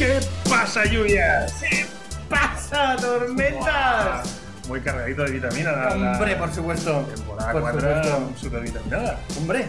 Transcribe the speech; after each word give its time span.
¿Qué 0.00 0.18
pasa, 0.48 0.84
lluvias? 0.86 1.52
¿Qué 1.60 1.84
pasa, 2.30 2.96
tormentas? 2.96 4.40
Muy 4.66 4.80
cargadito 4.80 5.24
de 5.24 5.32
vitamina. 5.32 5.72
La, 5.72 5.94
la 5.94 6.12
Hombre, 6.12 6.36
por 6.36 6.50
supuesto. 6.54 7.02
Temporada 7.14 7.52
por 7.52 7.60
4 7.60 7.80
supuesto. 7.80 8.32
super 8.40 8.60
vitaminada. 8.62 9.18
Hombre, 9.38 9.66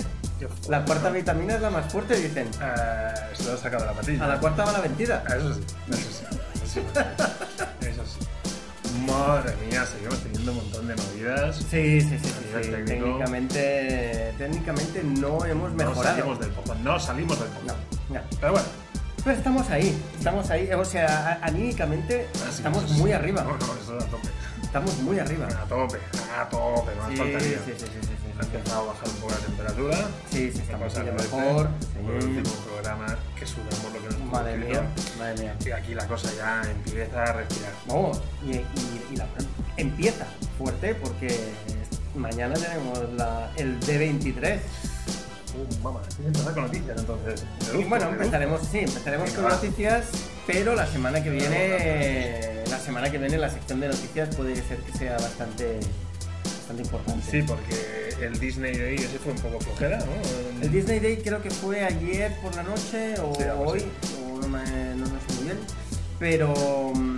la 0.70 0.86
cuarta 0.86 1.10
vitamina 1.10 1.56
es 1.56 1.62
la 1.62 1.70
más 1.70 1.92
fuerte, 1.92 2.16
dicen. 2.16 2.48
Se 2.54 3.44
lo 3.44 3.54
ha 3.56 3.58
sacado 3.58 3.84
de 3.84 3.90
la 3.90 3.94
patilla. 3.94 4.24
A 4.24 4.28
la 4.30 4.40
cuarta 4.40 4.64
va 4.64 4.72
la 4.72 4.80
vencida. 4.80 5.22
Ah, 5.30 5.36
Eso 5.36 5.54
sí, 5.54 5.62
eso 5.90 6.02
sí. 6.02 6.26
Eso 6.64 6.66
sí. 6.66 6.80
Eso 7.88 8.04
sí. 8.06 9.00
Madre 9.06 9.54
mía, 9.70 9.86
seguimos 9.86 10.18
teniendo 10.20 10.52
un 10.54 10.58
montón 10.60 10.88
de 10.88 10.96
movidas. 10.96 11.58
Sí, 11.58 12.00
sí, 12.00 12.18
sí, 12.24 12.32
sí. 12.64 12.72
Técnicamente, 12.86 14.34
técnicamente 14.38 15.04
no 15.04 15.44
hemos 15.46 15.72
No 15.72 15.76
mejorado. 15.78 16.04
salimos 16.16 16.40
del 16.40 16.50
pozo, 16.52 16.76
no 16.76 17.00
salimos 17.00 17.38
del 17.40 17.50
pozo. 17.50 17.66
No, 17.66 18.16
no. 18.16 18.22
Pero 18.40 18.52
bueno, 18.54 18.68
Pero 19.24 19.38
estamos 19.38 19.70
ahí, 19.70 19.96
estamos 20.18 20.50
ahí. 20.50 20.70
O 20.74 20.84
sea, 20.86 21.40
anímicamente 21.44 22.28
así, 22.48 22.58
estamos 22.58 22.90
muy 22.92 23.12
arriba. 23.12 23.44
No, 23.44 23.52
no, 23.52 23.74
eso 23.82 23.96
a 23.96 24.10
tope. 24.10 24.30
Estamos 24.64 24.98
muy 25.00 25.20
arriba. 25.20 25.48
A 25.48 25.66
tope, 25.66 25.98
a 26.40 26.50
tope, 26.50 26.92
no 26.96 27.10
Sí, 27.10 27.18
faltaría. 27.18 27.58
sí, 27.60 27.60
sí, 27.68 27.74
sí, 27.78 27.86
sí, 28.02 28.08
sí, 28.08 28.32
Ha 28.40 28.44
empezado 28.44 28.82
a 28.82 28.94
bajar 28.94 29.08
un 29.10 29.16
poco 29.16 29.32
la 29.34 29.38
temperatura. 29.40 29.98
Sí, 30.32 30.52
sí, 30.52 30.60
estamos 30.60 30.98
mucho 30.98 31.14
mejor. 31.14 31.70
Sí. 31.94 32.26
último 32.28 32.56
programa 32.66 33.18
que 33.38 33.46
sudamos 33.46 33.84
lo 33.94 34.02
que 34.10 34.18
nos 34.18 34.32
Madre 34.32 34.58
mía, 34.58 34.82
madre 35.20 35.42
mía. 35.44 35.56
Y 35.66 35.72
aquí 35.72 35.94
la 35.94 36.08
cosa 36.08 36.30
ya 36.36 36.62
empieza 36.72 37.22
a 37.24 37.34
respirar. 37.34 37.74
No, 37.88 38.12
y, 38.46 38.52
y- 38.56 39.06
y 39.12 39.16
la 39.18 39.28
empieza 39.78 40.26
fuerte 40.58 40.96
porque 40.96 41.38
mañana 42.16 42.56
tenemos 42.56 43.00
la, 43.18 43.52
el 43.58 43.80
D23. 43.82 44.60
Uh, 45.54 45.84
mamá, 45.84 46.02
tienes 46.04 46.18
que 46.18 46.28
empezar 46.28 46.54
con 46.54 46.64
noticias 46.64 46.98
entonces. 47.00 47.44
Bueno, 47.90 48.10
empezaremos, 48.10 48.62
sí, 48.72 48.80
empezaremos 48.80 49.26
Venga, 49.30 49.42
con 49.42 49.52
va. 49.52 49.56
noticias, 49.56 50.06
pero 50.48 50.76
la 50.76 50.88
semana 50.88 51.22
que 51.24 51.30
viene, 51.30 52.64
la 52.70 52.80
semana 52.80 53.10
que 53.12 53.18
viene 53.18 53.38
la 53.38 53.50
sección 53.50 53.80
de 53.82 53.88
noticias 53.90 54.34
puede 54.36 54.56
ser 54.56 54.78
que 54.78 54.98
sea 54.98 55.14
bastante, 55.18 55.80
bastante 56.44 56.84
importante. 56.84 57.26
Sí, 57.30 57.42
porque 57.44 58.26
el 58.26 58.40
Disney 58.40 58.78
Day 58.78 58.96
ese 58.96 59.20
fue 59.20 59.34
un 59.34 59.40
poco 59.40 59.60
flojera, 59.60 59.98
¿no? 60.00 60.62
El 60.62 60.72
Disney 60.72 61.00
Day 61.00 61.18
creo 61.18 61.42
que 61.42 61.50
fue 61.52 61.84
ayer 61.84 62.34
por 62.42 62.56
la 62.56 62.64
noche 62.64 63.16
o 63.20 63.36
Sí, 63.36 63.44
hoy, 63.58 63.84
o 64.24 64.40
no, 64.42 64.48
me, 64.48 64.64
no 64.96 65.06
lo 65.06 65.12
sé 65.12 65.36
muy 65.36 65.44
bien, 65.46 65.58
pero 66.18 66.54
mm, 66.96 67.18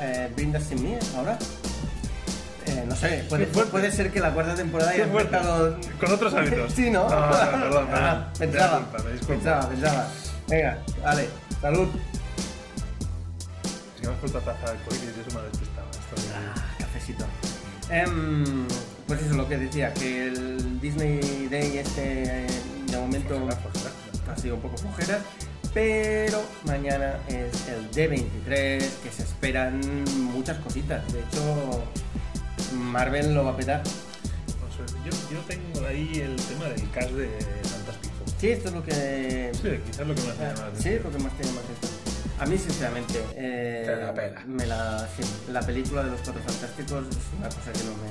eh, 0.00 0.30
Brindas 0.34 0.64
sin 0.64 0.82
mí 0.82 0.96
ahora. 1.16 1.38
Eh, 2.84 2.86
no 2.88 2.96
sé, 2.96 3.24
puede, 3.28 3.46
puede 3.46 3.90
ser 3.90 4.10
que 4.12 4.20
la 4.20 4.32
cuarta 4.32 4.54
temporada 4.54 4.90
haya 4.90 5.04
empezado 5.04 5.78
Con 6.00 6.12
otros 6.12 6.34
hábitos. 6.34 6.72
Sí, 6.72 6.90
¿no? 6.90 7.08
No, 7.08 7.20
no, 7.20 7.30
perdón, 7.30 7.60
perdón. 7.60 7.88
Ah, 7.92 8.28
Me 8.38 8.46
pensaba, 8.48 8.78
disculpa, 8.78 9.02
me 9.04 9.12
disculpa. 9.12 9.34
pensaba, 9.34 9.68
pensaba. 9.68 10.08
Venga, 10.48 10.78
vale, 11.02 11.28
salud. 11.60 11.88
Si 14.00 14.06
me 14.06 14.12
has 14.12 14.18
puesto 14.18 14.38
a 14.38 14.40
taza 14.42 14.72
de 14.72 14.78
COVID 14.84 14.98
y 15.02 15.20
eso 15.20 15.30
me 15.34 15.40
ha 15.40 15.42
despistado. 15.44 15.86
Esto 15.90 16.16
es- 16.16 16.32
Ah, 16.36 16.64
cafecito. 16.78 17.24
Em, 17.90 18.66
pues 19.06 19.22
eso, 19.22 19.34
lo 19.34 19.48
que 19.48 19.56
decía, 19.58 19.92
que 19.94 20.28
el 20.28 20.80
Disney 20.80 21.48
Day 21.50 21.78
este, 21.78 22.46
de 22.90 22.96
momento, 22.98 23.48
ha 24.30 24.36
sido 24.38 24.54
un 24.56 24.60
poco 24.62 24.76
flojera, 24.78 25.18
pero 25.74 26.42
mañana 26.64 27.14
es 27.28 27.68
el 27.68 27.90
D23, 27.90 28.78
que 29.02 29.10
se 29.14 29.22
esperan 29.22 29.80
muchas 30.32 30.56
cositas. 30.58 31.02
De 31.12 31.20
hecho, 31.20 31.84
Marvel 32.74 33.34
lo 33.34 33.44
va 33.44 33.50
a 33.52 33.56
petar. 33.56 33.82
No 33.84 34.70
sé, 34.72 34.84
yo, 35.04 35.10
yo 35.32 35.40
tengo 35.46 35.86
ahí 35.86 36.20
el 36.20 36.36
tema 36.36 36.66
del 36.66 36.90
cast 36.90 37.10
de 37.10 37.28
Fantastic 37.64 38.12
Four. 38.12 38.28
Sí, 38.40 38.48
esto 38.48 38.68
es 38.68 38.74
lo 38.74 38.82
que... 38.84 39.52
Sí, 39.54 39.68
quizás 39.86 40.06
lo 40.06 40.14
que 40.14 40.22
más 40.22 40.38
llama 40.38 40.70
la 40.74 40.80
Sí, 40.80 40.98
lo 41.02 41.10
que 41.10 41.18
más 41.18 41.32
tiene 41.36 41.52
más 41.52 41.64
atención. 41.64 41.92
A 42.40 42.46
mí, 42.46 42.58
sinceramente, 42.58 43.24
eh, 43.36 43.84
Te 43.86 43.96
la 43.96 44.12
pela. 44.12 44.42
Me 44.46 44.66
la, 44.66 45.08
sí, 45.16 45.22
la 45.52 45.60
película 45.60 46.02
de 46.02 46.10
los 46.10 46.20
Cuatro 46.22 46.42
Fantásticos 46.42 47.06
es 47.08 47.16
una 47.38 47.48
cosa 47.48 47.72
que 47.72 47.84
no 47.84 47.94
me... 48.02 48.10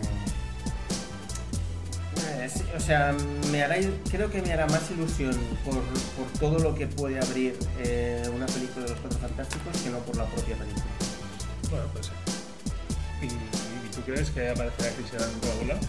eh, 2.45 2.49
sí, 2.49 2.63
o 2.75 2.79
sea, 2.79 3.13
me 3.51 3.63
hará, 3.63 3.75
creo 4.09 4.31
que 4.31 4.41
me 4.41 4.53
hará 4.53 4.65
más 4.67 4.89
ilusión 4.91 5.37
por, 5.65 5.75
por 5.75 6.39
todo 6.39 6.57
lo 6.59 6.73
que 6.73 6.87
puede 6.87 7.19
abrir 7.19 7.59
eh, 7.79 8.23
una 8.33 8.45
película 8.45 8.85
de 8.85 8.91
los 8.91 8.99
Cuatro 9.01 9.19
Fantásticos 9.19 9.81
que 9.81 9.89
no 9.89 9.99
por 9.99 10.15
la 10.15 10.25
propia 10.25 10.55
película. 10.55 10.85
Bueno, 11.69 11.85
pues 11.91 12.05
sí. 12.07 12.11
¿Y, 13.23 13.25
y 13.25 13.29
tú 13.29 13.62
crees 14.05 14.29
que 14.31 14.49
aparecerá 14.49 14.89
Chris 14.95 15.13
Evans 15.13 15.33
por 15.41 15.49
algún 15.51 15.67
lado? 15.69 15.79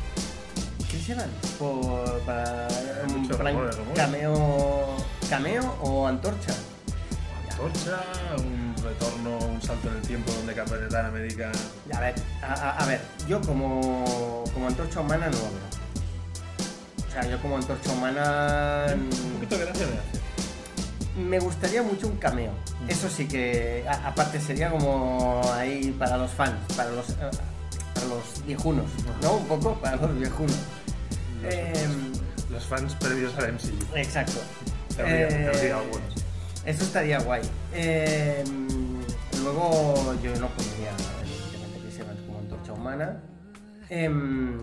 Chris 0.91 1.09
Evans, 1.11 1.33
por, 1.59 2.21
para 2.21 2.69
un 3.09 3.29
plan 3.29 3.55
rumores, 3.55 3.77
rumores. 3.77 3.97
cameo, 3.97 4.97
cameo 5.29 5.75
o 5.83 6.07
antorcha. 6.07 6.55
Antorcha, 7.51 8.01
un 8.39 8.75
retorno, 8.83 9.39
un 9.39 9.63
salto 9.63 9.89
en 9.89 9.97
el 9.97 10.03
tiempo 10.03 10.33
donde 10.33 10.55
Capitán 10.55 11.07
América. 11.07 11.51
A 11.93 12.01
ver, 12.01 12.15
a, 12.43 12.85
ver, 12.87 13.01
yo 13.29 13.41
como, 13.41 14.45
como 14.53 14.67
antorcha 14.69 15.01
humana 15.01 15.27
no 15.27 15.33
lo 15.37 15.43
veo. 15.43 17.09
O 17.09 17.13
sea, 17.13 17.27
yo 17.31 17.41
como 17.41 17.57
antorcha 17.57 17.93
humana 17.93 18.87
Un 18.93 19.33
poquito 19.35 19.57
de 19.59 19.65
gracia 19.67 19.87
me 19.87 19.93
hace. 19.93 21.21
me 21.29 21.39
gustaría 21.39 21.83
mucho 21.83 22.09
un 22.09 22.17
cameo. 22.17 22.53
Eso 22.89 23.09
sí 23.09 23.27
que, 23.29 23.85
a- 23.89 24.09
aparte, 24.09 24.41
sería 24.41 24.69
como 24.71 25.41
ahí 25.55 25.95
para 25.97 26.17
los 26.17 26.33
fans, 26.33 26.57
para 26.77 26.91
los, 26.91 27.09
eh, 27.11 27.15
para 28.05 28.15
los 28.17 28.47
viejunos, 28.47 28.87
¿no? 29.23 29.37
Un 29.37 29.47
poco 29.47 29.75
para 29.81 29.97
los 29.97 30.19
viejunos. 30.19 30.57
Los, 31.43 31.55
Em, 31.55 32.13
los 32.51 32.65
fans 32.67 32.95
previos 32.95 33.37
al 33.39 33.53
MCU. 33.55 33.97
exacto. 33.97 34.41
Te 34.97 35.03
habría, 35.03 35.29
te 35.29 35.71
Eh. 35.71 35.75
Eso 36.65 36.85
estaría 36.85 37.19
guay. 37.21 37.43
Eh, 37.75 38.45
luego 39.43 40.15
yo 40.23 40.31
no 40.41 40.49
pondría 40.49 40.91
evidentemente 41.23 41.81
Chris 41.83 41.99
Evans 41.99 42.21
como 42.27 42.39
antorcha 42.39 42.73
humana. 42.73 43.23
Em, 43.91 44.59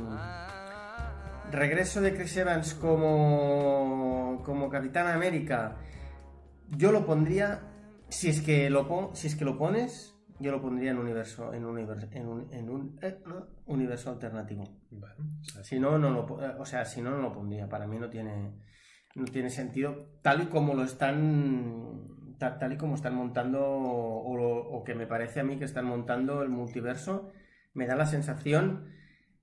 regreso 1.52 2.02
de 2.02 2.16
Chris 2.16 2.38
Evans 2.38 2.74
como, 2.74 4.42
como 4.46 4.70
Capitán 4.70 5.08
América. 5.08 5.78
Yo 6.70 6.92
lo 6.92 7.06
pondría, 7.06 7.62
si 8.10 8.30
es 8.30 8.42
que 8.42 8.70
lo, 8.70 9.12
si 9.14 9.28
es 9.28 9.36
que 9.36 9.46
lo 9.46 9.58
pones, 9.58 10.11
yo 10.42 10.52
lo 10.52 10.62
pondría 10.62 10.92
en 10.92 10.98
universo, 10.98 11.54
en 11.54 11.66
universo, 11.66 12.08
en 12.12 12.28
un, 12.28 12.54
en 12.54 12.70
un, 12.70 13.00
eh, 13.02 13.18
universo 13.68 14.10
alternativo. 14.10 14.64
Bueno, 14.90 15.16
Si 15.64 15.80
no, 15.80 15.98
no 15.98 16.10
lo, 16.10 16.44
eh, 16.44 16.56
o 16.60 16.66
sea, 16.66 16.84
si 16.86 17.02
no, 17.02 17.12
no 17.12 17.18
lo 17.22 17.34
pondría. 17.34 17.68
Para 17.70 17.88
mí 17.88 17.98
no 18.00 18.10
tiene, 18.10 18.52
no 19.16 19.26
tiene 19.26 19.50
sentido 19.50 20.08
tal 20.22 20.42
y 20.44 20.46
como 20.48 20.74
lo 20.74 20.84
están, 20.84 22.36
ta- 22.40 22.58
tal, 22.58 22.74
y 22.74 22.78
como 22.78 22.96
están 22.96 23.16
montando 23.16 23.60
o, 23.64 24.36
lo- 24.38 24.68
o 24.70 24.84
que 24.84 24.96
me 24.96 25.08
parece 25.08 25.40
a 25.42 25.44
mí 25.44 25.58
que 25.58 25.66
están 25.66 25.86
montando 25.86 26.42
el 26.44 26.50
multiverso. 26.50 27.32
Me 27.74 27.86
da 27.88 27.96
la 27.96 28.06
sensación 28.06 28.90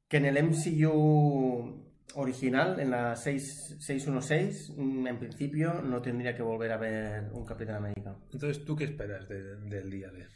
que 0.09 0.17
en 0.19 0.25
el 0.27 0.37
MCU 0.37 1.87
original, 2.15 2.81
en 2.81 2.91
la 2.91 3.15
6, 3.17 3.77
616, 3.81 4.73
mm, 4.77 5.07
en 5.07 5.19
principio 5.19 5.83
no 5.83 6.01
tendría 6.01 6.35
que 6.35 6.43
volver 6.43 6.73
a 6.73 6.79
ver 6.79 7.31
un 7.33 7.45
Capitán 7.45 7.77
América. 7.77 8.17
Entonces, 8.33 8.65
¿tú 8.65 8.75
qué 8.77 8.85
esperas 8.85 9.29
de- 9.29 9.57
del 9.57 9.91
día 9.91 10.11
de? 10.11 10.27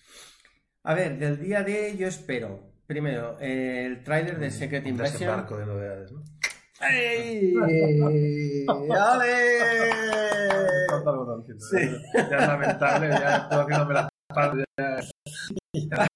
A 0.84 0.94
ver, 0.94 1.18
del 1.18 1.38
día 1.40 1.62
de 1.62 1.96
yo 1.96 2.08
espero, 2.08 2.58
primero, 2.86 3.36
eh, 3.40 3.84
el 3.86 4.02
tráiler 4.02 4.38
de 4.38 4.50
Secret 4.50 4.82
Un 4.82 4.90
Invasion. 4.90 5.12
desembarco 5.12 5.56
de 5.56 5.66
novedades, 5.66 6.12
¿no? 6.12 6.22
¡Ey! 6.90 7.54
¡Ale! 8.68 9.32
Sí. 11.58 11.76
¿eh? 11.76 11.90
Ya 12.30 12.36
es 12.38 12.48
lamentable, 12.48 13.08
ya 13.10 13.36
estoy 13.36 13.58
haciéndome 13.62 13.94
la 13.94 14.08
espalda. 14.28 14.64
Ya. 15.74 16.06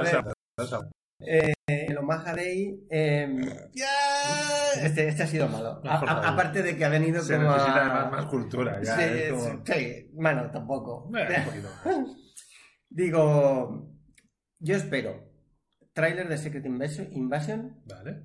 O 0.00 0.04
sea, 0.04 0.24
o 0.58 0.66
sea, 0.66 0.78
Eh, 1.20 1.52
el 1.66 1.98
Omaha 1.98 2.32
Day. 2.34 2.86
eh, 2.90 3.40
este, 4.82 5.08
este 5.08 5.22
ha 5.24 5.26
sido 5.26 5.48
malo. 5.48 5.80
A- 5.84 5.96
a- 5.98 6.28
aparte 6.28 6.62
de 6.62 6.76
que 6.76 6.84
ha 6.84 6.88
venido 6.88 7.20
se 7.22 7.36
como. 7.36 7.50
necesita 7.50 7.74
a- 7.76 7.80
además 7.86 8.12
más 8.12 8.24
cultura. 8.26 8.80
Ya, 8.82 8.96
sí, 8.96 9.30
como- 9.30 9.64
sí, 9.64 10.10
bueno, 10.12 10.50
tampoco. 10.52 11.06
Bueno, 11.10 11.30
un 11.38 11.44
poquito 11.44 11.68
más. 11.84 12.06
Digo, 12.90 13.90
yo 14.58 14.76
espero. 14.76 15.24
Tráiler 15.92 16.28
de 16.28 16.38
Secret 16.38 16.64
Invasion, 16.66 17.82
Vale. 17.86 18.22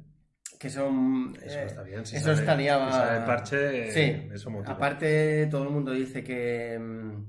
que 0.60 0.69
son. 0.69 1.36
Eso 1.44 1.60
eh, 1.60 1.65
está 1.65 1.81
bien. 1.83 2.06
Si 2.06 2.15
eso 2.15 2.25
sale- 2.27 2.39
estaría- 2.39 2.86
Si 2.86 2.92
sale 2.92 3.19
el 3.19 3.25
parche, 3.25 3.92
Sí. 3.92 4.00
eh, 4.00 4.30
eso 4.33 4.50
motiva. 4.51 4.74
Aparte, 4.75 5.48
todo 5.48 5.63
el 5.63 5.69
mundo 5.69 5.92
dice 5.92 6.24
que, 6.24 6.77
mm, 6.80 7.27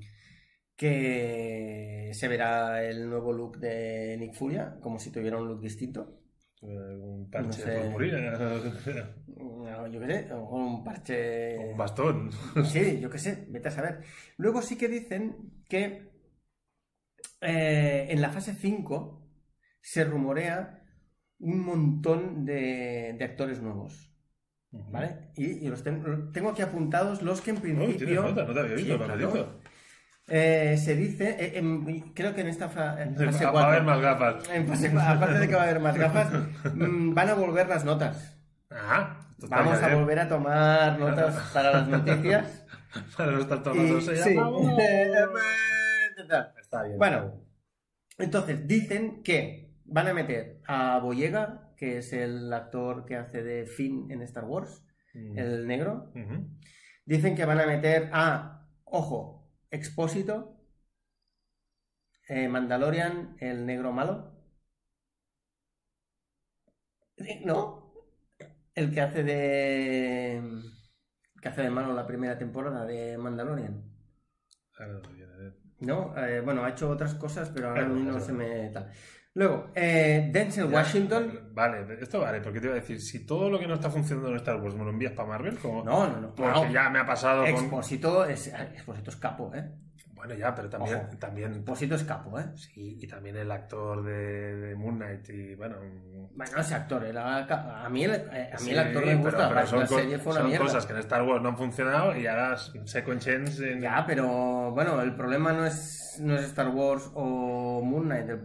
que 0.76 2.10
se 2.12 2.28
verá 2.28 2.82
el 2.84 3.08
nuevo 3.08 3.32
look 3.32 3.58
de 3.58 4.16
Nick 4.18 4.34
Furia, 4.34 4.76
como 4.80 4.98
si 4.98 5.10
tuviera 5.10 5.38
un 5.38 5.48
look 5.48 5.60
distinto. 5.60 6.20
Eh, 6.62 6.66
Un 6.66 7.30
parche 7.30 7.46
No 7.48 7.52
sé. 7.64 7.70
de 7.70 7.80
purpurina. 7.80 8.38
No, 9.36 9.86
yo 9.88 9.98
qué 10.00 10.06
sé, 10.06 10.32
o 10.32 10.56
un 10.56 10.84
parche. 10.84 11.58
Un 11.58 11.76
bastón. 11.76 12.30
Sí, 12.66 13.00
yo 13.00 13.08
qué 13.10 13.18
sé, 13.18 13.46
vete 13.48 13.68
a 13.68 13.70
saber. 13.72 14.00
Luego 14.36 14.60
sí 14.62 14.76
que 14.76 14.88
dicen 14.88 15.62
que 15.68 16.13
eh, 17.44 18.06
en 18.10 18.20
la 18.20 18.30
fase 18.30 18.54
5 18.54 19.22
se 19.80 20.04
rumorea 20.04 20.82
un 21.38 21.64
montón 21.64 22.44
de, 22.44 23.14
de 23.18 23.24
actores 23.24 23.60
nuevos. 23.62 24.10
¿Vale? 24.70 25.30
Y, 25.36 25.64
y 25.64 25.68
los 25.68 25.84
tengo, 25.84 26.32
tengo 26.32 26.50
aquí 26.50 26.62
apuntados 26.62 27.22
los 27.22 27.40
que 27.40 27.50
en 27.50 27.58
Oh, 27.58 27.60
principio. 27.60 27.96
tienes 28.06 28.24
nota, 28.24 28.44
no 28.44 28.52
te 28.54 28.60
había 28.60 28.74
visto, 28.74 28.98
Sí, 28.98 29.04
claro. 29.04 29.60
Eh, 30.26 30.76
se 30.82 30.96
dice, 30.96 31.36
eh, 31.38 31.58
em, 31.58 32.12
creo 32.14 32.34
que 32.34 32.40
en 32.40 32.48
esta 32.48 32.68
fa- 32.70 33.00
en 33.00 33.14
fase 33.14 33.44
Va 33.46 33.64
a 33.64 33.68
haber 33.68 33.82
más 33.84 34.00
gafas. 34.00 34.48
en 34.50 34.66
fase 34.66 34.88
aparte 34.98 35.38
de 35.38 35.46
que 35.48 35.54
va 35.54 35.60
a 35.60 35.64
haber 35.64 35.80
más 35.80 35.96
gafas, 35.96 36.32
mm, 36.74 37.14
van 37.14 37.28
a 37.28 37.34
volver 37.34 37.68
las 37.68 37.84
notas. 37.84 38.36
Ah, 38.70 39.20
esto 39.30 39.44
está 39.46 39.56
Vamos 39.58 39.80
a 39.82 39.94
volver 39.94 40.18
a 40.18 40.28
tomar 40.28 40.98
notas 40.98 41.36
para 41.52 41.70
las 41.72 41.86
noticias. 41.88 42.62
Para 43.16 43.32
no 43.32 43.40
estar 43.40 43.58
Y- 43.58 43.62
tomando 43.62 44.00
sí. 44.00 44.12
Está 46.74 46.86
bien. 46.86 46.98
Bueno, 46.98 47.40
entonces 48.18 48.66
dicen 48.66 49.22
que 49.22 49.74
van 49.84 50.08
a 50.08 50.14
meter 50.14 50.60
a 50.66 50.98
Boyega, 50.98 51.72
que 51.76 51.98
es 51.98 52.12
el 52.12 52.52
actor 52.52 53.04
que 53.04 53.16
hace 53.16 53.42
de 53.42 53.66
Finn 53.66 54.10
en 54.10 54.22
Star 54.22 54.44
Wars, 54.44 54.82
Mm. 55.14 55.38
el 55.38 55.66
negro. 55.68 56.12
Dicen 57.04 57.36
que 57.36 57.44
van 57.44 57.60
a 57.60 57.66
meter 57.66 58.10
a, 58.12 58.66
ojo, 58.84 59.48
Expósito, 59.70 60.56
eh, 62.28 62.48
Mandalorian, 62.48 63.36
el 63.38 63.66
negro 63.66 63.92
malo. 63.92 64.34
¿No? 67.44 67.92
El 68.74 68.92
que 68.92 69.00
hace 69.00 69.22
de. 69.22 70.42
que 71.40 71.48
hace 71.48 71.62
de 71.62 71.70
malo 71.70 71.92
la 71.92 72.06
primera 72.06 72.36
temporada 72.38 72.84
de 72.86 73.16
Mandalorian. 73.18 73.84
Ahora 74.78 75.00
no 75.84 76.14
eh. 76.16 76.16
¿No? 76.16 76.26
Eh, 76.26 76.40
bueno, 76.40 76.64
ha 76.64 76.70
hecho 76.70 76.90
otras 76.90 77.14
cosas, 77.14 77.50
pero 77.54 77.68
ahora 77.68 77.82
a 77.82 77.84
Claro, 77.84 77.98
mí 77.98 78.02
no 78.04 78.10
claro. 78.12 78.24
se 78.26 78.32
me. 78.32 78.68
tal. 78.70 78.90
Luego, 79.36 79.70
eh, 79.74 80.30
Denzel 80.32 80.68
Ya, 80.70 80.76
Washington. 80.76 81.50
Vale, 81.52 81.98
esto 82.00 82.20
vale, 82.20 82.40
porque 82.40 82.60
te 82.60 82.66
iba 82.66 82.76
a 82.76 82.78
decir, 82.78 83.00
si 83.00 83.26
todo 83.26 83.50
lo 83.50 83.58
que 83.58 83.66
no 83.66 83.74
está 83.74 83.90
funcionando 83.90 84.30
en 84.30 84.36
Star 84.36 84.60
Wars 84.60 84.76
me 84.76 84.84
lo 84.84 84.90
envías 84.90 85.12
para 85.12 85.28
Marvel. 85.28 85.58
No, 85.62 85.82
no, 85.84 86.20
no. 86.20 86.34
Porque 86.34 86.52
no. 86.52 86.70
ya 86.70 86.88
me 86.88 87.00
ha 87.00 87.06
pasado 87.06 87.42
con... 87.42 87.54
Es, 88.30 88.46
Expósito 88.46 89.10
es 89.10 89.16
capo, 89.16 89.52
¿eh? 89.54 89.68
Bueno, 90.26 90.40
ya, 90.40 90.54
pero 90.54 90.70
también... 90.70 90.96
Ojo. 90.96 91.16
también 91.18 91.52
Expósito 91.54 91.94
es 91.96 92.04
capo, 92.04 92.38
¿eh? 92.40 92.44
sí, 92.54 92.96
y 92.98 93.06
también 93.06 93.36
el 93.36 93.50
actor 93.50 94.02
de, 94.02 94.56
de 94.56 94.74
Moon 94.74 94.96
Knight 94.96 95.28
y, 95.28 95.54
bueno... 95.54 95.76
Bueno, 96.34 96.58
ese 96.58 96.74
actor 96.74 97.04
era. 97.04 97.44
A 97.84 97.88
mí 97.90 98.04
el, 98.04 98.12
eh, 98.12 98.50
a 98.52 98.56
mí 98.58 98.64
sí, 98.64 98.70
el 98.70 98.78
actor 98.78 99.02
me 99.04 99.12
pero- 99.12 99.18
gusta, 99.22 99.48
pero 99.48 99.60
la, 99.60 99.66
son, 99.66 99.80
la 99.80 99.86
serie 99.86 100.18
fue 100.18 100.32
una 100.32 100.40
son 100.40 100.48
mierda. 100.48 100.64
cosas 100.66 100.86
que 100.86 100.92
en 100.94 100.98
Star 101.00 101.22
Wars 101.22 101.42
no 101.42 101.50
han 101.50 101.56
funcionado 101.58 102.16
y 102.16 102.26
ahora 102.26 102.56
second 102.56 103.20
chance 103.20 103.70
en... 103.72 103.80
Ya, 103.82 104.04
pero 104.06 104.70
bueno, 104.72 105.00
el 105.02 105.14
problema 105.14 105.52
no 105.52 105.66
es, 105.66 106.18
no 106.22 106.34
es 106.34 106.44
Star 106.46 106.68
Wars 106.70 107.10
o 107.14 107.82
Moon 107.84 108.04
Knight. 108.04 108.28
el 108.30 108.38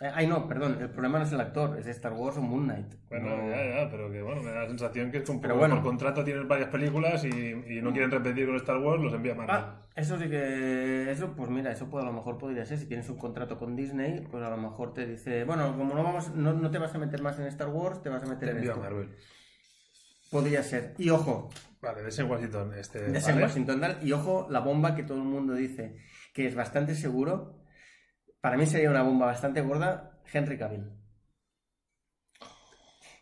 eh, 0.00 0.10
ay, 0.14 0.26
no, 0.26 0.48
perdón, 0.48 0.78
el 0.80 0.88
problema 0.90 1.18
no 1.18 1.24
es 1.26 1.32
el 1.32 1.40
actor, 1.40 1.78
es 1.78 1.86
Star 1.86 2.14
Wars 2.14 2.36
o 2.38 2.40
Moon 2.40 2.64
Knight. 2.64 2.94
Bueno, 3.10 3.36
No- 3.36 3.48
ya, 3.50 3.82
ya, 3.84 3.90
pero 3.90 4.10
que 4.10 4.22
bueno, 4.22 4.42
me 4.42 4.50
da 4.52 4.62
la 4.62 4.68
sensación 4.68 5.10
que 5.12 5.18
es 5.18 5.24
como 5.24 5.40
Pero 5.40 5.54
por 5.54 5.68
bueno. 5.68 5.82
contrato 5.82 6.24
tienes 6.24 6.48
varias 6.48 6.70
películas 6.70 7.22
y, 7.24 7.28
y 7.28 7.82
no 7.82 7.92
quieren 7.92 8.10
repetir 8.10 8.46
con 8.46 8.56
Star 8.56 8.78
Wars, 8.78 9.02
los 9.02 9.12
envía 9.12 9.32
a 9.32 9.36
Marvel. 9.36 9.56
Ah, 9.56 9.82
eso 9.96 10.18
sí 10.18 10.28
que. 10.28 11.10
Eso, 11.10 11.34
pues 11.34 11.50
mira, 11.50 11.72
eso 11.72 11.88
puede, 11.88 12.04
a 12.04 12.08
lo 12.08 12.12
mejor 12.12 12.38
podría 12.38 12.64
ser. 12.66 12.78
Si 12.78 12.86
tienes 12.86 13.08
un 13.08 13.16
contrato 13.16 13.58
con 13.58 13.74
Disney, 13.74 14.20
pues 14.30 14.44
a 14.44 14.50
lo 14.50 14.56
mejor 14.56 14.94
te 14.94 15.06
dice, 15.06 15.44
bueno, 15.44 15.76
como 15.76 15.94
no 15.94 16.02
vamos, 16.04 16.34
no, 16.34 16.52
no 16.52 16.70
te 16.70 16.78
vas 16.78 16.94
a 16.94 16.98
meter 16.98 17.22
más 17.22 17.38
en 17.38 17.46
Star 17.46 17.68
Wars, 17.68 18.02
te 18.02 18.10
vas 18.10 18.22
a 18.22 18.26
meter 18.26 18.50
Te 18.50 18.50
en 18.50 18.58
a 18.58 18.60
esto. 18.62 18.80
Marvel. 18.80 19.16
Podría 20.30 20.62
ser. 20.62 20.94
Y 20.98 21.10
ojo, 21.10 21.50
Vale, 21.80 22.02
de 22.02 22.24
Washington. 22.24 22.74
Este, 22.74 22.98
de 22.98 23.20
vale. 23.20 23.42
Washington 23.42 23.82
y 24.02 24.12
ojo, 24.12 24.48
la 24.50 24.60
bomba 24.60 24.94
que 24.96 25.04
todo 25.04 25.18
el 25.18 25.24
mundo 25.24 25.54
dice 25.54 25.96
que 26.34 26.46
es 26.46 26.54
bastante 26.54 26.94
seguro. 26.94 27.62
Para 28.40 28.56
mí 28.56 28.66
sería 28.66 28.90
una 28.90 29.02
bomba 29.02 29.26
bastante 29.26 29.60
gorda, 29.60 30.20
Henry 30.32 30.58
Cavill. 30.58 30.90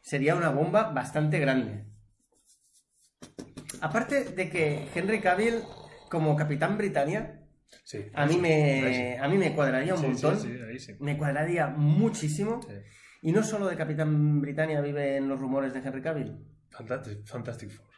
Sería 0.03 0.35
una 0.35 0.50
bomba 0.50 0.93
bastante 0.93 1.38
grande. 1.38 1.87
Aparte 3.81 4.25
de 4.25 4.49
que 4.50 4.88
Henry 4.94 5.20
Cavill, 5.20 5.62
como 6.14 6.34
Capitán 6.37 6.78
Britannia, 6.78 7.40
Sí, 7.82 8.06
a 8.14 8.25
mí 8.26 8.34
sí, 8.34 8.40
me, 8.40 9.19
a 9.19 9.28
mí 9.28 9.37
me 9.37 9.52
cuadraría 9.52 9.94
un 9.94 10.02
montón. 10.02 10.38
Sí, 10.38 10.49
sí, 10.49 10.58
ahí 10.69 10.78
sí. 10.78 10.94
Me 11.00 11.19
cuadraría 11.19 11.66
muchísimo. 11.66 12.61
Y 13.20 13.32
no 13.32 13.43
solo 13.43 13.66
de 13.66 13.76
Capitán 13.76 14.40
Britannia 14.40 14.81
viven 14.81 15.28
los 15.28 15.38
rumores 15.40 15.75
de 15.75 15.81
Henry 15.81 16.00
Cavill. 16.00 16.37
Fantastic, 16.70 17.26
Fantastic 17.26 17.70
Four. 17.70 17.88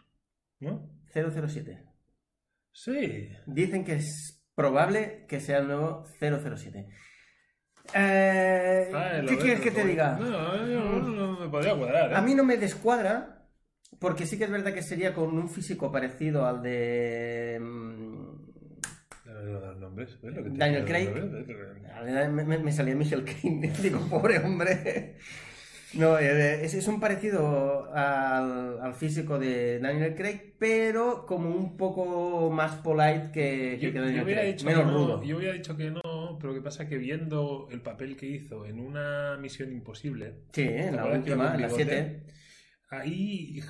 ¿No? 0.61 0.91
007. 1.13 1.85
Sí. 2.73 3.29
Dicen 3.47 3.85
que 3.85 3.97
es 3.97 4.43
probable 4.55 5.27
que 5.29 5.41
sea 5.41 5.59
el 5.59 5.67
nuevo 5.69 6.05
007. 6.21 6.89
Eh, 7.95 8.91
Ah, 8.95 9.21
¿Qué 9.29 9.37
quieres 9.37 9.61
que 9.61 9.71
te 9.71 9.85
diga? 9.85 10.17
No, 10.19 10.67
yo 10.67 10.81
no, 10.81 11.09
no 11.09 11.41
me 11.41 11.49
podría 11.49 11.77
cuadrar. 11.77 12.13
¿eh? 12.13 12.15
A 12.17 12.23
mí 12.23 12.35
no 12.35 12.45
me 12.45 12.57
descuadra, 12.57 13.47
porque 13.99 14.27
sí 14.27 14.39
que 14.39 14.45
es 14.45 14.51
verdad 14.51 14.73
que 14.73 14.83
sería 14.83 15.13
con 15.15 15.37
un 15.37 15.49
físico 15.49 15.93
parecido 15.93 16.47
al 16.47 16.63
de... 16.63 17.59
no 19.47 19.75
nombres. 19.75 20.19
¿ves 20.23 20.35
lo 20.35 20.45
que 20.45 20.51
Daniel? 20.51 20.85
Craig. 20.85 21.09
Me, 22.33 22.45
me- 22.45 22.59
me 22.59 22.73
salía 22.73 22.95
Michael 22.95 23.25
Caine, 23.25 23.73
digo, 23.83 24.01
pobre 24.09 24.39
hombre. 24.39 25.17
No, 25.95 26.19
eh, 26.19 26.65
es, 26.65 26.75
es 26.75 26.89
un 26.89 27.01
parecido 27.01 27.91
al, 27.95 28.81
al 28.81 28.95
físico 28.95 29.39
de 29.39 29.79
Daniel 29.79 30.15
Craig, 30.15 30.55
pero 30.59 31.25
como 31.27 31.49
un 31.49 31.77
poco 31.77 32.51
más 32.51 32.75
polite 32.77 33.31
que, 33.33 33.79
que 33.81 33.87
Yo, 33.87 33.91
yo 33.93 34.03
Daniel 34.03 34.25
hubiera 34.25 34.41
Craig, 34.43 34.53
dicho 34.55 34.67
menos 34.67 34.83
que 34.85 34.87
no, 34.91 34.99
rudo. 34.99 35.23
yo 35.23 35.37
hubiera 35.39 35.55
dicho 35.55 35.77
que 35.77 35.91
no, 35.91 36.37
pero 36.39 36.53
lo 36.53 36.55
que 36.55 36.61
pasa 36.63 36.83
es 36.83 36.89
que 36.91 36.99
viendo 36.99 37.69
el 37.71 37.81
papel 37.81 38.17
que 38.17 38.27
hizo 38.27 38.67
en 38.67 38.81
una 38.81 39.39
misión 39.41 39.73
imposible, 39.73 40.35
Sí, 40.53 40.63
en 40.63 40.91
¿Te 40.91 40.93
la 40.93 41.07
última, 41.07 41.55
en 41.55 41.63
la 41.63 41.69
con 41.69 41.77
7, 41.77 41.95
bigote? 41.95 42.23
ahí, 42.91 43.61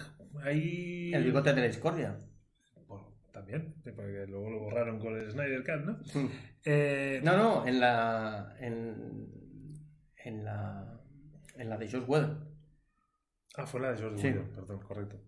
ahí 0.42 1.12
el 1.14 1.24
bigote 1.24 1.52
de 1.52 1.60
la 1.60 1.66
discordia. 1.68 2.18
También, 3.46 3.74
porque 3.84 4.26
luego 4.28 4.50
lo 4.50 4.58
borraron 4.60 4.98
con 4.98 5.16
el 5.16 5.30
Snyder 5.30 5.62
Cut, 5.62 5.84
¿no? 5.84 6.00
Eh, 6.64 7.20
No, 7.22 7.36
no, 7.36 7.66
en 7.66 7.78
la. 7.80 8.56
En, 8.60 9.28
en 10.24 10.44
la. 10.44 11.00
En 11.56 11.68
la 11.70 11.78
de 11.78 11.88
Josh 11.88 12.02
Whedon. 12.08 12.44
Ah, 13.56 13.66
fue 13.66 13.80
la 13.80 13.92
de 13.92 13.98
George 13.98 14.18
Sí. 14.20 14.26
Whedon, 14.28 14.50
perdón, 14.52 14.80
correcto. 14.80 15.20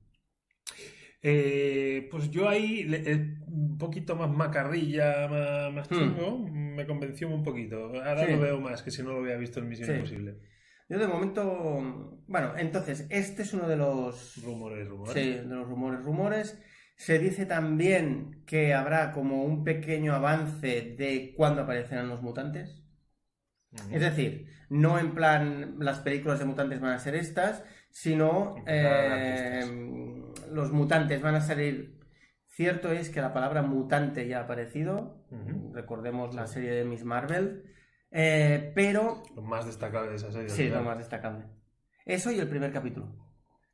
Eh, 1.23 2.09
pues 2.11 2.31
yo 2.31 2.49
ahí, 2.49 2.87
eh, 2.93 3.37
un 3.47 3.77
poquito 3.79 4.15
más 4.17 4.31
macarrilla, 4.31 5.27
más, 5.29 5.73
más 5.73 5.91
Hmm. 5.91 5.95
chungo, 5.95 6.39
me 6.49 6.87
convenció 6.87 7.29
un 7.29 7.43
poquito. 7.45 7.87
Ahora 7.87 8.25
Sí. 8.27 8.33
lo 8.33 8.41
veo 8.41 8.61
más 8.61 8.83
que 8.83 8.91
si 8.91 9.03
no 9.03 9.13
lo 9.13 9.21
hubiera 9.23 9.39
visto 9.39 9.61
en 9.61 9.69
Misión 9.69 9.87
Sí. 9.89 9.95
Imposible. 9.95 10.39
Yo 10.89 10.99
de 10.99 11.07
momento. 11.07 12.19
Bueno, 12.27 12.55
entonces, 12.57 13.07
este 13.11 13.43
es 13.43 13.53
uno 13.55 13.69
de 13.69 13.77
los. 13.77 14.43
Rumores, 14.45 14.89
rumores. 14.89 15.15
Sí, 15.15 15.31
de 15.35 15.45
los 15.45 15.69
rumores, 15.69 16.03
rumores. 16.03 16.61
Se 16.99 17.21
dice 17.21 17.47
también 17.47 18.43
que 18.45 18.75
habrá 18.75 19.13
como 19.13 19.45
un 19.45 19.63
pequeño 19.63 20.15
avance 20.15 20.97
de 20.99 21.33
cuándo 21.37 21.63
aparecerán 21.63 22.09
los 22.09 22.23
mutantes. 22.23 22.83
Es 23.93 24.01
decir, 24.01 24.49
no 24.69 24.99
en 24.99 25.15
plan 25.15 25.77
las 25.79 26.01
películas 26.01 26.41
de 26.41 26.47
mutantes 26.47 26.81
van 26.81 26.93
a 26.93 26.99
ser 26.99 27.15
estas, 27.15 27.63
sino 27.91 28.57
eh, 28.67 29.61
los 30.51 30.73
mutantes 30.73 31.23
van 31.23 31.37
a 31.37 31.41
salir. 31.41 32.01
Cierto 32.47 32.91
es 32.91 33.11
que 33.11 33.21
la 33.21 33.33
palabra 33.33 33.63
mutante 33.63 34.27
ya 34.27 34.41
ha 34.41 34.43
aparecido, 34.45 35.25
recordemos 35.73 36.35
la 36.35 36.49
serie 36.49 36.73
de 36.73 36.85
Miss 36.85 37.05
Marvel, 37.05 37.63
eh, 38.11 38.73
pero 38.75 39.23
Lo 39.37 39.43
más 39.43 39.67
destacable 39.67 40.11
de 40.11 40.17
esa 40.17 40.33
serie. 40.33 40.49
sí, 40.49 40.69
lo 40.69 40.83
más 40.83 40.99
destacable. 40.99 41.45
Eso 42.05 42.33
y 42.33 42.41
el 42.41 42.49
primer 42.49 42.73
capítulo. 42.73 43.28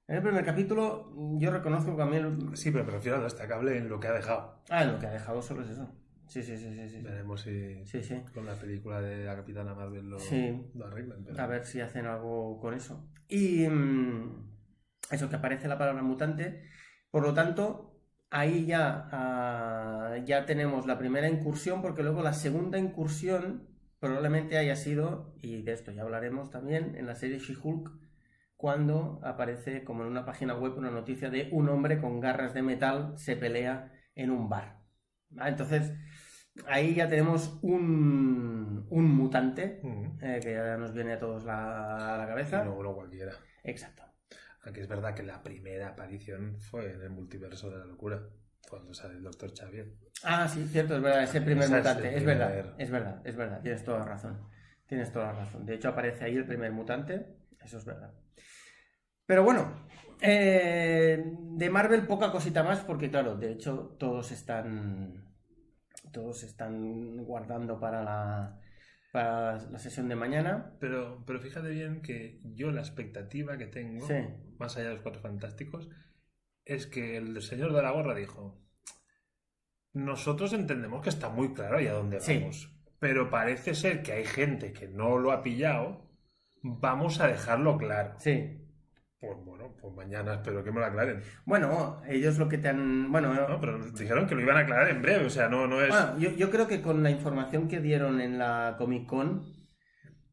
En 0.07 0.17
el 0.17 0.23
primer 0.23 0.45
capítulo 0.45 1.13
yo 1.39 1.51
reconozco 1.51 1.97
que 1.97 2.03
a 2.03 2.07
mí... 2.07 2.17
el- 2.17 2.57
Sí, 2.57 2.71
pero 2.71 2.85
prefiero 2.85 3.19
lo 3.19 3.25
destacable 3.25 3.77
en 3.79 3.89
lo 3.89 3.99
que 4.01 4.09
ha 4.09 4.13
dejado. 4.13 4.63
Ah, 4.69 4.85
lo 4.85 4.99
que 4.99 5.07
ha 5.07 5.11
dejado 5.13 5.41
solo 5.41 5.63
es 5.63 5.71
eso. 5.71 5.91
Sí, 6.27 6.43
sí, 6.43 6.57
sí, 6.57 6.73
sí. 6.75 6.89
sí. 6.89 7.01
Veremos 7.03 7.41
si 7.43 7.85
Sí, 7.85 8.03
sí. 8.03 8.23
con 8.35 8.45
la 8.47 8.55
película 8.55 9.01
de 9.01 9.25
la 9.25 9.37
Capitana 9.37 9.75
Marvel 9.75 10.09
lo, 10.11 10.19
Sí. 10.19 10.71
lo 10.75 10.87
arreglan. 10.87 11.25
pero- 11.25 11.41
A 11.41 11.47
ver 11.47 11.65
si 11.65 11.81
hacen 11.81 12.07
algo 12.07 12.59
con 12.61 12.75
eso. 12.75 13.09
Y 13.29 13.67
mm, 13.69 14.51
eso, 15.11 15.29
que 15.31 15.37
aparece 15.37 15.69
la 15.69 15.79
palabra 15.79 16.03
mutante. 16.03 16.63
Por 17.11 17.23
lo 17.23 17.33
tanto, 17.33 18.01
ahí 18.31 18.67
ya, 18.67 19.09
ah, 19.13 20.17
ya 20.25 20.45
tenemos 20.45 20.87
la 20.87 20.99
primera 20.99 21.29
incursión, 21.29 21.81
porque 21.81 22.03
luego 22.03 22.23
la 22.23 22.33
segunda 22.35 22.79
incursión 22.79 23.69
probablemente 24.01 24.59
haya 24.59 24.77
sido, 24.77 25.35
y 25.41 25.63
de 25.63 25.73
esto 25.73 25.93
ya 25.93 26.03
hablaremos 26.03 26.51
también, 26.51 26.95
en 26.97 27.07
la 27.07 27.15
serie 27.15 27.39
She-Hulk, 27.39 27.91
cuando 28.65 29.21
aparece 29.23 29.85
como 29.85 30.05
en 30.05 30.09
una 30.09 30.25
página 30.25 30.55
web 30.55 30.79
una 30.79 30.91
noticia 30.91 31.29
de 31.29 31.51
un 31.53 31.69
hombre 31.69 32.01
con 32.01 32.19
garras 32.19 32.55
de 32.55 32.63
metal 32.63 33.13
se 33.19 33.37
pelea 33.37 33.93
en 34.15 34.31
un 34.31 34.49
bar. 34.49 34.79
¿Vale? 35.29 35.51
Entonces, 35.51 35.93
ahí 36.67 36.95
ya 36.95 37.07
tenemos 37.07 37.59
un, 37.61 38.87
un 38.89 39.05
mutante 39.05 39.83
eh, 40.23 40.41
que 40.43 40.55
ya 40.55 40.79
nos 40.79 40.95
viene 40.95 41.13
a 41.13 41.19
todos 41.19 41.45
la, 41.45 42.15
a 42.15 42.17
la 42.17 42.27
cabeza. 42.27 42.65
No, 42.65 42.83
no 42.83 42.95
cualquiera. 42.95 43.33
Exacto. 43.65 44.03
Aunque 44.65 44.81
es 44.81 44.89
verdad 44.89 45.15
que 45.15 45.25
la 45.25 45.43
primera 45.43 45.89
aparición 45.89 46.57
fue 46.59 46.91
en 46.91 47.03
el 47.03 47.11
multiverso 47.11 47.69
de 47.69 47.81
la 47.81 47.85
locura, 47.85 48.19
cuando 48.67 48.95
sale 48.95 49.17
el 49.17 49.23
Doctor 49.23 49.51
Xavier. 49.55 49.93
Ah, 50.23 50.49
sí, 50.49 50.67
cierto, 50.69 50.97
es 50.97 51.03
verdad, 51.03 51.23
ese 51.25 51.43
primer 51.43 51.69
mutante. 51.69 52.09
Es, 52.09 52.15
primer- 52.15 52.39
verdad, 52.39 52.75
es 52.79 52.91
verdad, 52.91 53.21
es 53.27 53.37
verdad, 53.37 53.61
tienes 53.61 53.85
toda 53.85 53.99
la 53.99 54.05
razón. 54.07 54.41
Tienes 54.87 55.13
toda 55.13 55.27
la 55.27 55.41
razón. 55.41 55.67
De 55.67 55.75
hecho, 55.75 55.91
aparece 55.91 56.25
ahí 56.25 56.37
el 56.37 56.47
primer 56.47 56.73
mutante, 56.73 57.27
eso 57.63 57.77
es 57.77 57.85
verdad. 57.85 58.15
Pero 59.27 59.43
bueno, 59.43 59.73
eh, 60.21 61.23
de 61.25 61.71
Marvel 61.71 62.07
poca 62.07 62.31
cosita 62.31 62.63
más, 62.63 62.81
porque 62.81 63.11
claro, 63.11 63.37
de 63.37 63.53
hecho, 63.53 63.97
todos 63.99 64.31
están. 64.33 65.25
todos 66.13 66.43
están 66.45 67.17
guardando 67.25 67.81
para 67.81 68.03
la, 68.05 68.61
para 69.13 69.57
la 69.71 69.79
sesión 69.79 70.09
de 70.09 70.15
mañana. 70.17 70.77
Pero, 70.79 71.25
pero 71.27 71.41
fíjate 71.41 71.69
bien 71.69 72.03
que 72.03 72.41
yo 72.45 72.71
la 72.71 72.81
expectativa 72.83 73.57
que 73.57 73.67
tengo, 73.67 74.07
Sí. 74.07 74.15
más 74.59 74.77
allá 74.77 74.89
de 74.89 74.95
los 74.95 75.03
cuatro 75.03 75.21
fantásticos, 75.23 75.89
es 76.65 76.87
que 76.87 77.17
el 77.17 77.41
señor 77.43 77.73
de 77.73 77.83
la 77.83 77.91
gorra 77.91 78.15
dijo: 78.15 78.61
Nosotros 79.93 80.53
entendemos 80.53 81.03
que 81.03 81.09
está 81.11 81.29
muy 81.29 81.53
claro 81.55 81.79
ahí 81.79 81.87
a 81.87 81.93
dónde 81.95 82.21
Sí. 82.21 82.39
vamos. 82.39 82.71
Pero 82.99 83.29
parece 83.31 83.75
ser 83.75 84.03
que 84.03 84.13
hay 84.13 84.25
gente 84.25 84.73
que 84.73 84.89
no 84.89 85.19
lo 85.19 85.33
ha 85.33 85.43
pillado. 85.43 86.11
Vamos 86.63 87.21
a 87.21 87.27
dejarlo 87.29 87.77
claro. 87.77 88.15
Sí. 88.19 88.64
Pues 89.27 89.45
bueno, 89.45 89.75
pues 89.81 89.95
mañana 89.95 90.35
espero 90.35 90.63
que 90.65 90.71
me 90.73 90.81
lo 90.81 90.87
aclaren. 90.87 91.23
Bueno, 91.45 92.01
ellos 92.09 92.39
lo 92.39 92.49
que 92.49 92.59
te 92.59 92.69
han... 92.69 93.11
Bueno, 93.13 93.33
No, 93.49 93.61
pero 93.61 93.79
dijeron 93.79 94.27
que 94.27 94.35
lo 94.35 94.43
iban 94.43 94.57
a 94.57 94.61
aclarar 94.61 94.89
en 94.91 95.03
breve, 95.03 95.27
o 95.27 95.31
sea, 95.31 95.49
no, 95.49 95.67
no 95.67 95.81
es. 95.83 95.89
Bueno, 95.89 96.19
yo, 96.19 96.31
yo 96.33 96.51
creo 96.51 96.67
que 96.69 96.81
con 96.83 97.03
la 97.03 97.11
información 97.11 97.69
que 97.69 97.81
dieron 97.81 98.21
en 98.21 98.39
la 98.39 98.75
Comic 98.79 99.07
Con 99.07 99.43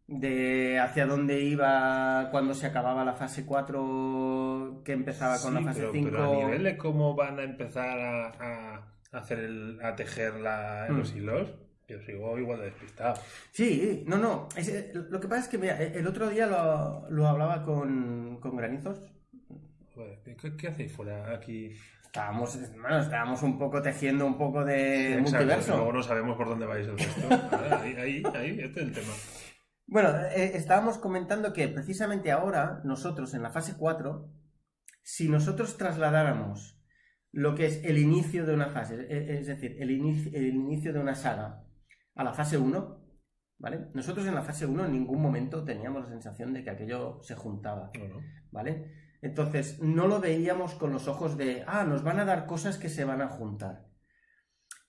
de 0.08 0.78
hacia 0.80 1.06
dónde 1.06 1.40
iba 1.42 2.28
cuando 2.32 2.54
se 2.54 2.68
acababa 2.68 3.06
la 3.06 3.14
fase 3.14 3.46
4 3.46 4.82
que 4.84 4.92
empezaba 4.92 5.40
con 5.42 5.54
la 5.54 5.62
fase 5.62 5.80
pero, 5.82 5.92
5 5.94 6.10
pero 6.12 6.24
a 6.34 6.36
nivel 6.46 6.64
de 6.64 6.78
cómo 6.78 7.16
van 7.16 7.40
a 7.40 7.44
empezar 7.44 7.98
a, 7.98 8.28
a 8.28 9.18
hacer 9.18 9.40
el, 9.40 9.80
a 9.82 9.96
tejer 9.96 10.34
la- 10.36 10.88
Mm. 10.90 10.98
los 10.98 11.16
hilos, 11.16 11.56
yo 11.92 12.00
sigo 12.06 12.38
igual 12.38 12.60
de 12.60 12.66
despistado. 12.66 13.16
Sí, 13.52 14.04
no, 14.08 14.18
no. 14.18 14.48
es- 14.56 14.94
lo 14.94 15.20
que 15.20 15.28
pasa 15.28 15.44
es 15.44 15.48
que 15.48 15.58
mira, 15.58 15.78
el 15.82 16.06
otro 16.08 16.30
día 16.30 16.48
lo, 16.48 17.10
lo 17.10 17.28
hablaba 17.28 17.64
con, 17.64 18.40
con 18.42 18.56
Granizos. 18.56 19.00
Joder, 19.94 20.20
¿qué, 20.24 20.56
qué 20.58 20.68
hacéis 20.70 20.92
fuera 20.94 21.34
aquí? 21.34 21.74
Estábamos, 22.06 22.58
bueno, 22.80 23.00
estábamos 23.00 23.42
un 23.44 23.58
poco 23.58 23.82
tejiendo 23.82 24.26
un 24.26 24.38
poco 24.38 24.66
de 24.66 25.14
Exacto, 25.14 25.32
multiverso. 25.32 25.76
Luego 25.78 25.94
no 25.94 26.04
sabemos 26.04 26.36
por 26.38 26.50
dónde 26.50 26.66
vais 26.66 26.88
el 26.88 26.98
resto. 26.98 27.28
Ah, 27.52 27.80
ahí, 27.84 27.94
ahí, 27.96 28.24
ahí, 28.36 28.60
este 28.60 28.82
es 28.82 28.88
el 28.88 28.92
tema. 28.94 29.14
Bueno, 29.88 30.10
eh, 30.36 30.52
estábamos 30.56 30.98
comentando 30.98 31.52
que 31.54 31.68
precisamente 31.68 32.32
ahora, 32.32 32.82
nosotros 32.84 33.34
en 33.34 33.42
la 33.44 33.50
fase 33.50 33.76
4, 33.78 34.30
si 35.02 35.28
nosotros 35.30 35.78
trasladáramos 35.78 36.78
lo 37.34 37.56
que 37.56 37.66
es 37.66 37.84
el 37.86 37.98
inicio 37.98 38.46
de 38.46 38.54
una 38.54 38.68
fase, 38.70 38.96
e- 39.10 39.40
es 39.40 39.48
decir, 39.48 39.78
el, 39.80 39.92
inicio, 39.92 40.32
el 40.34 40.48
inicio 40.48 40.92
de 40.94 41.00
una 41.00 41.16
saga 41.16 41.64
a 42.16 42.24
la 42.24 42.34
fase 42.34 42.58
1, 42.58 43.02
¿vale? 43.60 43.88
Nosotros 43.94 44.26
en 44.28 44.36
la 44.36 44.42
fase 44.44 44.66
1 44.66 44.86
en 44.86 44.92
ningún 44.92 45.22
momento 45.22 45.64
teníamos 45.64 46.04
la 46.04 46.10
sensación 46.10 46.54
de 46.54 46.64
que 46.64 46.70
aquello 46.70 47.20
se 47.24 47.36
juntaba. 47.36 47.92
¿vale? 48.52 48.92
Entonces, 49.22 49.80
no 49.82 50.08
lo 50.08 50.20
veíamos 50.20 50.74
con 50.76 50.92
los 50.92 51.08
ojos 51.08 51.38
de, 51.38 51.64
ah, 51.68 51.84
nos 51.84 52.04
van 52.04 52.20
a 52.20 52.26
dar 52.26 52.46
cosas 52.46 52.78
que 52.78 52.90
se 52.90 53.06
van 53.06 53.22
a 53.22 53.30
juntar. 53.30 53.86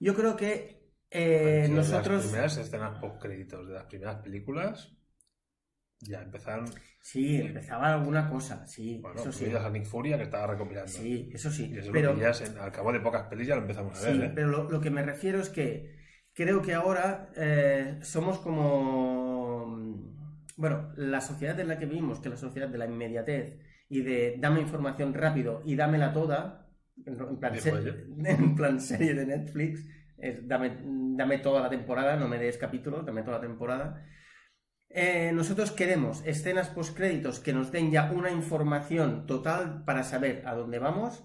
Yo 0.01 0.15
creo 0.15 0.37
que 0.37 0.91
eh, 1.11 1.69
nosotros... 1.71 2.17
Las 2.17 2.27
primeras 2.27 2.57
escenas 2.57 2.99
post-créditos 2.99 3.69
de 3.69 3.75
las 3.75 3.85
primeras 3.85 4.17
películas 4.23 4.97
ya 6.01 6.23
empezaron. 6.23 6.67
Sí, 7.01 7.37
empezaba 7.37 7.93
alguna 7.93 8.29
cosa, 8.29 8.67
sí, 8.67 8.99
Bueno, 9.01 9.21
eso 9.21 9.31
sí. 9.31 9.53
a 9.55 9.69
Nick 9.71 9.85
Furia 9.85 10.17
que 10.17 10.25
estaba 10.25 10.49
recopilando. 10.49 10.91
Sí, 10.91 11.31
eso 11.33 11.51
sí. 11.51 11.71
Y 11.73 11.79
eso 11.79 11.93
pero, 11.93 12.11
lo 12.11 12.17
pillas 12.17 12.41
en- 12.41 12.59
al 12.59 12.73
cabo 12.73 12.93
de 12.93 13.01
pocas 13.01 13.29
pelis 13.29 13.47
ya 13.47 13.55
lo 13.55 13.63
empezamos 13.63 14.01
a 14.03 14.07
ver. 14.07 14.17
sí, 14.17 14.23
¿eh? 14.23 14.33
pero 14.35 14.49
lo, 14.49 14.71
lo 14.71 14.81
que 14.81 14.91
me 14.91 15.03
refiero 15.03 15.41
es 15.41 15.49
que 15.49 16.02
creo 16.35 16.63
que 16.63 16.75
ahora 16.75 17.31
eh, 17.37 17.99
somos 18.03 18.39
como... 18.39 20.03
Bueno, 20.57 20.93
la 20.97 21.21
sociedad 21.21 21.59
en 21.61 21.69
la 21.69 21.79
que 21.79 21.87
vivimos, 21.87 22.21
que 22.21 22.29
es 22.29 22.35
la 22.35 22.41
sociedad 22.41 22.69
de 22.69 22.79
la 22.79 22.87
inmediatez 22.87 23.59
y 23.89 24.03
de 24.03 24.37
dame 24.39 24.61
información 24.61 25.15
rápido 25.15 25.63
y 25.65 25.75
dámela 25.75 26.13
toda, 26.13 26.69
en, 27.05 27.39
plan, 27.39 27.55
en 28.75 28.81
serie 28.81 29.15
de 29.15 29.27
Netflix, 29.27 29.85
es 30.19 30.47
dame, 30.47 30.79
dame 31.17 31.39
toda 31.39 31.63
la 31.63 31.71
temporada, 31.71 32.17
no 32.17 32.29
me 32.29 32.39
des 32.39 32.59
capítulos, 32.59 33.05
dame 33.05 33.23
toda 33.23 33.39
la 33.39 33.47
temporada. 33.47 34.07
Eh, 34.89 35.33
nosotros 35.33 35.73
queremos 35.73 36.23
escenas 36.27 36.69
postcréditos 36.69 37.41
que 37.41 37.55
nos 37.55 37.73
den 37.73 37.91
ya 37.91 38.13
una 38.13 38.31
información 38.31 39.27
total 39.27 39.85
para 39.85 40.05
saber 40.05 40.47
a 40.47 40.55
dónde 40.55 40.79
vamos 40.79 41.25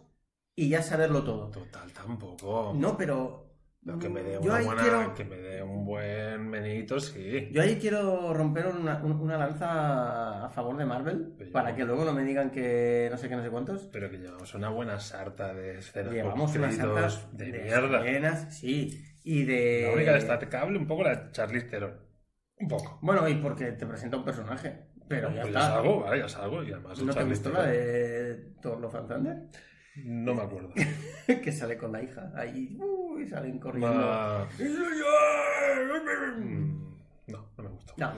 y 0.55 0.69
ya 0.69 0.81
saberlo 0.81 1.23
todo. 1.23 1.51
Total, 1.51 1.91
tampoco. 1.91 2.73
No, 2.75 2.97
pero 2.97 3.46
Pero 3.85 3.99
que 3.99 4.09
me 4.09 4.21
dé 4.21 4.33
yo 4.33 4.41
una 4.41 4.55
ahí 4.57 4.65
buena, 4.65 4.81
quiero, 4.81 5.13
que 5.13 5.23
me 5.23 5.37
dé 5.37 5.63
un 5.63 5.85
buen 5.85 6.49
menito, 6.49 6.99
sí. 6.99 7.49
yo 7.53 7.61
ahí 7.61 7.77
quiero 7.77 8.33
romper 8.33 8.67
una, 8.67 9.01
un- 9.03 9.13
una 9.21 9.37
lanza 9.37 10.45
a 10.45 10.49
favor 10.49 10.75
de 10.77 10.85
Marvel 10.85 11.33
para 11.53 11.69
yo- 11.71 11.75
que 11.77 11.85
luego 11.85 12.03
no 12.03 12.11
me 12.13 12.23
digan 12.25 12.51
que 12.51 13.07
no 13.09 13.17
sé 13.17 13.29
qué, 13.29 13.35
no 13.37 13.43
sé 13.43 13.49
cuántos. 13.49 13.83
Pero 13.93 14.09
que 14.09 14.17
llevamos 14.17 14.53
una 14.55 14.69
buena 14.69 14.99
sarta 14.99 15.53
de 15.53 15.77
escenas 15.77 16.11
Llevamos 16.13 16.53
unas 16.55 16.75
sartas 16.75 17.27
de, 17.37 17.45
mierda. 17.51 18.05
escenas, 18.05 18.53
sí, 18.57 19.01
y 19.23 19.43
de... 19.45 19.83
La 19.87 19.93
única 19.93 20.13
destacable 20.13 20.77
un 20.77 20.87
poco 20.87 21.03
la 21.03 21.15
de 21.15 21.31
Charlize 21.31 21.67
Theron. 21.67 21.93
Un 22.59 22.67
poco. 22.67 22.99
Bueno, 23.01 23.27
y 23.29 23.35
porque 23.35 23.71
te 23.73 23.85
presenta 23.85 24.17
un 24.17 24.25
personaje, 24.25 24.87
pero 25.07 25.29
ya 25.29 25.41
Pues 25.43 25.47
está. 25.55 25.61
salgo, 25.67 26.01
vale, 26.01 26.19
ya 26.19 26.27
salgo. 26.27 26.63
Y 26.63 26.71
además 26.73 27.01
¿No 27.01 27.13
te 27.13 27.23
gustó 27.23 27.51
la 27.51 27.67
de 27.67 28.53
Thor 28.61 28.81
Love 28.81 28.95
and 28.95 29.07
Thunder? 29.07 29.37
No 30.03 30.33
me 30.35 30.41
acuerdo. 30.43 30.71
que 31.25 31.51
sale 31.51 31.77
con 31.77 31.91
la 31.91 32.01
hija. 32.03 32.31
Ahí, 32.35 32.77
uy, 32.79 33.27
salen 33.27 33.59
corriendo. 33.59 33.93
Ma- 33.93 34.47
Mm, 36.39 36.95
No, 37.27 37.49
no 37.57 37.63
me 37.63 37.69
gustó. 37.69 37.93
No. 37.97 38.13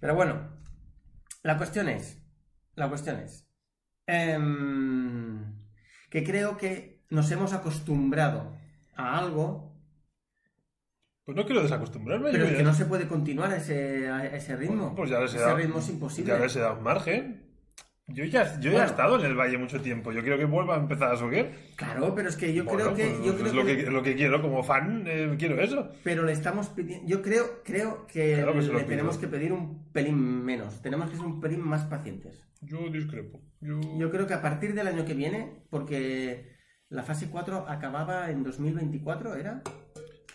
Pero 0.00 0.14
bueno, 0.14 0.48
la 1.42 1.56
cuestión 1.56 1.88
es. 1.88 2.22
La 2.74 2.88
cuestión 2.88 3.16
es. 3.16 3.46
em, 4.06 5.44
que 6.10 6.24
creo 6.24 6.56
que 6.56 7.04
nos 7.10 7.30
hemos 7.30 7.52
acostumbrado 7.52 8.56
a 8.96 9.18
algo, 9.18 9.76
Pues 11.24 11.36
no 11.36 11.44
quiero 11.44 11.62
desacostumbrarme. 11.62 12.30
pero 12.32 12.44
es 12.46 12.54
que 12.56 12.62
no 12.62 12.72
se 12.72 12.86
puede 12.86 13.06
continuar 13.08 13.50
a 13.50 13.56
ese, 13.56 14.08
a 14.08 14.24
ese 14.34 14.56
ritmo. 14.56 14.94
Pues 14.94 15.10
ya 15.10 15.20
les 15.20 15.32
he 15.34 15.36
ese 15.36 15.44
dado, 15.44 15.56
ritmo 15.58 15.78
es 15.80 15.88
imposible. 15.90 16.32
ya 16.32 16.38
les 16.38 16.56
he 16.56 16.60
dado 16.60 16.80
margen. 16.80 17.37
Yo 18.10 18.24
ya, 18.24 18.58
yo 18.58 18.72
ya 18.72 18.84
he 18.84 18.86
estado 18.86 19.20
en 19.20 19.26
el 19.26 19.34
valle 19.34 19.58
mucho 19.58 19.80
tiempo. 19.82 20.12
Yo 20.12 20.22
quiero 20.22 20.38
que 20.38 20.46
vuelva 20.46 20.76
a 20.76 20.80
empezar 20.80 21.12
a 21.12 21.16
subir. 21.16 21.50
Claro, 21.76 22.14
pero 22.14 22.30
es 22.30 22.36
que 22.36 22.54
yo 22.54 22.64
Bueno, 22.64 22.94
creo 22.94 22.94
que. 22.96 23.04
pues 23.14 23.24
yo 23.26 23.32
es 23.34 23.38
creo 23.42 23.52
lo, 23.52 23.64
que- 23.66 23.76
que, 23.84 23.90
lo 23.90 24.02
que 24.02 24.14
quiero. 24.16 24.40
Como 24.40 24.62
fan, 24.62 25.04
eh, 25.06 25.34
quiero 25.38 25.60
eso. 25.60 25.90
Pero 26.02 26.24
le 26.24 26.32
estamos 26.32 26.68
pidiendo. 26.70 27.06
Yo 27.06 27.20
creo, 27.20 27.62
creo 27.62 28.06
que, 28.06 28.34
Claro 28.36 28.54
que 28.54 28.62
se 28.62 28.68
lo 28.72 28.78
le 28.78 28.84
tenemos 28.84 29.18
que 29.18 29.28
pedir 29.28 29.52
un 29.52 29.92
pelín 29.92 30.42
menos. 30.44 30.80
Tenemos 30.80 31.10
que 31.10 31.16
ser 31.16 31.26
un 31.26 31.38
pelín 31.40 31.60
más 31.60 31.84
pacientes. 31.84 32.42
Yo 32.62 32.88
discrepo. 32.90 33.42
Yo... 33.60 33.78
Yo 33.98 34.10
creo 34.10 34.26
que 34.26 34.34
a 34.34 34.40
partir 34.42 34.74
del 34.74 34.86
año 34.88 35.04
que 35.04 35.12
viene, 35.14 35.64
porque 35.68 36.56
la 36.88 37.02
fase 37.02 37.28
4 37.28 37.66
acababa 37.68 38.30
en 38.30 38.42
2024, 38.42 39.34
¿era? 39.34 39.62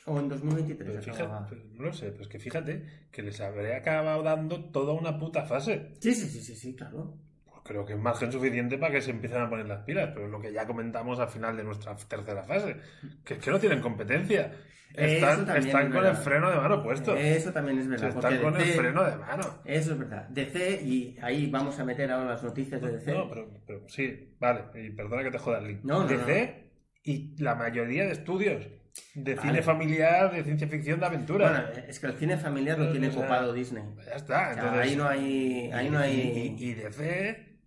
¿O 0.06 0.20
en 0.20 0.30
2023 0.30 0.90
Pero 0.90 1.02
fíjate, 1.02 1.46
pero 1.50 1.62
no 1.74 1.84
lo 1.86 1.94
sé, 1.94 2.12
pues 2.12 2.28
que 2.28 2.38
fíjate 2.38 2.86
que 3.12 3.22
les 3.24 3.40
habré 3.42 3.76
acabado 3.76 4.22
dando 4.22 4.66
toda 4.70 4.94
una 4.94 5.18
puta 5.18 5.44
fase. 5.46 5.96
Sí, 6.02 6.14
sí, 6.14 6.28
sí, 6.28 6.42
sí, 6.42 6.56
sí, 6.56 6.76
claro. 6.76 7.18
Creo 7.64 7.86
que 7.86 7.94
es 7.94 8.00
margen 8.00 8.32
suficiente 8.32 8.78
para 8.78 8.92
que 8.94 9.02
se 9.02 9.12
empiecen 9.12 9.42
a 9.42 9.50
poner 9.50 9.66
las 9.68 9.84
pilas, 9.84 10.10
pero 10.14 10.26
es 10.26 10.32
lo 10.32 10.40
que 10.42 10.52
ya 10.52 10.66
comentamos 10.68 11.20
al 11.20 11.30
final 11.30 11.56
de 11.56 11.64
nuestra 11.64 11.96
tercera 11.96 12.44
fase, 12.44 12.76
que 13.24 13.36
es 13.36 13.40
que 13.40 13.52
no 13.52 13.60
tienen 13.60 13.80
competencia. 13.80 14.52
Están, 14.94 15.50
están 15.58 15.88
es 15.88 15.94
con 15.96 16.06
el 16.06 16.16
freno 16.16 16.52
de 16.52 16.58
mano 16.58 16.84
puesto. 16.84 17.16
Eso 17.16 17.52
también 17.52 17.80
es 17.80 17.86
Se 17.86 17.90
verdad. 17.92 18.10
están 18.10 18.42
con 18.42 18.56
el 18.58 18.64
freno 18.74 19.04
de 19.04 19.16
mano. 19.16 19.44
Eso 19.66 19.94
es 19.94 19.98
verdad. 19.98 20.28
DC, 20.30 20.82
y 20.84 21.18
ahí 21.22 21.50
vamos 21.50 21.80
a 21.80 21.84
meter 21.86 22.12
ahora 22.12 22.32
las 22.32 22.44
noticias 22.44 22.80
de 22.80 22.92
DC. 22.92 23.12
No, 23.12 23.28
pero, 23.28 23.50
pero 23.66 23.90
sí, 23.90 24.36
vale, 24.40 24.66
y 24.76 24.92
perdona 24.92 25.24
que 25.24 25.32
te 25.32 25.40
joda 25.40 25.58
el 25.60 25.68
link. 25.68 25.80
No, 25.84 26.02
no, 26.02 26.08
DC 26.08 26.70
y 27.06 27.36
la 27.42 27.56
mayoría 27.56 28.06
de 28.06 28.12
estudios 28.12 28.68
de 29.16 29.34
Vale. 29.34 29.50
cine 29.50 29.62
familiar, 29.64 30.32
de 30.32 30.44
ciencia 30.44 30.68
ficción, 30.68 31.00
de 31.00 31.06
aventura. 31.08 31.50
Bueno, 31.50 31.88
es 31.88 32.00
que 32.00 32.06
el 32.08 32.14
cine 32.14 32.38
familiar 32.38 32.78
lo 32.78 32.90
O 32.90 32.92
tiene 32.92 33.12
sea, 33.12 33.22
copado 33.24 33.52
Disney. 33.52 33.84
ya 34.06 34.14
está, 34.14 34.52
O 34.52 34.54
sea, 34.54 34.54
entonces... 34.54 34.80
ahí 34.82 34.96
no 34.96 35.08
hay. 35.08 35.72
Ahí 35.74 35.90
no 35.90 36.00
y, 36.00 36.04
hay. 36.04 36.56
y, 36.60 36.66
y 36.70 36.74
DC... 36.76 37.60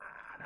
a 0.00 0.38
la 0.40 0.45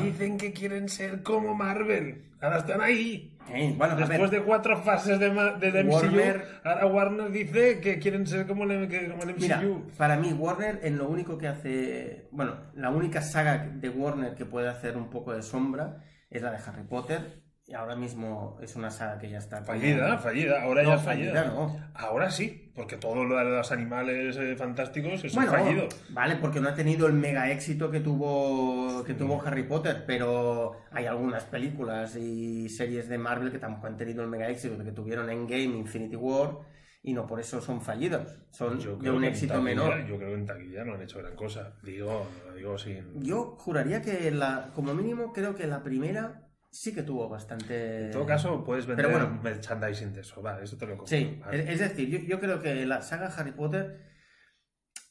que, 0.00 0.04
dicen 0.04 0.38
que 0.38 0.52
quieren 0.52 0.88
ser 0.88 1.22
como 1.22 1.54
Marvel. 1.54 2.30
Ahora 2.40 2.58
están 2.58 2.80
ahí. 2.80 3.28
Bueno, 3.76 3.96
Después 3.96 4.30
de 4.30 4.42
cuatro 4.42 4.76
fases 4.82 5.18
de, 5.18 5.30
de, 5.30 5.72
de 5.72 5.84
MCU, 5.84 5.92
Warner- 5.92 6.44
ahora 6.64 6.86
Warner 6.86 7.30
dice 7.32 7.80
que 7.80 7.98
quieren 7.98 8.26
ser 8.26 8.46
como 8.46 8.64
el, 8.64 8.88
que- 8.88 9.08
como 9.08 9.22
el 9.24 9.30
MCU. 9.30 9.40
Mira, 9.40 9.62
para 9.98 10.16
mí 10.16 10.32
Warner 10.32 10.80
en 10.84 10.96
lo 10.98 11.08
único 11.08 11.36
que 11.38 11.48
hace, 11.48 12.28
bueno, 12.30 12.56
la 12.74 12.90
única 12.90 13.20
saga 13.20 13.58
de 13.58 13.88
Warner 13.88 14.34
que 14.34 14.44
puede 14.46 14.68
hacer 14.68 14.96
un 14.96 15.10
poco 15.10 15.32
de 15.34 15.42
sombra 15.42 15.98
es 16.30 16.40
la 16.42 16.52
de 16.52 16.58
Harry 16.58 16.84
Potter 16.84 17.42
y 17.66 17.74
ahora 17.74 17.96
mismo 17.96 18.58
es 18.62 18.76
una 18.76 18.90
saga 18.90 19.18
que 19.18 19.28
ya 19.28 19.38
está 19.38 19.56
como- 19.58 19.66
Fallida, 19.78 20.18
fallida. 20.18 20.62
Ahora 20.62 20.82
No, 20.84 20.90
ya 20.90 20.98
fallida 20.98 21.34
fallida. 21.34 21.52
no. 21.54 21.76
Ahora 21.94 22.30
sí, 22.30 22.61
porque 22.74 22.96
todo 22.96 23.24
lo 23.24 23.36
de 23.36 23.44
los 23.44 23.70
animales 23.70 24.36
eh, 24.38 24.56
fantásticos 24.56 25.22
es 25.24 25.34
Bueno, 25.34 25.52
fallido. 25.52 25.88
vale, 26.10 26.36
porque 26.36 26.60
no 26.60 26.68
ha 26.70 26.74
tenido 26.74 27.06
el 27.06 27.12
mega 27.12 27.50
éxito 27.50 27.90
que 27.90 28.00
tuvo 28.00 29.04
que 29.04 29.14
tuvo 29.14 29.42
Harry 29.44 29.64
Potter, 29.64 30.04
pero 30.06 30.76
hay 30.90 31.06
algunas 31.06 31.44
películas 31.44 32.16
y 32.16 32.68
series 32.68 33.08
de 33.08 33.18
Marvel 33.18 33.50
que 33.52 33.58
tampoco 33.58 33.88
han 33.88 33.96
tenido 33.96 34.22
el 34.22 34.28
mega 34.28 34.48
éxito 34.48 34.82
que 34.82 34.92
tuvieron 34.92 35.28
Endgame, 35.28 35.76
Infinity 35.76 36.16
War 36.16 36.58
y 37.04 37.12
no 37.14 37.26
por 37.26 37.40
eso 37.40 37.60
son 37.60 37.82
fallidos, 37.82 38.38
son 38.52 38.78
de 39.00 39.10
un 39.10 39.24
éxito 39.24 39.54
taquilla- 39.54 39.62
menor. 39.64 40.06
Yo 40.06 40.16
creo 40.16 40.28
que 40.28 40.34
en 40.34 40.46
taquilla 40.46 40.84
no 40.84 40.94
han 40.94 41.02
hecho 41.02 41.18
gran 41.18 41.34
cosa. 41.34 41.72
Digo, 41.82 42.26
digo 42.56 42.78
sin. 42.78 43.20
Yo 43.22 43.56
juraría 43.58 44.00
que 44.02 44.30
la, 44.30 44.70
como 44.74 44.94
mínimo 44.94 45.32
creo 45.32 45.54
que 45.56 45.66
la 45.66 45.82
primera 45.82 46.41
sí 46.72 46.92
que 46.94 47.02
tuvo 47.02 47.28
bastante... 47.28 48.06
En 48.06 48.10
todo 48.10 48.24
caso, 48.26 48.64
puedes 48.64 48.86
vender 48.86 49.06
Pero 49.06 49.18
bueno. 49.18 49.40
merchandising 49.42 50.12
de 50.14 50.22
eso, 50.22 50.40
vale, 50.42 50.64
eso 50.64 50.76
te 50.78 50.86
lo 50.86 50.96
compro. 50.96 51.06
Sí, 51.16 51.38
vale. 51.38 51.70
es, 51.70 51.78
decir, 51.78 52.08
yo, 52.08 52.18
yo 52.20 52.40
creo 52.40 52.60
que 52.60 52.86
la 52.86 53.02
saga 53.02 53.26
Harry 53.26 53.52
Potter 53.52 54.00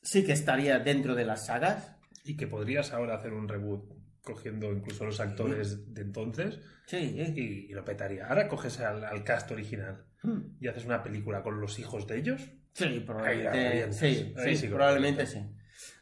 sí 0.02 0.26
que 0.26 0.34
estaría 0.34 0.80
dentro 0.80 1.14
de 1.16 1.26
las 1.26 1.46
sagas. 1.46 1.96
Y 2.26 2.36
que 2.36 2.48
podrías 2.48 2.92
ahora 2.92 3.16
hacer 3.16 3.32
un 3.34 3.48
reboot 3.48 3.94
cogiendo 4.24 4.72
incluso 4.72 5.06
los 5.06 5.20
actores 5.20 5.94
de 5.94 6.02
entonces 6.02 6.60
Sí, 6.86 6.98
eh. 7.18 7.34
y, 7.36 7.42
y 7.72 7.74
lo 7.74 7.86
petaría. 7.86 8.28
Ahora 8.28 8.48
coges 8.48 8.80
al, 8.80 9.04
al 9.06 9.24
cast 9.24 9.50
original 9.52 10.06
Hmm. 10.24 10.56
y 10.60 10.68
haces 10.68 10.86
una 10.86 11.02
película 11.02 11.42
con 11.42 11.60
los 11.60 11.80
hijos 11.80 12.06
de 12.06 12.18
ellos. 12.20 12.52
Sí, 12.74 13.04
probablemente. 13.06 13.92
Sí, 13.92 14.34
Ahí 14.38 14.50
sí, 14.50 14.56
sí 14.56 14.62
que 14.64 14.70
lo 14.70 14.76
probablemente 14.76 15.26
sí. 15.26 15.40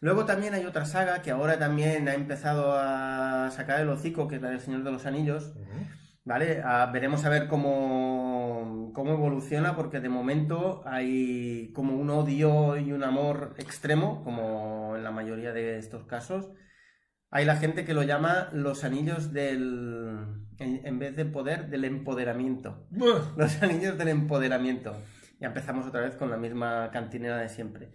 Luego 0.01 0.25
también 0.25 0.53
hay 0.53 0.65
otra 0.65 0.86
saga 0.86 1.21
que 1.21 1.31
ahora 1.31 1.59
también 1.59 2.07
ha 2.07 2.13
empezado 2.13 2.74
a 2.77 3.50
sacar 3.51 3.81
el 3.81 3.89
hocico, 3.89 4.27
que 4.27 4.36
es 4.36 4.41
la 4.41 4.50
del 4.50 4.62
Señor 4.62 4.83
de 4.83 4.91
los 4.91 5.05
Anillos. 5.05 5.53
¿Vale? 6.25 6.62
Veremos 6.93 7.25
a 7.25 7.29
ver 7.29 7.48
cómo, 7.48 8.91
cómo 8.93 9.13
evoluciona, 9.13 9.75
porque 9.75 10.00
de 10.00 10.09
momento 10.09 10.83
hay 10.86 11.71
como 11.74 11.95
un 11.95 12.09
odio 12.09 12.77
y 12.77 12.91
un 12.91 13.03
amor 13.03 13.55
extremo, 13.57 14.24
como 14.24 14.95
en 14.95 15.03
la 15.03 15.12
mayoría 15.12 15.53
de 15.53 15.77
estos 15.77 16.05
casos. 16.05 16.51
Hay 17.31 17.45
la 17.45 17.55
gente 17.57 17.86
que 17.86 17.93
lo 17.93 18.03
llama 18.03 18.50
los 18.53 18.83
anillos 18.83 19.33
del. 19.33 20.45
En, 20.59 20.86
en 20.86 21.00
vez 21.00 21.15
de 21.15 21.25
poder, 21.25 21.69
del 21.69 21.86
empoderamiento. 21.86 22.88
Buah. 22.91 23.21
Los 23.38 23.62
anillos 23.63 23.98
del 23.98 24.09
empoderamiento. 24.09 24.93
Ya 25.39 25.48
empezamos 25.48 25.88
otra 25.88 26.01
vez 26.01 26.15
con 26.15 26.29
la 26.29 26.38
misma 26.38 26.89
cantinera 26.91 27.38
de 27.38 27.48
siempre. 27.48 27.93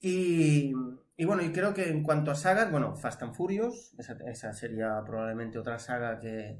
Y, 0.00 0.72
y 1.16 1.24
bueno, 1.24 1.42
y 1.42 1.50
creo 1.52 1.74
que 1.74 1.88
en 1.88 2.02
cuanto 2.02 2.30
a 2.30 2.34
sagas, 2.34 2.70
bueno, 2.70 2.94
Fast 2.96 3.22
and 3.22 3.34
Furious, 3.34 3.94
esa, 3.98 4.16
esa 4.26 4.52
sería 4.52 5.00
probablemente 5.06 5.58
otra 5.58 5.78
saga 5.78 6.18
que 6.18 6.58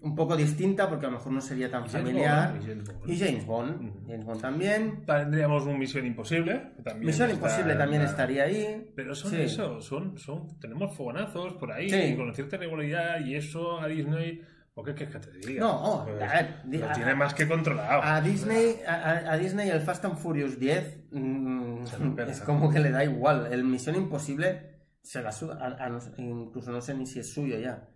un 0.00 0.14
poco 0.14 0.36
distinta 0.36 0.88
porque 0.88 1.06
a 1.06 1.10
lo 1.10 1.16
mejor 1.16 1.32
no 1.32 1.40
sería 1.40 1.68
tan 1.70 1.84
Y 1.84 1.88
James 1.88 2.06
familiar. 2.06 2.52
Bond, 2.52 2.62
y 2.62 2.66
James 2.68 2.86
Bond. 2.86 3.10
Y 3.10 3.18
James 3.18 3.46
Bond, 3.46 3.88
Ujú. 3.88 4.06
James 4.08 4.24
Bond 4.24 4.40
también. 4.40 5.04
Tendríamos 5.04 5.66
un 5.66 5.76
Misión 5.78 6.06
Imposible. 6.06 6.72
que 6.76 6.82
también 6.84 7.06
Misión 7.06 7.30
Imposible 7.30 7.74
también 7.74 8.02
estaría 8.02 8.44
ahí. 8.44 8.92
Pero 8.94 9.14
son 9.16 9.32
Sí. 9.32 9.40
eso, 9.42 9.80
son, 9.80 10.16
son, 10.16 10.58
tenemos 10.60 10.96
fogonazos 10.96 11.54
por 11.54 11.72
ahí, 11.72 11.90
Sí. 11.90 12.16
con 12.16 12.32
cierta 12.32 12.56
regularidad, 12.56 13.18
y 13.24 13.34
eso 13.34 13.80
a 13.80 13.88
Disney, 13.88 14.40
¿o 14.74 14.84
qué 14.84 14.94
quieres 14.94 15.16
que 15.16 15.20
te 15.32 15.48
diga? 15.48 15.60
No, 15.62 15.82
oh, 15.82 16.04
Pues, 16.04 16.22
a 16.22 16.42
lo 16.64 16.92
tiene 16.94 17.14
más 17.16 17.34
que 17.34 17.48
controlado. 17.48 18.00
A 18.00 18.20
Disney, 18.20 18.76
a, 18.86 18.94
a- 18.94 19.32
a 19.32 19.36
Disney 19.36 19.68
el 19.68 19.80
Fast 19.80 20.04
and 20.04 20.16
Furious 20.16 20.60
10 20.60 20.97
mm, 21.10 21.84
es 22.28 22.40
como 22.42 22.70
que 22.70 22.80
le 22.80 22.90
da 22.90 23.04
igual. 23.04 23.52
El 23.52 23.64
Misión 23.64 23.96
Imposible 23.96 24.78
se 25.02 25.22
la 25.22 25.32
suda. 25.32 25.58
a- 25.60 25.88
incluso 26.18 26.70
no 26.72 26.80
sé 26.80 26.94
ni 26.94 27.06
si 27.06 27.20
es 27.20 27.32
suyo 27.32 27.58
ya. 27.58 27.88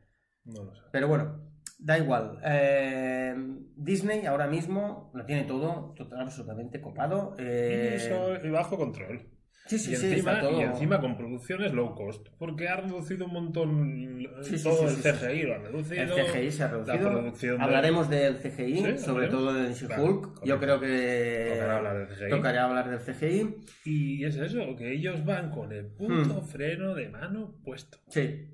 No 0.44 0.64
lo 0.64 0.74
sé. 0.74 0.82
Pero 0.90 1.08
bueno, 1.08 1.40
da 1.78 1.98
igual. 1.98 2.38
Eh, 2.44 3.34
Disney 3.76 4.26
ahora 4.26 4.46
mismo 4.46 5.10
lo 5.14 5.24
tiene 5.24 5.44
todo, 5.44 5.94
total, 5.96 6.20
absolutamente 6.22 6.80
copado. 6.80 7.34
Eh, 7.38 7.90
Y 7.92 7.96
eso 7.96 8.44
y 8.44 8.50
bajo 8.50 8.76
control. 8.76 9.28
Sí, 9.66 9.78
sí, 9.78 9.90
y, 9.92 9.94
encima, 9.94 10.40
todo. 10.40 10.60
y 10.60 10.62
encima 10.64 11.00
con 11.00 11.16
producciones 11.16 11.72
low 11.72 11.94
cost, 11.94 12.28
porque 12.38 12.68
ha 12.68 12.76
reducido 12.76 13.26
un 13.26 13.32
montón 13.32 14.22
todo 14.62 14.88
el. 14.88 14.94
CGI, 14.96 15.42
lo 15.44 15.54
ha 15.54 15.58
reducido. 15.58 16.02
El 16.02 16.10
CGI 16.26 16.50
se 16.50 16.62
ha 16.64 16.68
La 16.72 16.96
reducido. 16.96 17.56
de- 17.56 17.62
Hablaremos 17.62 18.10
del 18.10 18.36
CGI, 18.36 18.98
sobre 18.98 19.28
todo 19.28 19.52
de 19.52 19.72
Claro, 19.74 20.02
She-Hulk. 20.04 20.44
Yo 20.44 20.58
creo 20.58 20.80
que 20.80 21.50
Tocará 21.54 21.76
hablar 21.76 21.98
del 21.98 22.08
CGI. 22.16 22.28
tocará 22.30 22.64
hablar 22.64 22.90
del 22.90 22.98
CGI. 23.00 23.56
Y 23.84 24.24
es 24.24 24.36
eso, 24.36 24.76
que 24.76 24.92
ellos 24.92 25.24
van 25.24 25.50
con 25.50 25.72
el 25.72 25.86
punto 25.86 26.40
Hmm. 26.42 26.46
freno 26.46 26.94
de 26.94 27.08
mano 27.08 27.54
puesto. 27.64 27.98
Sí, 28.08 28.48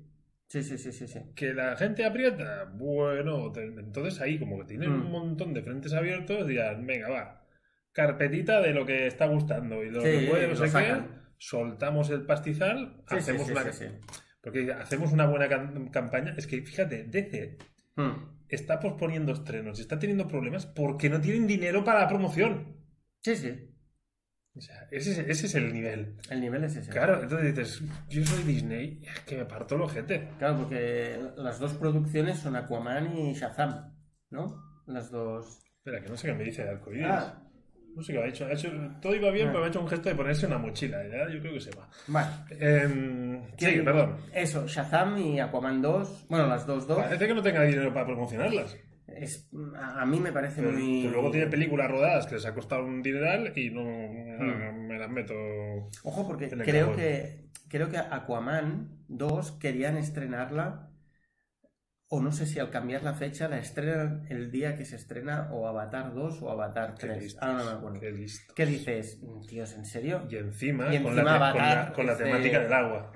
sí, 0.47 0.63
sí, 0.63 0.77
sí, 0.77 0.91
sí. 0.91 1.07
sí. 1.07 1.19
Que 1.35 1.53
la 1.53 1.75
gente 1.75 2.05
aprieta, 2.05 2.71
bueno, 2.75 3.51
entonces 3.55 4.19
ahí 4.21 4.39
como 4.39 4.59
que 4.59 4.65
tienen 4.65 4.89
Hmm. 4.91 5.05
un 5.05 5.11
montón 5.11 5.53
de 5.53 5.61
frentes 5.61 5.93
abiertos, 5.93 6.47
dirán, 6.47 6.85
venga, 6.85 7.09
va, 7.09 7.38
carpetita 8.07 8.61
de 8.61 8.73
lo 8.73 8.85
que 8.85 9.07
está 9.07 9.25
gustando 9.27 9.83
y 9.83 9.89
lo 9.89 10.01
Sí, 10.01 10.07
que 10.07 10.27
puede, 10.29 10.47
no 10.47 10.55
sé 10.55 10.71
qué, 10.71 11.01
soltamos 11.37 12.09
el 12.09 12.25
pastizal, 12.25 13.03
Sí, 13.09 13.15
hacemos 13.17 13.45
sí, 13.47 13.51
una... 13.53 13.63
Porque 14.41 14.71
hacemos 14.73 15.11
una 15.11 15.25
buena 15.27 15.47
cam- 15.47 15.91
campaña. 15.91 16.33
Es 16.37 16.47
que, 16.47 16.61
fíjate, 16.61 17.03
DC 17.03 17.57
Hmm. 17.97 18.45
está 18.47 18.79
posponiendo 18.79 19.33
estrenos 19.33 19.77
y 19.79 19.81
está 19.81 19.99
teniendo 19.99 20.27
problemas 20.29 20.65
porque 20.65 21.09
no 21.09 21.19
tienen 21.19 21.45
dinero 21.47 21.83
para 21.83 21.99
la 22.01 22.07
promoción. 22.07 22.77
Sí, 23.21 23.35
sí. 23.35 23.65
O 24.55 24.61
sea, 24.61 24.87
ese, 24.91 25.11
es- 25.11 25.19
ese 25.19 25.45
es 25.47 25.55
el 25.55 25.73
nivel. 25.73 26.15
El 26.29 26.39
nivel 26.41 26.63
es 26.63 26.75
ese. 26.77 26.89
Claro, 26.91 27.21
entonces 27.21 27.53
dices, 27.55 27.83
yo 28.09 28.25
soy 28.25 28.43
Disney, 28.43 29.01
es 29.03 29.19
que 29.21 29.37
me 29.37 29.45
parto 29.45 29.75
el 29.75 29.81
ojete. 29.81 30.29
Claro, 30.39 30.57
porque 30.59 31.19
las 31.35 31.59
dos 31.59 31.73
producciones 31.73 32.39
son 32.39 32.55
Aquaman 32.55 33.15
y 33.17 33.33
Shazam, 33.33 33.93
¿no? 34.29 34.55
Las 34.87 35.11
dos. 35.11 35.61
Espera, 35.75 36.01
que 36.01 36.09
no 36.09 36.15
sé 36.17 36.27
qué 36.27 36.33
me 36.33 36.43
dice 36.45 36.63
de 36.63 36.69
arcoíris. 36.69 37.05
Ah, 37.07 37.43
No 37.95 38.03
sé 38.03 38.13
qué 38.13 38.19
ha 38.19 38.27
hecho. 38.27 38.45
Ha 38.45 38.53
hecho 38.53 38.69
todo 39.01 39.13
iba 39.15 39.29
bien, 39.31 39.47
Ah. 39.47 39.51
pero 39.51 39.59
me 39.61 39.65
ha 39.65 39.69
hecho 39.69 39.81
un 39.81 39.87
gesto 39.87 40.09
de 40.09 40.15
ponerse 40.15 40.45
una 40.45 40.57
mochila. 40.57 41.03
Ya, 41.07 41.29
yo 41.33 41.39
creo 41.39 41.53
que 41.53 41.59
se 41.59 41.71
va. 41.71 41.87
vale. 42.07 42.29
Em, 42.59 43.41
sí, 43.57 43.81
perdón. 43.83 44.17
Eso, 44.33 44.67
Shazam 44.67 45.17
y 45.17 45.39
Aquaman 45.39 45.81
2. 45.81 46.25
Bueno, 46.29 46.47
las 46.47 46.65
dos 46.65 46.87
dos. 46.87 46.97
Parece 46.99 47.27
que 47.27 47.33
no 47.33 47.41
tenga 47.41 47.63
dinero 47.63 47.93
para 47.93 48.05
promocionarlas. 48.05 48.77
Es, 49.07 49.49
a, 49.75 50.05
mí 50.05 50.19
me 50.19 50.31
parece 50.31 50.61
Pero 50.61 50.71
muy. 50.73 51.03
luego 51.07 51.31
tiene 51.31 51.47
películas 51.47 51.89
rodadas 51.89 52.27
que 52.27 52.35
les 52.35 52.45
ha 52.45 52.53
costado 52.53 52.85
un 52.85 53.01
dineral 53.01 53.51
y 53.57 53.71
no 53.71 53.83
me 53.83 54.97
las 54.99 55.09
meto. 55.09 55.33
Ojo, 56.03 56.27
porque 56.27 56.47
creo 56.47 56.95
que, 56.95 57.45
creo 57.67 57.89
que 57.89 57.97
Aquaman 57.97 58.89
2 59.07 59.53
querían 59.53 59.97
estrenarla. 59.97 60.88
O 62.11 62.19
no 62.21 62.31
sé 62.31 62.47
si 62.47 62.57
al 62.59 62.71
cambiar 62.71 63.03
la 63.03 63.13
fecha 63.13 63.47
la 63.47 63.59
estrenan 63.59 64.25
el 64.29 64.49
día 64.49 64.75
que 64.75 64.83
se 64.83 64.95
estrena 64.95 65.47
o 65.51 65.67
Avatar 65.67 66.11
2 66.15 66.41
o 66.41 66.49
Avatar 66.49 66.95
Qué 66.95 67.05
3. 67.05 67.21
listo. 67.23 67.39
Ah, 67.43 67.53
no 67.53 67.65
me 67.65 67.71
acuerdo. 67.71 67.99
Qué. 67.99 68.25
¿Qué 68.55 68.65
dices? 68.65 69.19
Tíos, 69.47 69.73
¿en 69.75 69.85
serio? 69.85 70.25
Y 70.27 70.37
encima, 70.37 70.91
Y 70.93 71.03
con, 71.03 71.15
la, 71.15 71.23
con, 71.51 71.61
la, 71.61 71.93
con 71.95 72.05
la 72.07 72.17
temática 72.17 72.59
del 72.61 72.73
agua. 72.73 73.11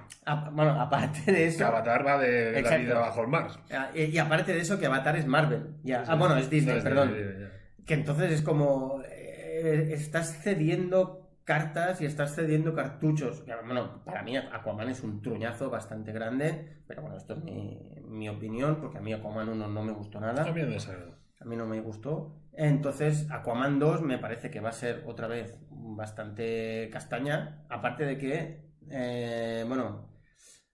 Bueno, 0.52 0.80
aparte 0.80 1.20
de 1.32 1.38
Que 1.38 1.48
eso. 1.48 1.66
Avatar 1.66 2.06
va 2.06 2.20
de 2.20 2.52
la 2.52 2.60
Exacto. 2.60 2.84
vida 2.86 3.00
bajo 3.00 3.22
el 3.22 3.28
mar. 3.30 3.48
ah, 3.72 3.90
Y 3.96 4.04
y 4.04 4.18
aparte 4.20 4.54
de 4.54 4.60
eso, 4.62 4.80
que 4.80 4.86
Avatar 4.86 5.18
es 5.18 5.26
Marvel. 5.26 5.70
Ya. 5.84 6.06
Sí, 6.06 6.12
Ah, 6.12 6.16
bueno, 6.16 6.38
es 6.38 6.50
Disney, 6.52 6.74
no, 6.74 6.78
es 6.78 6.84
perdón. 6.84 7.14
Disney. 7.16 7.48
Que 7.88 7.94
entonces 7.96 8.32
es 8.32 8.42
como. 8.44 9.02
eh, 9.10 9.90
estás 9.94 10.40
cediendo 10.44 11.23
cartas 11.46 12.02
y 12.02 12.06
estás 12.06 12.36
cediendo 12.36 12.74
cartuchos. 12.74 13.44
Bueno, 13.66 14.04
para 14.06 14.24
mí 14.24 14.38
Aquaman 14.38 14.90
es 14.90 15.04
un 15.04 15.22
truñazo 15.22 15.70
bastante 15.70 16.12
grande. 16.12 16.82
Pero 16.88 17.02
bueno, 17.02 17.18
esto 17.18 17.34
es 17.34 17.44
mi, 17.44 17.80
mi 18.08 18.30
opinión, 18.30 18.78
porque 18.80 18.98
a 18.98 19.02
mí 19.02 19.14
Aquaman 19.14 19.50
1 19.50 19.68
no 19.68 19.84
me 19.84 19.92
gustó 19.92 20.20
nada. 20.20 20.44
A 20.44 20.52
mí 20.52 20.62
me. 20.64 20.78
A 20.78 21.46
mí 21.46 21.56
no 21.58 21.66
me 21.66 21.82
gustó. 21.82 22.36
Entonces, 22.54 23.30
Aquaman 23.32 23.80
2 23.80 24.02
me 24.02 24.18
parece 24.18 24.50
que 24.50 24.62
va 24.62 24.70
a 24.70 24.74
ser 24.74 25.04
otra 25.06 25.28
vez 25.28 25.60
bastante 25.70 26.90
castaña. 26.92 27.66
Aparte 27.70 28.06
de 28.06 28.18
que, 28.18 28.62
eh, 28.90 29.66
bueno, 29.68 30.13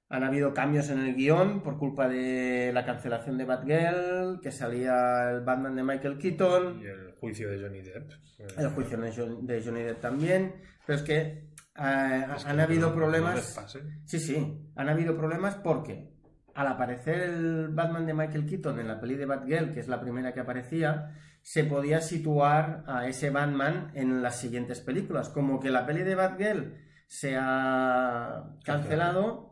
han 0.09 0.23
habido 0.23 0.53
cambios 0.53 0.89
en 0.89 0.99
el 0.99 1.15
guion 1.15 1.61
por 1.61 1.77
culpa 1.77 2.07
de 2.07 2.71
la 2.73 2.83
cancelación 2.85 3.37
de 3.37 3.45
Batgirl, 3.45 4.39
que 4.41 4.51
salía 4.51 5.29
el 5.31 5.41
Batman 5.41 5.75
de 5.75 5.83
Michael 5.83 6.17
Keaton, 6.17 6.81
Y 6.81 6.85
el 6.87 7.11
juicio 7.19 7.49
de 7.49 7.61
Johnny 7.61 7.81
Depp. 7.81 8.11
el 8.57 8.69
juicio 8.69 8.97
de 8.97 9.13
John- 9.15 9.45
de 9.45 9.61
Johnny 9.63 9.81
Depp 9.83 10.01
también. 10.01 10.55
Pero 10.85 10.97
es 10.97 11.03
que 11.05 11.49
eh, 11.81 12.25
Es 12.35 12.45
han 12.45 12.59
habido 12.59 12.89
no 12.89 12.95
problemas. 12.95 13.53
pase. 13.55 13.79
Sí, 14.05 14.19
sí, 14.19 14.59
han 14.75 14.89
habido 14.89 15.15
problemas 15.15 15.55
porque 15.55 16.09
al 16.55 16.67
aparecer 16.67 17.21
el 17.21 17.67
Batman 17.69 18.05
de 18.05 18.13
Michael 18.13 18.45
Keaton 18.47 18.79
en 18.79 18.87
la 18.87 18.99
peli 18.99 19.15
de 19.15 19.25
Batgirl, 19.27 19.71
que 19.73 19.79
es 19.79 19.87
la 19.87 20.01
primera 20.01 20.33
que 20.33 20.39
aparecía, 20.41 21.15
se 21.41 21.63
podía 21.63 22.01
situar 22.01 22.83
a 22.87 23.07
ese 23.07 23.29
Batman 23.29 23.91
en 23.93 24.21
las 24.21 24.37
siguientes 24.39 24.81
películas. 24.81 25.29
Como 25.29 25.59
que 25.59 25.69
la 25.69 25.85
peli 25.85 26.01
de 26.03 26.15
Batgirl 26.15 26.73
se 27.07 27.37
ha 27.39 28.43
cancelado, 28.65 29.48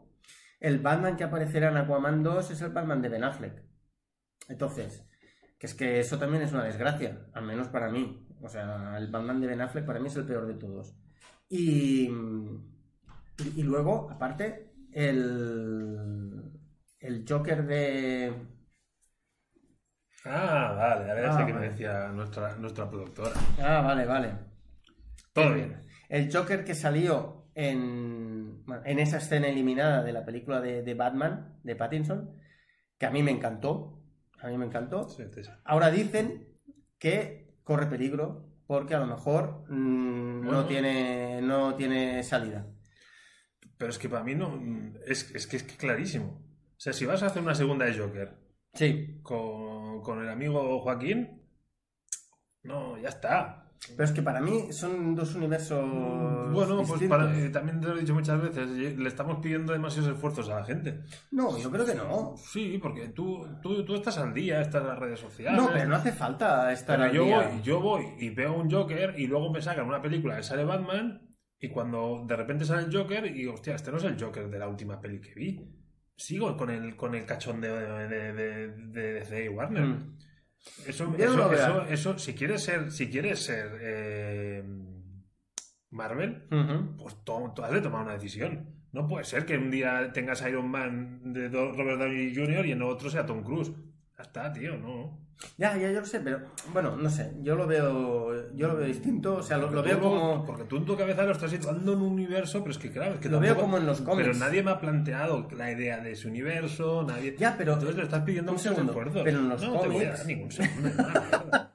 el 0.60 0.80
Batman 0.80 1.18
que 1.18 1.24
aparecerá 1.24 1.70
en 1.70 1.78
Aquaman 1.78 2.24
2 2.24 2.52
es 2.52 2.62
el 2.62 2.72
Batman 2.72 3.02
de 3.02 3.10
Ben 3.10 3.24
Affleck. 3.24 3.64
Entonces, 4.50 5.06
que 5.60 5.68
es 5.68 5.74
que 5.74 6.00
eso 6.00 6.18
también 6.18 6.44
es 6.44 6.54
una 6.54 6.64
desgracia, 6.64 7.28
al 7.34 7.46
menos 7.46 7.68
para 7.68 7.90
mí. 7.90 8.28
O 8.42 8.50
sea, 8.50 8.98
el 8.98 9.10
Batman 9.10 9.42
de 9.42 9.48
Ben 9.48 9.62
Affleck 9.62 9.86
para 9.86 10.00
mí 10.00 10.08
es 10.08 10.16
el 10.16 10.26
peor 10.26 10.48
de 10.48 10.56
todos. 10.56 10.96
Y, 11.50 12.10
y, 13.56 13.64
luego, 13.64 14.10
aparte, 14.12 14.74
el, 14.92 16.52
el 17.00 17.26
Joker 17.28 17.66
de... 17.66 18.34
Ah, 20.26 20.74
vale, 20.78 21.10
ahora 21.10 21.22
ya 21.22 21.40
Ah, 21.40 21.46
que 21.46 21.54
me 21.54 21.70
decía 21.70 22.08
nuestra, 22.10 22.56
nuestra 22.58 22.90
productora. 22.90 23.32
Ah, 23.60 23.82
vale, 23.82 24.06
vale. 24.06 24.34
Todo 25.32 25.54
bien. 25.54 25.88
El 26.10 26.34
Joker 26.34 26.66
que 26.66 26.76
salió 26.76 27.50
en, 27.56 28.37
en 28.86 29.00
esa 29.00 29.18
escena 29.18 29.48
eliminada 29.48 30.04
de 30.04 30.14
la 30.14 30.26
película 30.26 30.62
de, 30.62 30.84
de 30.84 30.94
Batman, 30.94 31.60
de 31.64 31.76
Pattinson, 31.76 32.36
que 32.98 33.06
a 33.06 33.12
mí 33.12 33.24
me 33.24 33.32
encantó. 33.32 34.02
A 34.42 34.48
mí 34.48 34.58
me 34.58 34.66
encantó. 34.66 35.08
Sí, 35.10 35.24
sí, 35.34 35.44
sí. 35.44 35.50
Ahora 35.64 35.90
dicen 35.92 36.48
que 37.00 37.56
corre 37.64 37.88
peligro 37.88 38.46
porque 38.68 38.96
a 38.96 39.00
lo 39.00 39.08
mejor 39.08 39.64
mm, 39.70 40.42
Bueno. 40.46 40.52
no, 40.62 40.66
tiene, 40.66 41.42
no 41.42 41.76
tiene 41.76 42.24
salida. 42.24 42.68
Pero 43.78 43.90
es 43.92 43.98
que 44.00 44.10
para 44.10 44.24
mí 44.24 44.36
no. 44.36 44.60
Es, 45.06 45.34
es 45.36 45.48
que 45.48 45.58
es 45.58 45.64
clarísimo. 45.64 46.44
O 46.76 46.80
sea, 46.80 46.94
si 46.94 47.06
vas 47.06 47.24
a 47.24 47.28
hacer 47.28 47.42
una 47.42 47.56
segunda 47.56 47.86
de 47.86 47.98
Joker 47.98 48.38
Sí. 48.74 49.20
con, 49.24 50.02
con 50.02 50.22
el 50.22 50.30
amigo 50.30 50.80
Joaquín, 50.82 51.42
no, 52.64 52.98
ya 52.98 53.10
está. 53.10 53.67
Pero 53.92 54.04
es 54.04 54.12
que 54.12 54.22
para 54.22 54.42
mí 54.42 54.72
son 54.74 55.16
dos 55.16 55.36
universos. 55.36 55.80
Bueno, 56.52 56.78
pues 56.78 57.00
distintos. 57.00 57.18
para- 57.18 57.38
eh, 57.40 57.50
también 57.50 57.80
te 57.80 57.88
lo 57.88 57.96
he 57.96 58.00
dicho 58.02 58.14
muchas 58.14 58.42
veces, 58.42 58.68
eh, 58.78 58.96
le 58.98 59.08
estamos 59.08 59.40
pidiendo 59.42 59.72
demasiados 59.72 60.12
esfuerzos 60.14 60.50
a 60.50 60.60
la 60.60 60.66
gente. 60.66 61.02
No, 61.32 61.58
yo 61.58 61.70
creo 61.72 61.86
que 61.86 61.96
no. 61.96 62.36
Sí, 62.38 62.80
porque 62.82 63.10
tú, 63.10 63.46
tú, 63.62 63.86
tú 63.86 63.96
estás 63.96 64.18
al 64.18 64.34
día, 64.34 64.62
estás 64.62 64.82
en 64.82 64.88
las 64.90 65.00
redes 65.00 65.20
sociales. 65.20 65.62
No, 65.62 65.70
pero 65.72 65.88
no 65.90 65.96
hace 65.96 66.12
falta 66.12 66.72
estar 66.74 66.98
Pero 66.98 67.10
al 67.10 67.16
yo 67.16 67.24
día. 67.26 67.38
voy, 67.50 67.62
yo 67.62 67.80
voy 67.80 68.06
y 68.20 68.30
veo 68.32 68.56
un 68.56 68.70
Joker 68.70 69.14
y 69.18 69.28
luego 69.28 69.52
me 69.52 69.62
sacan 69.62 69.88
una 69.88 70.02
película 70.02 70.36
que 70.38 70.44
sale 70.44 70.66
Batman 70.66 71.22
y 71.60 71.70
cuando 71.70 72.26
de 72.28 72.36
repente 72.36 72.66
sale 72.66 72.84
el 72.88 72.96
Joker 72.96 73.26
y 73.36 73.46
hostia, 73.48 73.76
este 73.76 73.92
no 73.92 73.98
es 73.98 74.04
el 74.04 74.20
Joker 74.22 74.50
de 74.50 74.60
la 74.60 74.68
última 74.68 75.00
peli 75.00 75.22
que 75.22 75.34
vi. 75.34 75.60
Sigo 76.16 76.58
con 76.58 76.72
el, 76.72 76.96
con 76.96 77.14
el 77.14 77.26
cachondeo 77.26 77.76
de, 77.76 78.08
de, 78.08 78.34
de, 78.34 78.68
de 78.72 79.14
DC 79.14 79.46
y 79.46 79.50
Warner. 79.50 79.86
Mm. 79.86 80.18
Eso, 80.88 81.38
no 81.38 81.48
eso, 81.54 81.82
eso, 81.94 82.20
si 82.20 82.34
quieres 82.34 82.64
ser, 82.64 82.92
si 82.92 83.10
quieres 83.10 83.40
ser 83.44 83.78
eh, 83.82 84.64
Marvel, 85.92 86.44
pues 86.98 87.16
to- 87.24 87.54
to- 87.56 87.64
has 87.64 87.72
de 87.72 87.82
tomar 87.82 88.04
una 88.04 88.14
decisión. 88.14 88.74
No 88.92 89.08
puede 89.08 89.26
ser 89.26 89.46
que 89.46 89.58
un 89.58 89.70
día 89.72 90.12
tengas 90.14 90.42
Iron 90.48 90.70
Man 90.70 91.34
de 91.34 91.50
Robert 91.50 92.00
Downey 92.00 92.34
Jr. 92.36 92.66
y 92.66 92.72
en 92.72 92.82
otro 92.82 93.10
sea 93.10 93.26
Tom 93.26 93.44
Cruise. 93.44 93.72
Ya 94.18 94.24
está, 94.24 94.52
tío, 94.52 94.78
no. 94.78 95.20
Ya, 95.60 95.78
ya, 95.78 95.92
yo 95.92 96.00
lo 96.00 96.06
sé, 96.08 96.20
pero 96.22 96.40
bueno, 96.74 96.96
no 96.98 97.08
sé. 97.08 97.36
Yo 97.44 97.56
lo 97.56 97.68
veo, 97.68 98.52
yo 98.56 98.68
lo 98.68 98.76
veo 98.76 98.88
distinto. 98.88 99.36
O 99.36 99.44
sea, 99.44 99.60
lo, 99.60 99.70
veo 99.84 100.00
como. 100.00 100.44
Porque 100.44 100.64
tú 100.64 100.78
en 100.78 100.86
tu 100.86 100.98
cabeza 100.98 101.22
lo 101.24 101.34
estás 101.34 101.52
situando 101.52 101.94
en 101.94 102.00
un 102.02 102.14
universo, 102.14 102.62
pero 102.62 102.72
es 102.72 102.80
que 102.80 102.90
claro, 102.92 103.14
es 103.14 103.20
que 103.20 103.30
Lo 103.30 103.40
veo 103.40 103.56
como 103.56 103.78
en 103.78 103.86
los 103.86 104.02
cómics. 104.02 104.30
Pero 104.30 104.40
nadie 104.40 104.64
me 104.64 104.72
ha 104.72 104.80
planteado 104.80 105.48
la 105.56 105.72
idea 105.72 106.00
de 106.00 106.14
ese 106.14 106.28
universo, 106.28 107.04
nadie... 107.08 107.36
Ya, 107.38 107.54
pero- 107.56 107.74
Entonces 107.74 107.96
le 107.96 108.04
estás 108.04 108.24
pidiendo 108.24 108.52
un 108.54 108.58
segundo, 108.58 108.92
pero 109.24 109.40
en 109.40 109.50
los 109.50 109.62
no 109.62 109.80
te 109.80 109.88
voy 109.88 109.98
a 109.98 110.00
cómics- 110.14 110.18
dar 110.18 110.26
ningún 110.26 110.52
segundo. 110.52 110.90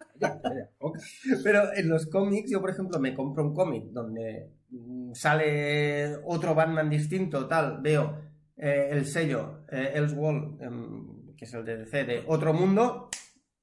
Pero 1.43 1.73
en 1.75 1.89
los 1.89 2.07
cómics, 2.07 2.51
yo 2.51 2.61
por 2.61 2.71
ejemplo 2.71 2.99
me 3.01 3.15
compro 3.15 3.45
un 3.45 3.55
cómic 3.55 3.85
donde 3.93 4.51
mm, 4.71 5.13
sale 5.15 6.17
otro 6.25 6.55
Batman 6.55 6.91
distinto, 6.91 7.47
tal, 7.49 7.81
veo 7.81 8.19
eh, 8.57 8.89
el 8.93 9.07
sello 9.07 9.65
eh, 9.71 9.93
Elseworld, 9.95 10.63
em, 10.63 11.22
que 11.43 11.47
es 11.47 11.55
el 11.55 11.65
de 11.65 11.77
DC, 11.77 12.05
de 12.05 12.23
otro 12.29 12.55
mundo, 12.55 13.11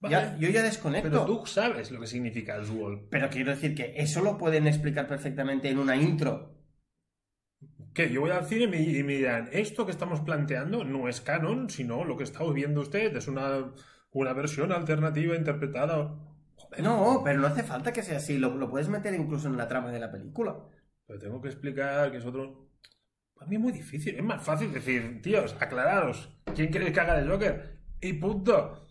Vale, 0.01 0.13
ya, 0.13 0.37
yo 0.37 0.49
ya 0.49 0.63
desconecto. 0.63 1.09
Pero 1.09 1.25
tú 1.25 1.45
sabes 1.45 1.91
lo 1.91 2.01
que 2.01 2.07
significa 2.07 2.57
el 2.57 2.65
Swall. 2.65 3.07
Pero 3.09 3.29
quiero 3.29 3.51
decir 3.51 3.73
que 3.73 3.93
eso 3.95 4.21
lo 4.21 4.37
pueden 4.37 4.67
explicar 4.67 5.07
perfectamente 5.07 5.69
en 5.69 5.79
una 5.79 5.95
intro. 5.95 6.57
Que 7.93 8.11
yo 8.11 8.19
voy 8.19 8.31
al 8.31 8.45
cine 8.45 8.63
y 8.63 8.67
me, 8.67 8.81
y 8.81 9.03
me 9.03 9.13
dirán, 9.13 9.47
esto 9.53 9.85
que 9.85 9.93
estamos 9.93 10.19
planteando 10.19 10.83
no 10.83 11.07
es 11.07 11.21
canon, 11.21 11.69
sino 11.69 12.03
lo 12.03 12.17
que 12.17 12.25
está 12.25 12.43
viendo 12.51 12.81
usted 12.81 13.15
es 13.15 13.29
una, 13.29 13.73
una 14.11 14.33
versión 14.33 14.73
alternativa 14.73 15.37
interpretada. 15.37 16.17
Joder, 16.55 16.83
No, 16.83 17.21
pero 17.23 17.39
no 17.39 17.47
hace 17.47 17.63
falta 17.63 17.93
que 17.93 18.03
sea 18.03 18.17
así, 18.17 18.37
lo, 18.37 18.57
lo 18.57 18.69
puedes 18.69 18.89
meter 18.89 19.13
incluso 19.13 19.47
en 19.47 19.55
la 19.55 19.69
trama 19.69 19.89
de 19.89 20.01
la 20.01 20.11
película. 20.11 20.67
Pero 21.07 21.17
tengo 21.17 21.41
que 21.41 21.47
explicar 21.47 22.11
que 22.11 22.17
es 22.17 22.25
otro. 22.25 22.68
Para 23.39 23.49
mí 23.49 23.55
es 23.55 23.61
muy 23.61 23.71
difícil. 23.71 24.15
Es 24.15 24.23
más 24.23 24.43
fácil 24.43 24.71
decir, 24.73 25.21
tíos, 25.21 25.55
aclararos. 25.59 26.29
¿Quién 26.53 26.69
queréis 26.71 26.91
que 26.93 26.99
haga 26.99 27.15
de 27.21 27.27
Joker? 27.27 27.77
Y 28.01 28.13
punto. 28.13 28.85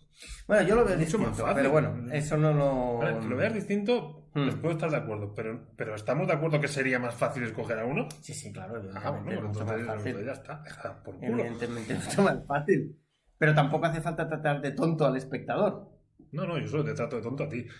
Bueno, 0.47 0.67
yo 0.67 0.75
lo 0.75 0.83
veo 0.85 0.97
Mucho 0.97 1.17
más 1.19 1.27
distinto, 1.29 1.43
fácil. 1.43 1.55
pero 1.55 1.71
bueno, 1.71 2.11
eso 2.11 2.35
no 2.35 2.51
lo... 2.53 2.97
Vale, 2.97 3.19
que 3.19 3.27
lo 3.27 3.37
veas 3.37 3.53
distinto, 3.53 4.15
Hmm. 4.31 4.45
les 4.45 4.53
puedo 4.55 4.73
estar 4.73 4.91
de 4.91 4.97
acuerdo. 4.97 5.33
Pero, 5.33 5.59
pero 5.75 5.95
¿estamos 5.95 6.27
de 6.27 6.33
acuerdo 6.33 6.59
que 6.61 6.67
sería 6.67 6.99
más 6.99 7.15
fácil 7.15 7.41
escoger 7.43 7.79
a 7.79 7.85
uno? 7.85 8.07
Sí, 8.21 8.33
sí, 8.33 8.51
claro, 8.53 8.79
Ah, 8.93 9.09
bueno, 9.11 9.51
pues 9.51 9.65
más 9.65 9.81
fácil. 9.85 10.23
ya 10.25 10.31
está. 10.33 10.61
Deja 10.63 11.03
por 11.03 11.15
culo. 11.17 11.39
Evidentemente, 11.39 11.95
mucho 11.95 12.21
más 12.21 12.45
fácil. 12.45 12.95
Pero 13.39 13.55
tampoco 13.55 13.85
hace 13.87 14.01
falta 14.01 14.27
tratar 14.27 14.61
de 14.61 14.71
tonto 14.71 15.05
al 15.07 15.15
espectador. 15.17 15.89
No, 16.31 16.45
no, 16.45 16.59
yo 16.59 16.67
solo 16.67 16.83
te 16.85 16.93
trato 16.93 17.15
de 17.15 17.21
tonto 17.23 17.43
a 17.45 17.49
ti. 17.49 17.65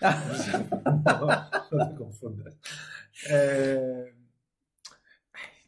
no, 1.04 1.26
no 1.78 1.88
te 1.88 1.94
confundas. 1.96 2.56
Eh, 3.30 4.12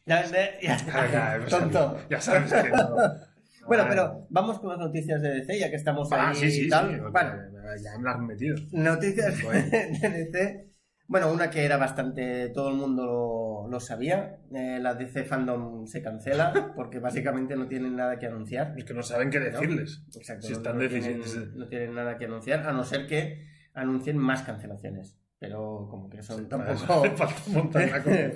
Ya, 0.06 0.24
ya- 0.24 0.60
ya- 0.62 0.76
ya, 0.86 1.38
ya, 1.38 1.46
tonto. 1.46 1.98
Ya 2.10 2.20
sabes 2.20 2.52
que 2.52 2.70
no. 2.70 2.96
Bueno, 3.64 3.84
pero 3.88 4.26
vamos 4.28 4.58
con 4.58 4.70
las 4.70 4.78
noticias 4.80 5.22
de 5.22 5.34
DC, 5.34 5.56
ya 5.60 5.70
que 5.70 5.76
estamos 5.76 6.10
Ah, 6.10 6.30
ahí 6.30 6.34
sí, 6.34 6.50
sí, 6.50 6.66
y 6.66 6.68
tal. 6.68 6.90
sí, 6.94 7.00
bueno, 7.00 7.32
ya 7.80 7.96
me 7.96 8.04
las 8.04 8.16
has 8.16 8.20
metido. 8.22 8.56
noticias 8.72 9.40
Bueno. 9.40 9.70
de 9.70 10.08
DC. 10.10 10.68
Bueno, 11.06 11.32
una 11.32 11.48
que 11.48 11.64
era 11.64 11.76
bastante. 11.76 12.48
Todo 12.48 12.70
el 12.70 12.74
mundo 12.74 13.06
lo, 13.06 13.68
lo 13.70 13.78
sabía. 13.78 14.38
Eh, 14.52 14.78
la 14.80 14.94
DC 14.94 15.22
Fandom 15.24 15.86
se 15.86 16.02
cancela 16.02 16.72
porque 16.74 16.98
básicamente 16.98 17.54
no 17.54 17.68
tienen 17.68 17.94
nada 17.94 18.18
que 18.18 18.26
anunciar. 18.26 18.74
Es 18.76 18.84
que 18.84 18.94
no 18.94 19.02
saben 19.04 19.30
qué 19.30 19.38
decirles. 19.38 20.02
Exacto. 20.16 20.48
Si 20.48 20.52
no- 20.54 20.58
están 20.58 20.72
no, 20.74 20.88
tienen, 20.88 21.02
deficientes. 21.20 21.54
no 21.54 21.68
tienen 21.68 21.94
nada 21.94 22.18
que 22.18 22.24
anunciar, 22.24 22.66
a 22.66 22.72
no 22.72 22.82
ser 22.82 23.06
que 23.06 23.46
anuncien 23.74 24.18
más 24.18 24.42
cancelaciones. 24.42 25.16
Pero 25.38 25.86
como 25.88 26.08
que 26.10 26.20
son 26.24 26.48
tampoco. 26.48 27.04
falta 27.16 27.34
montar 27.52 27.82
una. 28.06 28.32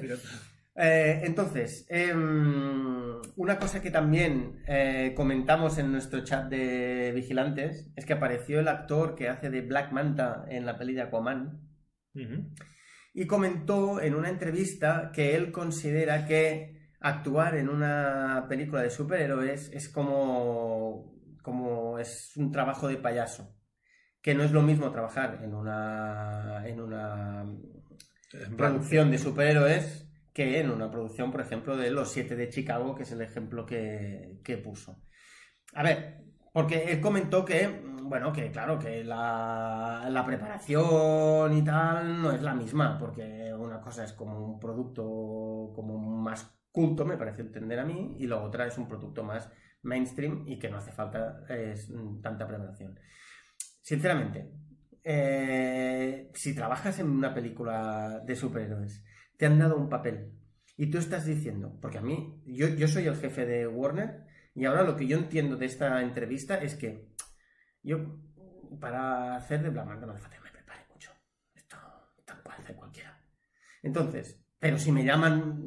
Eh, 0.78 1.22
entonces, 1.24 1.86
em, 1.88 3.22
una 3.36 3.58
cosa 3.58 3.80
que 3.80 3.90
también 3.90 4.62
eh, 4.66 5.14
comentamos 5.16 5.78
en 5.78 5.90
nuestro 5.90 6.22
chat 6.22 6.50
de 6.50 7.12
vigilantes 7.14 7.90
es 7.96 8.04
que 8.04 8.12
apareció 8.12 8.60
el 8.60 8.68
actor 8.68 9.14
que 9.14 9.28
hace 9.28 9.48
de 9.48 9.62
Black 9.62 9.92
Manta 9.92 10.44
en 10.48 10.66
la 10.66 10.76
peli 10.78 10.94
de 10.94 11.02
Aquaman. 11.02 11.62
Y 13.12 13.26
comentó 13.26 14.00
en 14.00 14.14
una 14.14 14.30
entrevista 14.30 15.10
que 15.12 15.36
él 15.36 15.52
considera 15.52 16.26
que 16.26 16.90
actuar 17.00 17.56
en 17.56 17.68
una 17.68 18.46
película 18.48 18.82
de 18.82 18.88
superhéroes 18.88 19.70
es 19.72 19.90
como, 19.90 21.14
como 21.42 21.98
es 21.98 22.32
un 22.36 22.50
trabajo 22.52 22.88
de 22.88 22.96
payaso, 22.96 23.54
que 24.22 24.34
no 24.34 24.42
es 24.42 24.52
lo 24.52 24.62
mismo 24.62 24.90
trabajar 24.92 25.40
en 25.42 25.54
una, 25.54 26.66
en 26.66 26.80
una 26.80 27.44
producción 28.56 29.10
de 29.10 29.18
superhéroes 29.18 30.05
que 30.36 30.60
en 30.60 30.70
una 30.70 30.90
producción, 30.90 31.32
por 31.32 31.40
ejemplo, 31.40 31.78
de 31.78 31.90
Los 31.90 32.12
Siete 32.12 32.36
de 32.36 32.50
Chicago, 32.50 32.94
que 32.94 33.04
es 33.04 33.12
el 33.12 33.22
ejemplo 33.22 33.64
que, 33.64 34.38
que 34.44 34.58
puso. 34.58 35.02
A 35.72 35.82
ver, 35.82 36.26
porque 36.52 36.92
él 36.92 37.00
comentó 37.00 37.42
que, 37.42 37.66
bueno, 38.02 38.34
que 38.34 38.50
claro, 38.50 38.78
que 38.78 39.02
la, 39.02 40.22
preparación 40.26 41.56
y 41.56 41.64
tal 41.64 42.20
no 42.20 42.32
es 42.32 42.42
la 42.42 42.54
misma, 42.54 42.98
porque 42.98 43.50
una 43.54 43.80
cosa 43.80 44.04
es 44.04 44.12
como 44.12 44.38
un 44.44 44.60
producto 44.60 45.72
como 45.74 45.96
más 45.98 46.54
culto, 46.70 47.06
me 47.06 47.16
parece 47.16 47.40
entender 47.40 47.78
a 47.78 47.86
mí, 47.86 48.16
y 48.18 48.26
la 48.26 48.36
otra 48.36 48.66
es 48.66 48.76
un 48.76 48.86
producto 48.86 49.24
más 49.24 49.50
mainstream 49.84 50.44
y 50.46 50.58
que 50.58 50.68
no 50.68 50.76
hace 50.76 50.92
falta 50.92 51.46
tanta 52.22 52.46
preparación. 52.46 53.00
Sinceramente, 53.80 54.50
eh, 55.02 56.30
si 56.34 56.54
trabajas 56.54 56.98
en 56.98 57.08
una 57.08 57.32
película 57.32 58.20
de 58.22 58.36
superhéroes, 58.36 59.02
te 59.36 59.46
han 59.46 59.58
dado 59.58 59.76
un 59.76 59.88
papel 59.88 60.32
y 60.76 60.90
tú 60.90 60.98
estás 60.98 61.24
diciendo, 61.24 61.78
porque 61.80 61.98
a 61.98 62.02
mí, 62.02 62.42
yo, 62.46 62.68
yo 62.68 62.86
soy 62.88 63.06
el 63.06 63.16
jefe 63.16 63.46
de 63.46 63.66
Warner 63.66 64.26
y 64.54 64.64
ahora 64.64 64.82
lo 64.82 64.96
que 64.96 65.06
yo 65.06 65.16
entiendo 65.16 65.56
de 65.56 65.66
esta 65.66 66.02
entrevista 66.02 66.56
es 66.56 66.74
que 66.74 67.08
yo, 67.82 68.18
para 68.80 69.36
hacer 69.36 69.62
de 69.62 69.70
Black 69.70 69.86
Manta 69.86 70.06
no 70.06 70.12
hace 70.12 70.22
falta 70.22 70.36
que 70.36 70.42
me 70.42 70.50
prepare 70.50 70.80
mucho. 70.92 71.10
Esto, 71.54 71.76
lo 72.26 72.42
puede 72.42 72.58
hacer 72.58 72.76
cualquiera. 72.76 73.18
Entonces, 73.82 74.38
pero 74.58 74.78
si 74.78 74.92
me 74.92 75.04
llaman, 75.04 75.62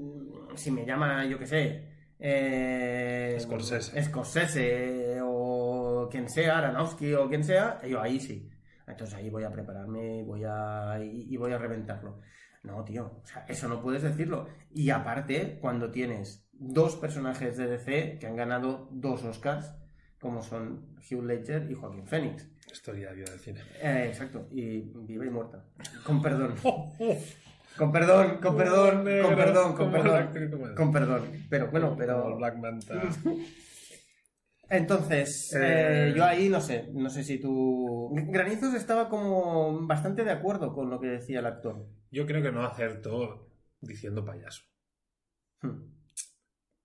si 0.55 0.71
me 0.71 0.85
llama, 0.85 1.25
yo 1.25 1.39
qué 1.39 1.45
sé, 1.47 1.89
eh, 2.19 3.37
Scorsese. 3.39 4.03
Scorsese 4.03 5.19
o 5.23 6.07
quien 6.11 6.29
sea, 6.29 6.57
Aronofsky 6.57 7.13
o 7.13 7.29
quien 7.29 7.43
sea, 7.43 7.81
yo 7.87 8.01
ahí 8.01 8.19
sí. 8.19 8.49
Entonces 8.85 9.15
ahí 9.15 9.29
voy 9.29 9.43
a 9.43 9.51
prepararme 9.51 10.19
y 10.19 10.23
voy 10.23 10.43
a, 10.45 10.99
y, 11.01 11.33
y 11.33 11.37
voy 11.37 11.53
a 11.53 11.57
reventarlo. 11.57 12.21
No, 12.63 12.83
tío, 12.83 13.19
o 13.23 13.25
sea, 13.25 13.45
eso 13.47 13.67
no 13.67 13.81
puedes 13.81 14.03
decirlo. 14.03 14.47
Y 14.73 14.89
aparte, 14.89 15.57
cuando 15.61 15.91
tienes 15.91 16.45
dos 16.51 16.95
personajes 16.95 17.57
de 17.57 17.67
DC 17.67 18.17
que 18.19 18.27
han 18.27 18.35
ganado 18.35 18.89
dos 18.91 19.23
Oscars, 19.23 19.73
como 20.19 20.43
son 20.43 20.95
Hugh 21.09 21.23
Ledger 21.23 21.71
y 21.71 21.75
Joaquín 21.75 22.05
Phoenix. 22.05 22.47
Historia 22.71 23.09
de 23.09 23.15
vida 23.15 23.31
del 23.31 23.39
cine. 23.39 23.61
Eh, 23.81 24.05
exacto, 24.09 24.47
y 24.51 24.81
viva 24.81 25.25
y 25.25 25.29
muerta. 25.29 25.63
Con 26.03 26.21
perdón. 26.21 26.55
Con 27.77 27.93
perdón, 27.93 28.39
con 28.41 28.57
perdón, 28.57 29.05
con 29.05 29.35
perdón, 29.35 29.73
con 29.73 29.91
perdón. 29.91 30.75
Con 30.75 30.91
perdón. 30.91 31.45
Pero 31.49 31.71
bueno, 31.71 31.95
pero. 31.97 32.35
Black 32.35 32.57
Manta. 32.57 32.95
Entonces, 34.69 35.53
Eh, 35.53 36.09
eh, 36.09 36.13
yo 36.15 36.23
ahí 36.23 36.49
no 36.49 36.61
sé, 36.61 36.89
no 36.93 37.09
sé 37.09 37.23
si 37.23 37.39
tú. 37.39 38.11
Granizos 38.27 38.73
estaba 38.73 39.09
como 39.09 39.87
bastante 39.87 40.23
de 40.23 40.31
acuerdo 40.31 40.73
con 40.73 40.89
lo 40.89 40.99
que 40.99 41.07
decía 41.07 41.39
el 41.39 41.47
actor. 41.47 41.87
Yo 42.11 42.25
creo 42.25 42.41
que 42.41 42.51
no 42.51 42.63
acertó 42.63 43.51
diciendo 43.81 44.23
payaso. 44.23 44.63
Hmm. 45.61 45.99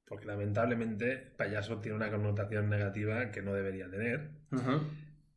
Porque 0.06 0.26
lamentablemente 0.26 1.16
payaso 1.16 1.80
tiene 1.80 1.96
una 1.96 2.10
connotación 2.10 2.68
negativa 2.68 3.30
que 3.30 3.42
no 3.42 3.54
debería 3.54 3.90
tener, 3.90 4.30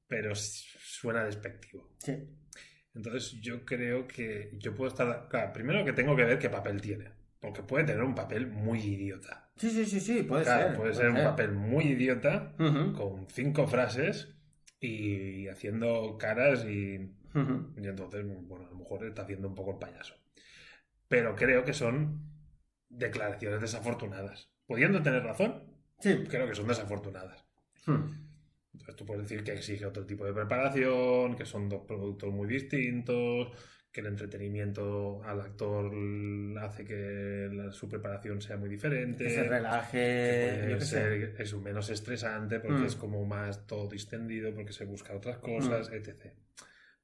pero 0.07 0.35
suena 0.35 1.23
despectivo. 1.23 1.95
Sí. 1.99 2.15
Entonces 2.93 3.39
yo 3.41 3.63
creo 3.63 4.07
que 4.07 4.57
yo 4.59 4.75
puedo 4.75 4.89
estar... 4.89 5.27
Claro, 5.29 5.53
primero 5.53 5.85
que 5.85 5.93
tengo 5.93 6.15
que 6.15 6.25
ver 6.25 6.39
qué 6.39 6.49
papel 6.49 6.81
tiene. 6.81 7.11
Porque 7.39 7.61
puede 7.61 7.85
tener 7.85 8.03
un 8.03 8.15
papel 8.15 8.47
muy 8.47 8.79
idiota. 8.79 9.46
Sí, 9.57 9.69
sí, 9.71 9.85
sí, 9.85 9.99
sí, 9.99 10.23
puede 10.23 10.43
Claro, 10.43 10.67
ser. 10.69 10.77
puede 10.77 10.93
ser 10.93 11.09
un 11.09 11.23
papel 11.23 11.51
muy 11.53 11.85
idiota 11.85 12.53
con 12.57 13.27
cinco 13.29 13.67
frases 13.67 14.35
y 14.79 15.47
haciendo 15.47 16.17
caras 16.19 16.63
y, 16.65 16.95
y 16.95 17.87
entonces, 17.87 18.23
bueno, 18.47 18.67
a 18.67 18.69
lo 18.71 18.77
mejor 18.77 19.05
está 19.05 19.23
haciendo 19.23 19.47
un 19.47 19.55
poco 19.55 19.71
el 19.71 19.77
payaso. 19.79 20.13
Pero 21.07 21.35
creo 21.35 21.63
que 21.63 21.73
son 21.73 22.21
declaraciones 22.89 23.61
desafortunadas. 23.61 24.51
Pudiendo 24.65 25.01
tener 25.01 25.23
razón, 25.23 25.63
Sí. 25.99 26.23
creo 26.29 26.47
que 26.47 26.53
son 26.55 26.67
desafortunadas. 26.67 27.43
Hmm. 27.85 28.27
Entonces 28.73 28.95
tú 28.95 29.05
puedes 29.07 29.23
decir 29.23 29.43
que 29.43 29.53
exige 29.53 29.85
otro 29.87 30.05
tipo 30.05 30.23
de 30.25 30.33
preparación, 30.33 31.35
que 31.35 31.45
son 31.45 31.67
dos 31.69 31.81
productos 31.87 32.31
muy 32.31 32.47
distintos, 32.47 33.47
que 33.97 34.01
el 34.01 34.07
entretenimiento 34.13 35.23
al 35.23 35.41
actor 35.41 35.91
hace 36.61 36.85
que 36.85 37.49
la- 37.51 37.71
su 37.71 37.89
preparación 37.89 38.39
sea 38.43 38.55
muy 38.55 38.69
diferente. 38.69 39.23
Que 39.23 39.29
se 39.31 39.41
que 39.41 39.49
relaje. 39.49 40.59
puede 40.61 40.73
qué 40.75 40.81
sé. 40.81 40.85
ser 40.85 41.35
es 41.41 41.53
menos 41.55 41.89
estresante 41.89 42.59
porque 42.59 42.81
Mm. 42.83 42.85
es 42.85 42.95
como 42.95 43.25
más 43.25 43.65
todo 43.65 43.87
distendido, 43.89 44.53
porque 44.53 44.71
se 44.71 44.85
busca 44.85 45.15
otras 45.15 45.39
cosas, 45.39 45.89
etc. 45.91 46.31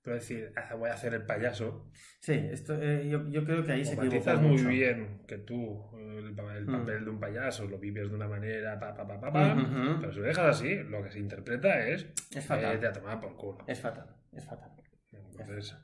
Pero 0.03 0.17
decir, 0.17 0.51
"Ah, 0.55 0.75
voy 0.75 0.89
a 0.89 0.93
hacer 0.93 1.15
el 1.15 1.25
payaso, 1.25 1.89
Sí, 2.19 2.33
esto, 2.33 2.77
eh, 2.79 3.07
yo, 3.09 3.27
yo 3.29 3.43
creo 3.43 3.63
que 3.65 3.71
ahí 3.71 3.83
se 3.85 3.95
equivoca 3.95 4.35
muy 4.35 4.51
mucho. 4.51 4.69
bien 4.69 5.23
que 5.27 5.39
tú 5.39 5.89
el, 5.97 6.27
el 6.27 6.65
Mm. 6.67 6.71
papel 6.77 7.05
de 7.05 7.09
un 7.09 7.19
payaso 7.19 7.65
lo 7.65 7.79
vives 7.79 8.07
de 8.09 8.15
una 8.15 8.27
manera, 8.27 8.79
pa, 8.79 8.93
pa, 8.93 9.07
pa, 9.07 9.19
pa, 9.19 9.31
pa, 9.33 9.55
Ujú. 9.55 9.99
pero 9.99 10.13
si 10.13 10.19
lo 10.19 10.25
dejas 10.25 10.57
así, 10.59 10.75
lo 10.83 11.01
que 11.03 11.09
se 11.11 11.17
interpreta 11.19 11.87
es 11.87 12.05
Es 12.35 12.45
fatal. 12.45 12.73
vete 12.75 12.85
a 12.87 12.93
tomar 12.93 13.19
por 13.19 13.35
culo. 13.35 13.65
Es 13.67 13.79
fatal, 13.81 14.05
es 14.31 14.45
fatal. 14.45 14.69
Entonces, 15.11 15.75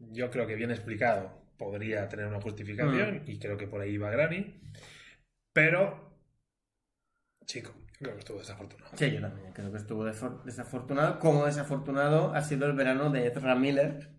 yo 0.00 0.30
creo 0.30 0.46
que 0.46 0.54
bien 0.56 0.70
explicado 0.70 1.38
podría 1.58 2.08
tener 2.08 2.26
una 2.26 2.40
justificación 2.40 3.16
Mm. 3.24 3.30
y 3.30 3.38
creo 3.38 3.56
que 3.56 3.66
por 3.68 3.80
ahí 3.80 3.98
va 3.98 4.10
Granny, 4.10 4.60
pero, 5.52 6.16
chico, 7.44 7.72
creo 7.98 8.14
que 8.14 8.20
estuvo 8.20 8.38
desafortunado. 8.38 8.96
Sí, 8.96 9.10
yo 9.10 9.20
también 9.20 9.52
creo 9.52 9.70
que 9.70 9.76
estuvo 9.78 10.04
desafortunado. 10.04 11.18
Como 11.18 11.44
desafortunado 11.46 12.34
ha 12.34 12.40
sido 12.42 12.66
el 12.66 12.72
verano 12.74 13.10
de 13.10 13.26
Ezra 13.26 13.54
Miller. 13.54 14.10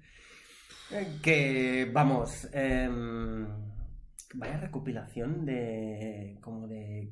Que, 1.24 1.89
vamos, 1.94 2.50
em, 2.54 3.48
vaya 4.34 4.58
recopilación 4.58 5.46
de. 5.46 6.38
como 6.41 6.67
de. 6.67 7.10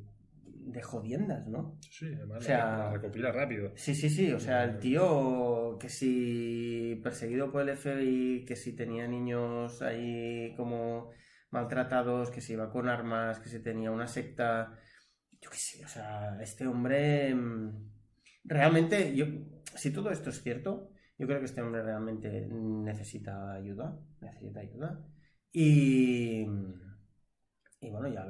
De 0.71 0.81
jodiendas, 0.81 1.47
¿no? 1.47 1.77
Sí, 1.81 2.05
además 2.15 2.37
O 2.39 2.41
sea- 2.41 2.89
recopila 2.91 3.31
rápido. 3.31 3.71
Sí, 3.75 3.93
sí, 3.95 4.09
sí. 4.09 4.31
O 4.31 4.39
sea, 4.39 4.63
el 4.63 4.79
tío 4.79 5.77
que 5.79 5.89
si 5.89 6.99
perseguido 7.03 7.51
por 7.51 7.61
el 7.61 7.69
FBI, 7.77 8.45
que 8.45 8.55
si 8.55 8.75
tenía 8.75 9.07
niños 9.07 9.81
ahí 9.81 10.53
como 10.55 11.11
maltratados, 11.51 12.29
que 12.31 12.41
si 12.41 12.53
iba 12.53 12.71
con 12.71 12.87
armas, 12.89 13.39
que 13.39 13.49
si 13.49 13.59
tenía 13.61 13.91
una 13.91 14.07
secta. 14.07 14.77
Yo 15.41 15.49
qué 15.49 15.57
sé, 15.57 15.85
o 15.85 15.87
sea, 15.87 16.37
este 16.41 16.67
hombre. 16.67 17.33
mm, 17.33 17.89
Realmente, 18.45 19.15
yo, 19.15 19.25
si 19.75 19.91
todo 19.91 20.09
esto 20.11 20.29
es 20.31 20.41
cierto, 20.41 20.91
yo 21.17 21.27
creo 21.27 21.39
que 21.39 21.45
este 21.45 21.61
hombre 21.61 21.83
realmente 21.83 22.47
necesita 22.49 23.53
ayuda. 23.53 23.99
Necesita 24.21 24.59
ayuda. 24.61 25.05
Y. 25.51 26.45
Y 27.81 27.89
bueno, 27.89 28.07
ya. 28.09 28.25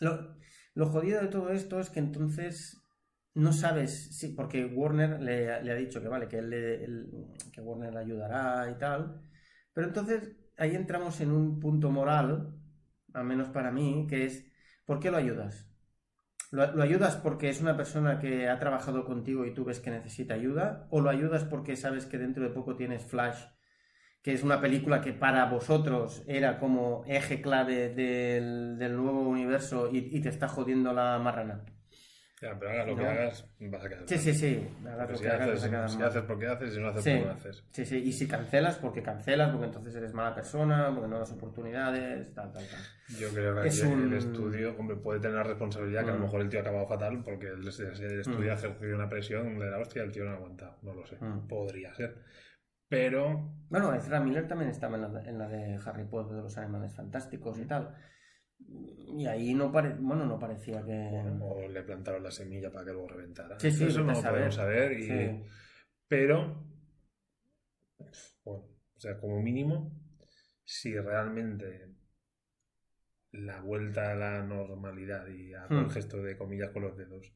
Lo, 0.00 0.33
lo 0.74 0.86
jodido 0.86 1.20
de 1.20 1.28
todo 1.28 1.50
esto 1.50 1.80
es 1.80 1.90
que 1.90 2.00
entonces 2.00 2.82
no 3.34 3.52
sabes, 3.52 4.16
sí, 4.18 4.28
porque 4.30 4.64
Warner 4.66 5.20
le, 5.20 5.50
ha 5.52 5.60
dicho 5.74 6.00
que 6.00 6.08
vale, 6.08 6.28
que, 6.28 6.38
él, 6.38 6.50
le- 6.50 6.86
que 7.52 7.60
Warner 7.60 7.92
le 7.92 8.00
ayudará 8.00 8.70
y 8.70 8.78
tal, 8.78 9.20
pero 9.72 9.88
entonces 9.88 10.36
ahí 10.56 10.74
entramos 10.76 11.20
en 11.20 11.32
un 11.32 11.58
punto 11.60 11.90
moral, 11.90 12.54
al 13.12 13.24
menos 13.24 13.48
para 13.48 13.70
mí, 13.72 14.06
que 14.08 14.24
es, 14.26 14.46
¿por 14.86 15.00
qué 15.00 15.10
lo 15.10 15.16
ayudas? 15.16 15.68
¿Lo, 16.50 16.72
lo 16.74 16.82
ayudas 16.82 17.16
porque 17.16 17.50
es 17.50 17.60
una 17.60 17.76
persona 17.76 18.18
que 18.20 18.48
ha 18.48 18.58
trabajado 18.58 19.04
contigo 19.04 19.44
y 19.46 19.54
tú 19.54 19.64
ves 19.64 19.80
que 19.80 19.90
necesita 19.90 20.34
ayuda? 20.34 20.86
¿O 20.90 21.00
lo 21.00 21.10
ayudas 21.10 21.44
porque 21.44 21.76
sabes 21.76 22.06
que 22.06 22.18
dentro 22.18 22.44
de 22.44 22.50
poco 22.50 22.76
tienes 22.76 23.04
Flash, 23.04 23.44
que 24.24 24.32
es 24.32 24.42
una 24.42 24.58
película 24.58 25.02
que 25.02 25.12
para 25.12 25.44
vosotros 25.44 26.22
era 26.26 26.58
como 26.58 27.04
eje 27.06 27.42
clave 27.42 27.90
del, 27.90 28.78
del 28.78 28.96
nuevo 28.96 29.20
universo 29.28 29.90
y, 29.92 29.98
y 30.16 30.20
te 30.22 30.30
está 30.30 30.48
jodiendo 30.48 30.94
la 30.94 31.18
marrana? 31.18 31.62
Ya, 32.40 32.58
pero 32.58 32.70
hagas 32.72 32.86
lo 32.86 32.96
No. 32.96 33.02
que 33.02 33.06
hagas, 33.08 33.48
vas 33.60 33.84
a 33.84 33.88
quedar. 33.88 34.02
Sí, 34.06 34.18
sí, 34.18 34.32
sí. 34.34 34.68
hagas 34.86 35.10
lo 35.10 35.16
si, 35.16 35.22
que 35.22 35.28
hagas, 35.30 35.40
haces, 35.48 35.54
vas 35.54 35.64
a 35.64 35.70
quedar 35.70 35.88
si 35.90 35.98
mal. 35.98 36.08
haces 36.08 36.22
porque 36.22 36.46
haces 36.46 36.70
y 36.70 36.74
si 36.74 36.80
no 36.80 36.88
haces 36.88 37.04
Sí. 37.04 37.10
porque 37.12 37.26
no 37.26 37.32
haces. 37.32 37.64
Sí, 37.70 37.84
sí, 37.84 37.96
y 37.98 38.12
si 38.12 38.26
cancelas, 38.26 38.76
porque 38.78 39.02
cancelas, 39.02 39.50
porque 39.50 39.66
entonces 39.66 39.94
eres 39.94 40.14
mala 40.14 40.34
persona, 40.34 40.90
porque 40.94 41.08
no 41.08 41.18
das 41.18 41.32
oportunidades, 41.32 42.34
tal, 42.34 42.50
tal, 42.52 42.64
tal. 42.66 43.18
Yo 43.18 43.28
creo 43.28 43.60
que 43.62 43.68
Es 43.68 43.82
aquí 43.82 43.92
un- 43.92 44.12
el 44.12 44.18
estudio, 44.18 44.74
hombre, 44.78 44.96
puede 44.96 45.20
tener 45.20 45.36
la 45.36 45.42
responsabilidad 45.44 46.02
que 46.04 46.10
a 46.10 46.14
lo 46.14 46.18
Mm. 46.20 46.22
mejor 46.22 46.40
el 46.40 46.48
tío 46.48 46.58
ha 46.60 46.62
acabado 46.62 46.86
fatal 46.86 47.22
porque 47.22 47.46
el, 47.48 47.60
el 47.60 47.68
estudio 48.20 48.38
Mm. 48.48 48.50
ha 48.50 48.54
ejercido 48.54 48.94
una 48.96 49.08
presión 49.08 49.58
de 49.58 49.70
la 49.70 49.78
hostia 49.78 50.02
y 50.02 50.06
el 50.06 50.12
tío 50.12 50.24
no 50.24 50.30
ha 50.30 50.34
aguantado. 50.34 50.76
No 50.82 50.94
lo 50.94 51.06
sé. 51.06 51.16
Mm. 51.20 51.46
Podría 51.46 51.94
ser. 51.94 52.16
Pero 52.94 53.50
Bueno, 53.68 53.92
Ezra 53.94 54.20
Miller 54.20 54.46
también 54.46 54.70
estaba 54.70 54.96
en 54.96 55.02
la, 55.02 55.08
de- 55.08 55.28
en 55.28 55.38
la 55.38 55.48
de 55.48 55.78
Harry 55.84 56.04
Potter 56.04 56.36
de 56.36 56.42
los 56.42 56.56
Animales 56.58 56.94
Fantásticos 56.94 57.58
y 57.58 57.64
tal. 57.66 57.94
Y 58.58 59.26
ahí 59.26 59.52
no, 59.54 59.72
pare... 59.72 59.94
bueno, 59.98 60.24
no 60.26 60.38
parecía 60.38 60.82
que... 60.84 61.08
bueno, 61.10 61.44
o 61.44 61.68
le 61.68 61.82
plantaron 61.82 62.22
la 62.22 62.30
semilla 62.30 62.70
para 62.70 62.84
que 62.86 62.92
luego 62.92 63.08
reventara. 63.08 63.58
Sí, 63.58 63.70
sí, 63.70 63.84
Eso 63.86 64.00
no 64.00 64.12
lo 64.12 64.14
saber. 64.14 64.32
podemos 64.32 64.54
saber. 64.54 64.92
Y... 64.92 65.02
Sí. 65.02 65.42
Pero, 66.08 66.64
bueno, 68.44 68.64
o 68.96 69.00
sea, 69.00 69.18
como 69.18 69.40
mínimo, 69.42 69.92
si 70.64 70.96
realmente 70.98 71.88
la 73.32 73.60
vuelta 73.60 74.12
a 74.12 74.14
la 74.14 74.42
normalidad 74.44 75.26
y 75.28 75.52
hago 75.54 75.78
el 75.80 75.86
Hmm. 75.86 75.90
gesto 75.90 76.22
de 76.22 76.36
comillas 76.36 76.70
con 76.70 76.82
los 76.82 76.96
dedos 76.96 77.32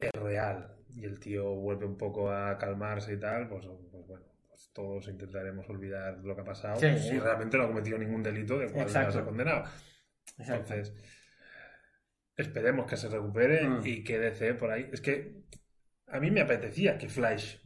es 0.00 0.12
real 0.12 0.74
y 0.90 1.04
el 1.04 1.18
tío 1.20 1.54
vuelve 1.54 1.86
un 1.86 1.96
poco 1.96 2.30
a 2.30 2.56
calmarse 2.58 3.14
y 3.14 3.20
tal, 3.20 3.48
pues, 3.48 3.66
pues 3.90 4.06
bueno, 4.06 4.24
pues 4.48 4.70
todos 4.72 5.08
intentaremos 5.08 5.68
olvidar 5.68 6.18
lo 6.24 6.34
que 6.34 6.42
ha 6.42 6.44
pasado 6.44 6.78
Sí. 6.80 6.98
si 6.98 7.18
realmente 7.18 7.56
no 7.58 7.64
ha 7.64 7.68
cometido 7.68 7.98
ningún 7.98 8.22
delito 8.22 8.58
del 8.58 8.68
cual 8.70 8.80
va 8.80 8.84
a 8.84 8.86
Exacto. 8.88 9.12
ser 9.12 9.24
condenado. 9.24 9.64
Exacto. 10.38 10.74
Entonces, 10.74 10.94
esperemos 12.36 12.86
que 12.86 12.96
se 12.96 13.08
recupere 13.08 13.68
Mm. 13.68 13.80
y 13.84 14.04
que 14.04 14.18
DC 14.18 14.54
por 14.54 14.70
ahí. 14.70 14.88
Es 14.92 15.00
que 15.00 15.42
a 16.06 16.20
mí 16.20 16.30
me 16.30 16.40
apetecía 16.40 16.96
que 16.98 17.08
Flash 17.08 17.56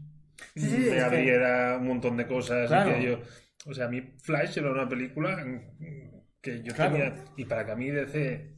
Sí, 0.56 0.60
me 0.66 0.76
es 0.88 0.88
que- 0.94 1.00
abriera 1.00 1.76
un 1.78 1.86
montón 1.86 2.16
de 2.16 2.26
cosas 2.26 2.68
Claro. 2.68 2.90
y 2.90 2.94
que 2.94 3.02
yo. 3.06 3.20
O 3.66 3.74
sea, 3.74 3.86
a 3.86 3.88
mí 3.88 4.14
Flash 4.22 4.58
era 4.58 4.70
una 4.72 4.88
película 4.88 5.36
que 6.40 6.62
yo 6.62 6.74
Claro. 6.74 6.92
tenía. 6.96 7.14
Y 7.36 7.44
para 7.44 7.64
que 7.64 7.72
a 7.72 7.76
mí 7.76 7.90
DC, 7.90 8.56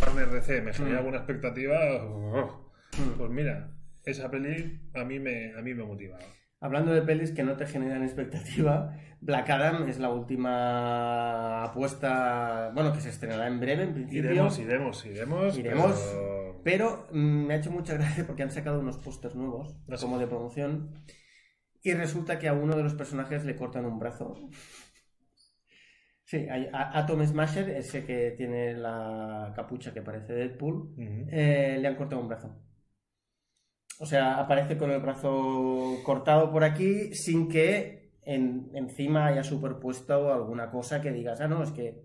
Warner 0.00 0.28
DC, 0.30 0.60
me 0.62 0.72
genera 0.72 0.96
Mm. 0.96 0.98
alguna 0.98 1.16
expectativa, 1.18 2.04
oh. 2.04 2.67
Pues 3.16 3.30
mira, 3.30 3.70
esa 4.04 4.30
peli 4.30 4.80
a 4.94 5.04
mí 5.04 5.18
me, 5.18 5.52
a 5.54 5.62
mí 5.62 5.74
me 5.74 5.84
motivaba. 5.84 6.22
Hablando 6.60 6.92
de 6.92 7.02
pelis 7.02 7.30
que 7.30 7.44
no 7.44 7.56
te 7.56 7.66
generan 7.66 8.02
expectativa, 8.02 8.92
Black 9.20 9.48
Adam 9.50 9.88
es 9.88 9.98
la 10.00 10.10
última 10.10 11.62
apuesta, 11.64 12.70
bueno, 12.74 12.92
que 12.92 13.00
se 13.00 13.10
estrenará 13.10 13.46
en 13.46 13.60
breve, 13.60 13.84
en 13.84 13.94
principio. 13.94 14.30
Iremos, 14.32 14.58
iremos, 14.58 15.06
iremos. 15.06 15.56
Iremos. 15.58 16.10
pero- 16.12 16.60
Pero 16.64 17.06
mm, 17.12 17.46
me 17.46 17.54
ha 17.54 17.56
hecho 17.58 17.70
mucha 17.70 17.94
gracia 17.94 18.26
porque 18.26 18.42
han 18.42 18.50
sacado 18.50 18.80
unos 18.80 18.98
pósters 18.98 19.36
nuevos, 19.36 19.76
Ah, 19.88 19.94
como 20.00 20.18
de 20.18 20.26
promoción, 20.26 20.90
y 21.82 21.92
resulta 21.94 22.38
que 22.40 22.48
a 22.48 22.52
uno 22.54 22.76
de 22.76 22.82
los 22.82 22.94
personajes 22.94 23.44
le 23.44 23.54
cortan 23.54 23.84
un 23.86 23.98
brazo. 24.00 24.34
Sí, 26.24 26.46
hay 26.50 26.68
a 26.72 26.98
Atom 26.98 27.24
Smasher, 27.24 27.70
ese 27.70 28.04
que 28.04 28.32
tiene 28.36 28.74
la 28.74 29.52
capucha 29.56 29.94
que 29.94 30.02
parece 30.02 30.34
Deadpool, 30.34 30.94
eh, 31.30 31.78
le 31.80 31.88
han 31.88 31.94
cortado 31.94 32.20
un 32.20 32.28
brazo. 32.28 32.54
O 34.00 34.06
sea, 34.06 34.38
aparece 34.38 34.76
con 34.78 34.90
el 34.90 35.00
brazo 35.00 35.96
cortado 36.04 36.50
por 36.52 36.62
aquí 36.64 37.14
sin 37.14 37.48
que 37.48 38.12
en- 38.22 38.70
encima 38.74 39.26
haya 39.26 39.42
superpuesto 39.42 40.32
alguna 40.32 40.70
cosa 40.70 41.00
que 41.00 41.10
digas, 41.12 41.40
ah, 41.40 41.48
no, 41.48 41.62
es 41.62 41.72
que 41.72 42.04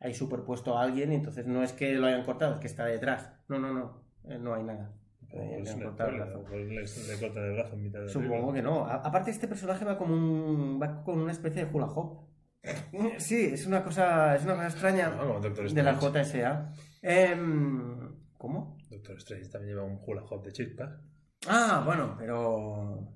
hay 0.00 0.14
superpuesto 0.14 0.76
a 0.76 0.82
alguien 0.82 1.12
y 1.12 1.16
entonces 1.16 1.46
no 1.46 1.62
es 1.62 1.72
que 1.72 1.94
lo 1.94 2.06
hayan 2.06 2.24
cortado, 2.24 2.54
es 2.54 2.60
que 2.60 2.66
está 2.66 2.84
detrás. 2.86 3.32
No, 3.48 3.58
no, 3.58 3.72
no, 3.72 4.04
eh, 4.24 4.38
no 4.38 4.54
hay 4.54 4.62
nada. 4.64 4.92
Le 5.32 5.68
han 5.70 5.80
cortado 5.80 6.10
el 6.10 6.16
brazo. 6.16 6.44
le, 6.50 6.66
le 6.82 7.18
cortan 7.20 7.44
el 7.44 7.52
brazo 7.54 7.74
en 7.74 7.82
mitad 7.82 8.00
de 8.00 8.04
la 8.06 8.12
Supongo 8.12 8.52
que 8.52 8.60
no. 8.62 8.84
A- 8.86 8.96
aparte, 8.96 9.30
este 9.30 9.48
personaje 9.48 9.84
va 9.84 9.96
como 9.96 10.14
un. 10.14 10.78
va 10.80 11.02
con 11.02 11.18
una 11.20 11.32
especie 11.32 11.64
de 11.64 11.72
hula 11.72 11.86
hop. 11.86 12.28
Sí, 13.18 13.50
es 13.52 13.66
una 13.66 13.82
cosa. 13.82 14.36
es 14.36 14.44
una 14.44 14.54
cosa 14.54 14.68
extraña 14.68 15.12
Ah, 15.18 15.40
de 15.40 15.82
la. 15.82 15.94
JSA. 15.98 16.72
Em, 17.00 18.14
¿Cómo? 18.36 18.76
Doctor 18.90 19.16
Strange 19.16 19.48
también 19.48 19.74
lleva 19.74 19.86
un 19.86 19.98
hula 20.04 20.22
hop 20.22 20.44
de 20.44 20.52
chispas. 20.52 20.90
Ah, 21.48 21.82
bueno, 21.84 22.16
pero. 22.18 23.08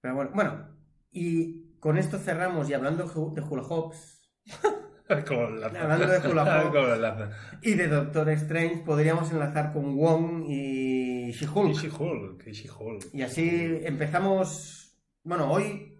Pero 0.00 0.14
bueno, 0.14 0.30
bueno. 0.34 0.68
Y 1.10 1.78
con 1.78 1.96
esto 1.98 2.18
cerramos 2.18 2.68
y 2.68 2.74
hablando 2.74 3.04
de 3.04 3.40
hula 3.40 3.62
hops. 3.62 4.20
Hablando 5.08 6.06
de 6.08 6.28
hula 6.28 6.42
hop. 6.64 6.72
Como 6.72 6.88
el 6.88 7.02
lazo. 7.02 7.30
y 7.62 7.74
de 7.74 7.86
Doctor 7.88 8.28
Strange, 8.30 8.82
podríamos 8.84 9.30
enlazar 9.30 9.72
con 9.72 9.96
Wong 9.96 10.44
y 10.48 11.28
Y 11.28 11.32
She-Hulk. 11.32 11.74
She-Hulk. 11.76 12.46
y 12.46 12.52
She-Hulk. 12.52 13.14
Y 13.14 13.22
así 13.22 13.80
empezamos. 13.84 14.98
Bueno, 15.22 15.50
hoy. 15.50 15.95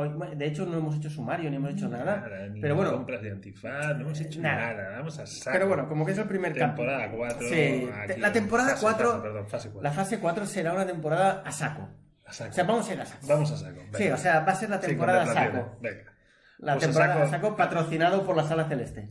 Hoy- 0.00 0.36
de 0.36 0.46
hecho, 0.46 0.64
no 0.64 0.78
hemos 0.78 0.94
hecho 0.96 1.10
sumario 1.10 1.50
ni 1.50 1.56
hemos 1.56 1.72
hecho 1.72 1.88
nada. 1.88 2.24
pero 2.60 2.76
bueno. 2.76 2.92
compras 2.92 3.20
de 3.20 3.32
antifaz, 3.32 3.96
no 3.96 4.02
hemos 4.02 4.20
hecho 4.20 4.40
Nada. 4.40 4.72
nada. 4.74 4.96
Vamos 4.98 5.18
a 5.18 5.26
saco. 5.26 5.50
Pero 5.52 5.66
bueno, 5.66 5.88
como 5.88 6.06
que 6.06 6.12
es 6.12 6.18
el 6.18 6.26
primer. 6.28 6.54
Temporada 6.54 7.10
4. 7.10 7.48
Sí, 7.48 7.88
la 8.18 8.32
temporada 8.32 8.70
fase, 8.70 8.82
4 8.82 9.08
fase, 9.10 9.22
perdón, 9.22 9.48
fase 9.48 9.68
4. 9.70 9.82
La 9.82 9.90
fase 9.92 10.18
4 10.20 10.46
será 10.46 10.72
una 10.72 10.86
temporada 10.86 11.42
a 11.44 11.50
saco. 11.50 11.88
A 12.24 12.32
saco. 12.32 12.50
O 12.50 12.54
sea, 12.54 12.64
vamos 12.64 12.88
a 12.88 12.94
ir 12.94 13.00
a 13.00 13.06
saco. 13.06 13.26
Vamos 13.26 13.50
a 13.50 13.56
saco. 13.56 13.80
Sí, 13.94 14.08
o 14.08 14.16
sea, 14.16 14.40
va 14.40 14.52
a 14.52 14.54
ser 14.54 14.70
la 14.70 14.78
temporada 14.80 15.22
a 15.22 15.26
saco. 15.26 15.76
Venga. 15.80 16.12
La 16.58 16.74
Pues 16.74 16.84
temporada 16.86 17.14
a 17.14 17.18
saco. 17.26 17.30
saco 17.30 17.56
patrocinado 17.56 18.24
por 18.24 18.36
la 18.36 18.44
Sala 18.44 18.64
Celeste. 18.68 19.10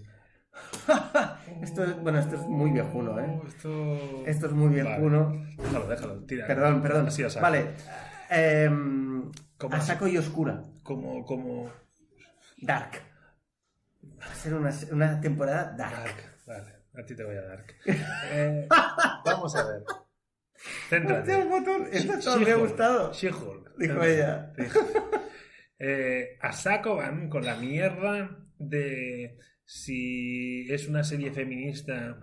esto 1.62 1.84
es, 1.84 1.96
bueno, 2.02 2.20
esto 2.20 2.36
es 2.36 2.42
muy 2.44 2.72
viejuno, 2.72 3.20
¿eh? 3.20 3.26
Oh, 3.44 3.48
Esto... 3.48 4.24
Esto 4.26 4.46
es 4.48 4.52
muy 4.54 4.74
viejuno. 4.74 5.28
Vale. 5.30 5.56
Déjalo, 5.58 5.88
déjalo. 5.88 6.14
Tira. 6.26 6.48
Perdón, 6.48 6.82
perdón. 6.82 7.08
Así 7.08 7.24
a 7.24 7.30
saco. 7.30 7.44
Vale. 7.44 7.74
Em, 8.30 9.32
Saco 9.82 10.08
y 10.08 10.18
oscura. 10.18 10.64
Como, 10.84 11.26
como... 11.26 11.72
Dark. 12.62 13.02
Va 14.20 14.26
a 14.26 14.36
ser 14.36 14.54
una, 14.54 14.72
una 14.92 15.22
temporada 15.22 15.76
dark. 15.78 15.96
Dark. 15.96 16.16
Vale, 16.46 16.74
a 16.96 17.06
ti 17.06 17.16
te 17.16 17.24
voy 17.24 17.36
a 17.36 17.42
dar. 17.42 17.66
Eh, 17.86 18.68
vamos 19.26 19.56
a 19.56 19.68
ver. 19.68 19.84
Céntrate. 20.90 21.42
El 21.42 21.48
botón. 21.48 21.88
Esto 21.92 22.40
me 22.40 22.52
ha 22.52 22.56
gustado. 22.56 23.14
She-Hulk. 23.14 23.78
Dijo 23.78 24.04
ella. 24.04 24.54
Eh, 25.80 26.38
a 26.42 26.54
saco 26.54 26.96
van 26.96 27.30
con 27.30 27.46
la 27.46 27.56
mierda 27.56 28.36
de 28.58 29.38
si 29.64 30.66
es 30.72 30.88
una 30.88 31.04
serie 31.04 31.32
feminista, 31.32 32.18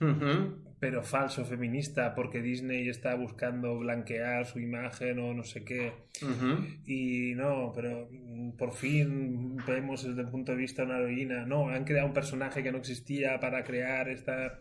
Ujú. 0.00 0.67
Pero 0.80 1.02
falso 1.02 1.44
feminista, 1.44 2.14
porque 2.14 2.40
Disney 2.40 2.88
está 2.88 3.14
buscando 3.16 3.78
blanquear 3.78 4.46
su 4.46 4.60
imagen 4.60 5.18
o 5.18 5.34
no 5.34 5.42
sé 5.42 5.64
qué. 5.64 5.92
Ujú. 6.22 6.64
Y 6.86 7.34
no, 7.34 7.72
pero 7.74 8.08
mm, 8.10 8.56
por 8.56 8.72
fin 8.72 9.56
vemos 9.66 10.04
desde 10.06 10.20
el 10.22 10.28
punto 10.28 10.52
de 10.52 10.58
vista 10.58 10.84
una 10.84 10.98
heroína. 10.98 11.46
No, 11.46 11.68
han 11.68 11.84
creado 11.84 12.06
un 12.06 12.14
personaje 12.14 12.62
que 12.62 12.70
no 12.70 12.78
existía 12.78 13.40
para 13.40 13.64
crear 13.64 14.08
esta, 14.08 14.60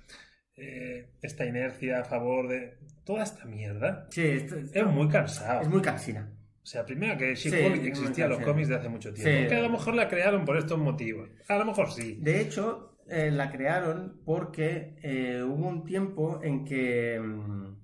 eh, 0.56 1.10
esta 1.22 1.46
inercia 1.46 2.00
a 2.00 2.04
favor 2.04 2.48
de 2.48 2.78
toda 3.06 3.24
esta 3.24 3.46
mierda. 3.46 4.08
Sí, 4.10 4.22
esto, 4.24 4.58
esto 4.58 4.80
Es 4.80 4.86
muy 4.88 5.08
cansado. 5.10 5.62
es 5.62 5.70
muy 5.70 5.82
cansina. 5.82 6.34
O 6.64 6.66
sea, 6.70 6.86
primero 6.86 7.18
que 7.18 7.36
Sí, 7.36 7.50
She-Hulk 7.50 7.78
muy 7.78 7.88
existía 7.88 8.26
en 8.26 8.32
los 8.32 8.42
cómics 8.42 8.68
de 8.68 8.76
hace 8.76 8.90
mucho 8.90 9.14
tiempo. 9.14 9.32
Sí. 9.44 9.48
Que 9.48 9.56
a 9.56 9.62
lo 9.62 9.70
mejor 9.70 9.94
la 9.96 10.10
crearon 10.10 10.44
por 10.44 10.58
estos 10.58 10.78
motivos. 10.78 11.30
A 11.48 11.58
lo 11.58 11.64
mejor 11.66 11.92
sí. 11.92 12.18
De 12.20 12.42
hecho, 12.42 12.97
eh, 13.10 13.32
la 13.32 13.50
crearon 13.52 14.22
porque 14.26 14.98
eh, 15.02 15.42
hubo 15.44 15.68
un 15.68 15.86
tiempo 15.86 16.42
en 16.44 16.66
que, 16.66 17.20
mm, 17.20 17.76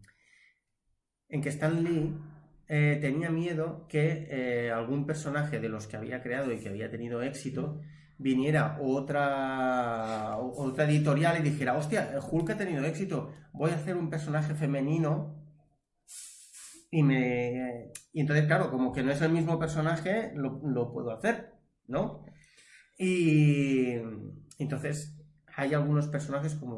en 1.30 1.42
que 1.42 1.50
Stan 1.50 1.84
Lee 1.84 2.16
eh, 2.68 2.98
tenía 3.02 3.30
miedo 3.30 3.88
que 3.88 4.72
algún 4.74 5.06
personaje 5.06 5.60
de 5.60 5.70
los 5.70 5.88
que 5.88 5.98
había 5.98 6.22
creado 6.22 6.52
y 6.52 6.60
que 6.60 6.70
había 6.70 6.92
tenido 6.92 7.22
éxito 7.22 7.80
viniera 8.18 8.78
otra, 8.82 10.38
otra 10.38 10.86
editorial 10.86 11.40
y 11.40 11.50
dijera, 11.50 11.78
hostia, 11.78 12.12
Hulk 12.32 12.52
ha 12.52 12.58
tenido 12.58 12.84
éxito, 12.86 13.32
voy 13.54 13.72
a 13.72 13.76
hacer 13.76 13.96
un 13.96 14.10
personaje 14.10 14.54
femenino 14.56 15.44
y 16.92 17.04
me... 17.04 17.92
Y 18.14 18.22
entonces, 18.22 18.46
claro, 18.46 18.70
como 18.70 18.92
que 18.94 19.04
no 19.04 19.12
es 19.12 19.22
el 19.22 19.32
mismo 19.32 19.58
personaje, 19.60 20.32
lo, 20.36 20.62
lo 20.64 20.92
puedo 20.94 21.12
hacer, 21.12 21.54
¿no? 21.88 22.26
Y 22.98 23.96
entonces 24.60 25.18
hay 25.56 25.74
algunos 25.76 26.08
personajes 26.08 26.56
como 26.56 26.78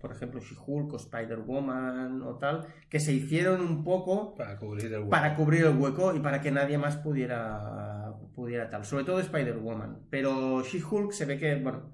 por 0.00 0.12
ejemplo, 0.12 0.40
She-Hulk 0.40 0.92
o 0.94 0.96
Spider-Woman 0.96 2.22
o 2.22 2.38
tal, 2.38 2.66
que 2.88 2.98
se 2.98 3.12
hicieron 3.12 3.60
un 3.60 3.84
poco 3.84 4.34
Para 4.34 4.56
cubrir 4.58 4.86
el 4.86 5.00
hueco. 5.00 5.10
para 5.10 5.36
cubrir 5.36 5.64
el 5.66 5.76
hueco 5.76 6.14
y 6.14 6.20
para 6.20 6.40
que 6.40 6.50
nadie 6.50 6.78
más 6.78 6.96
pudiera, 6.96 8.14
pudiera 8.34 8.70
tal. 8.70 8.84
Sobre 8.86 9.04
todo 9.04 9.20
Spider-Woman. 9.20 10.06
Pero 10.08 10.62
She-Hulk 10.62 11.12
se 11.12 11.26
ve 11.26 11.38
que, 11.38 11.56
bueno, 11.56 11.92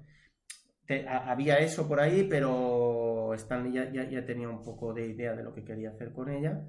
te- 0.85 1.05
a- 1.07 1.29
había 1.31 1.59
eso 1.59 1.85
por 1.87 1.99
ahí, 1.99 2.25
pero 2.29 3.33
Stanley 3.33 3.73
ya, 3.73 3.91
ya- 3.91 4.09
ya 4.09 4.25
tenía 4.25 4.47
un 4.47 4.63
poco 4.63 4.93
de 4.93 5.07
idea 5.07 5.35
de 5.35 5.43
lo 5.43 5.53
que 5.53 5.65
quería 5.65 5.89
hacer 5.89 6.13
con 6.13 6.29
ella. 6.29 6.61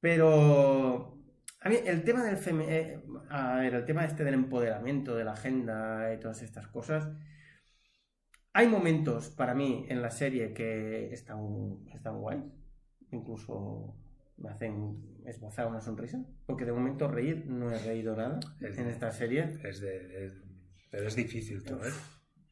Pero 0.00 1.18
a 1.60 1.68
mí 1.68 1.76
el 1.86 2.02
tema 2.04 2.24
del 2.24 2.36
femi- 2.36 2.66
eh, 2.68 3.00
a 3.30 3.56
ver, 3.58 3.74
el 3.74 3.84
tema 3.84 4.04
este 4.04 4.24
del 4.24 4.34
empoderamiento, 4.34 5.14
de 5.16 5.24
la 5.24 5.32
agenda 5.32 6.12
y 6.14 6.18
todas 6.20 6.42
estas 6.42 6.66
cosas. 6.68 7.08
Hay 8.58 8.66
momentos 8.66 9.30
para 9.30 9.54
mí 9.54 9.86
en 9.88 10.02
la 10.02 10.10
serie 10.10 10.52
que 10.52 11.12
están, 11.12 11.38
están 11.94 12.18
guays. 12.18 12.42
Incluso 13.12 13.94
me 14.36 14.50
hacen 14.50 15.20
esbozar 15.26 15.68
una 15.68 15.80
sonrisa. 15.80 16.18
Porque 16.44 16.64
de 16.64 16.72
momento 16.72 17.06
reír 17.06 17.46
no 17.46 17.70
he 17.70 17.78
reído 17.78 18.16
nada 18.16 18.40
Es- 18.60 18.76
en 18.76 18.88
esta 18.88 19.12
serie. 19.12 19.60
Es 19.62 19.80
de, 19.80 20.24
es- 20.26 20.42
pero 20.90 21.06
es 21.06 21.14
difícil 21.14 21.62
tú, 21.62 21.74
¿eh? 21.76 21.92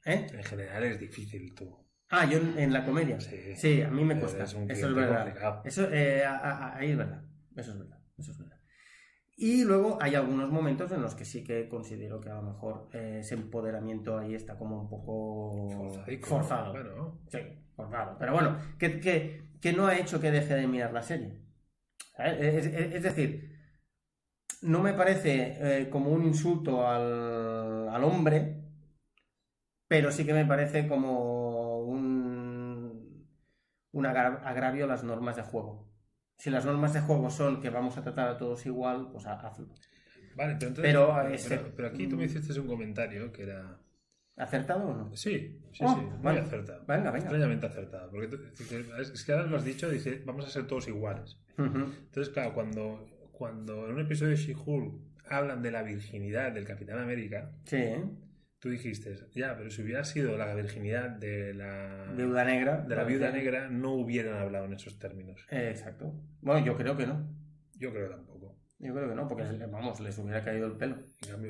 ¿Eh? 0.05 0.27
En 0.33 0.45
general 0.45 0.85
es 0.85 1.01
difícil 1.01 1.53
tú. 1.57 1.77
Ah, 2.11 2.25
yo 2.31 2.39
en, 2.39 2.57
en 2.57 2.73
la 2.73 2.85
comedia. 2.85 3.19
Sí. 3.19 3.57
Sí, 3.57 3.83
a 3.83 3.91
mí 3.91 4.05
me 4.05 4.21
cuesta. 4.21 4.45
Eso 4.45 4.63
es 4.69 4.95
verdad. 4.95 5.25
complicado. 5.25 5.63
Eso, 5.65 5.93
eh, 5.93 6.25
a- 6.25 6.37
a- 6.37 6.77
ahí 6.77 6.93
es 6.93 6.97
verdad. 6.99 7.25
Eso 7.57 7.73
es 7.73 7.79
verdad. 7.81 7.99
Eso 8.17 8.31
es 8.31 8.39
verdad. 8.39 8.56
Y 9.39 9.65
luego 9.65 9.99
hay 10.01 10.15
algunos 10.15 10.51
momentos 10.51 10.91
en 10.93 11.03
los 11.03 11.15
que 11.15 11.27
sí 11.27 11.45
que 11.45 11.69
considero 11.69 12.21
que 12.21 12.31
a 12.31 12.37
lo 12.37 12.43
mejor 12.43 12.89
eh, 12.95 13.19
ese 13.21 13.35
empoderamiento 13.35 14.17
ahí 14.19 14.35
está 14.35 14.57
como 14.57 14.81
un 14.81 14.89
poco 14.89 15.69
Forzadico, 15.77 16.27
forzado. 16.27 16.73
Sí, 17.29 17.39
forzado. 17.77 18.17
Pero 18.19 18.33
bueno, 18.33 18.57
que, 18.79 18.99
que- 19.01 19.47
que 19.61 19.73
no 19.73 19.87
ha 19.87 19.99
hecho 19.99 20.21
que 20.21 20.31
deje 20.31 20.55
de 20.55 20.67
mirar 20.67 20.93
la 20.93 21.03
serie. 21.03 21.43
Es, 22.19 22.67
es- 22.67 22.95
es 22.95 23.03
decir, 23.03 23.57
no 24.63 24.81
me 24.83 24.93
parece 24.95 25.57
eh, 25.83 25.91
como 25.91 26.11
un 26.11 26.25
insulto 26.25 26.87
al, 26.87 27.89
al 27.89 28.05
hombre, 28.05 28.63
pero 29.89 30.11
sí 30.11 30.25
que 30.25 30.35
me 30.35 30.45
parece 30.45 30.89
como 30.89 31.81
un, 31.81 33.29
un 33.93 34.07
agra- 34.07 34.43
agravio 34.45 34.85
a 34.85 34.89
las 34.89 35.05
normas 35.05 35.37
de 35.37 35.43
juego. 35.43 35.89
Si 36.37 36.51
las 36.51 36.65
normas 36.67 36.93
de 36.93 37.01
juego 37.01 37.31
son 37.31 37.61
que 37.61 37.71
vamos 37.71 37.97
a 37.97 38.03
tratar 38.03 38.29
a 38.29 38.37
todos 38.37 38.65
igual, 38.67 39.09
pues 39.11 39.27
ha- 39.27 39.41
hazlo. 39.41 39.67
Vale, 40.37 40.57
pero 40.59 40.69
entonces. 40.69 40.83
Pero, 41.49 41.73
pero, 41.75 41.89
aquí 41.89 42.07
tú 42.09 42.17
me 42.17 42.25
hiciste 42.27 42.59
un 42.61 42.67
comentario 42.67 43.33
que 43.33 43.43
era. 43.45 43.79
¿Acertado 44.37 44.89
o 44.89 44.95
no? 44.95 45.17
Sí, 45.17 45.59
sí, 45.73 45.83
Oh, 45.83 45.95
sí, 45.95 46.01
muy 46.03 46.19
vale. 46.23 46.41
acertado. 46.41 46.81
Venga, 46.87 47.05
venga. 47.11 47.19
Extrañamente 47.19 47.67
acertado. 47.67 48.11
Porque 48.11 48.29
es 49.01 49.25
que 49.25 49.33
ahora 49.33 49.47
lo 49.47 49.57
has 49.57 49.65
dicho, 49.65 49.89
dice, 49.89 50.23
vamos 50.27 50.45
a 50.45 50.51
ser 50.51 50.67
todos 50.67 50.87
iguales. 50.89 51.39
Entonces, 51.57 52.29
claro, 52.35 52.53
cuando, 52.53 53.09
cuando 53.33 53.87
en 53.87 53.95
un 53.95 54.01
episodio 54.01 54.33
de 54.33 54.37
She-Hulk 54.37 54.95
hablan 55.31 55.63
de 55.63 55.71
la 55.71 55.83
virginidad 55.83 56.53
del 56.53 56.67
Capitán 56.67 56.99
América, 56.99 57.51
Sí, 57.65 57.77
¿eh? 57.77 58.05
Tú 58.59 58.71
dijiste, 58.71 59.17
ya, 59.35 59.57
pero 59.57 59.71
si 59.71 59.83
hubiera 59.83 60.05
sido 60.05 60.37
la 60.37 60.55
virginidad 60.55 61.11
de 61.11 61.55
la, 61.55 62.13
Viuda 62.17 62.45
negra. 62.45 62.79
de 62.81 62.97
la 62.97 63.05
viuda 63.05 63.31
negra, 63.31 63.69
no 63.69 63.93
hubieran 63.95 64.37
hablado 64.39 64.65
en 64.67 64.75
esos 64.75 64.99
términos. 64.99 65.45
Eh, 65.51 65.69
exacto. 65.71 66.13
Bueno, 66.41 66.65
yo 66.65 66.77
creo 66.77 66.97
que 66.97 67.07
no. 67.07 67.29
Yo 67.75 67.93
creo 67.93 68.09
tampoco. 68.11 68.59
Yo 68.79 68.93
creo 68.93 69.09
que 69.09 69.15
no, 69.15 69.27
porque 69.27 69.45
vamos, 69.71 70.01
les 70.01 70.19
hubiera 70.19 70.45
caído 70.45 70.67
el 70.67 70.77
pelo. 70.77 70.97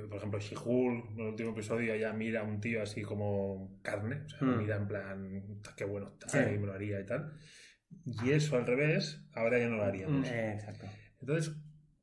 Por 0.09 0.16
ejemplo, 0.19 0.38
She-Hulk, 0.38 1.11
en 1.12 1.21
el 1.21 1.27
último 1.27 1.51
episodio, 1.51 1.92
ella 1.95 2.12
mira 2.12 2.40
a 2.40 2.45
un 2.45 2.61
tío 2.61 2.83
así 2.83 3.03
como 3.03 3.81
carne, 3.83 4.23
o 4.27 4.29
sea, 4.29 4.47
Mm. 4.47 4.59
mira 4.59 4.77
en 4.77 4.87
plan, 4.88 5.42
"Ta, 5.62 5.75
qué 5.77 5.85
bueno 5.85 6.11
está, 6.12 6.29
Sí. 6.29 6.55
y 6.55 6.59
me 6.59 6.66
lo 6.66 6.73
haría 6.73 7.01
y 7.01 7.07
tal. 7.07 7.33
Y 8.05 8.31
eso 8.31 8.57
al 8.57 8.66
revés, 8.66 9.27
ahora 9.33 9.59
ya 9.59 9.69
no 9.69 9.77
lo 9.77 9.85
haríamos. 9.85 10.29
Eh, 10.29 10.53
exacto. 10.55 10.87
Entonces, 11.21 11.57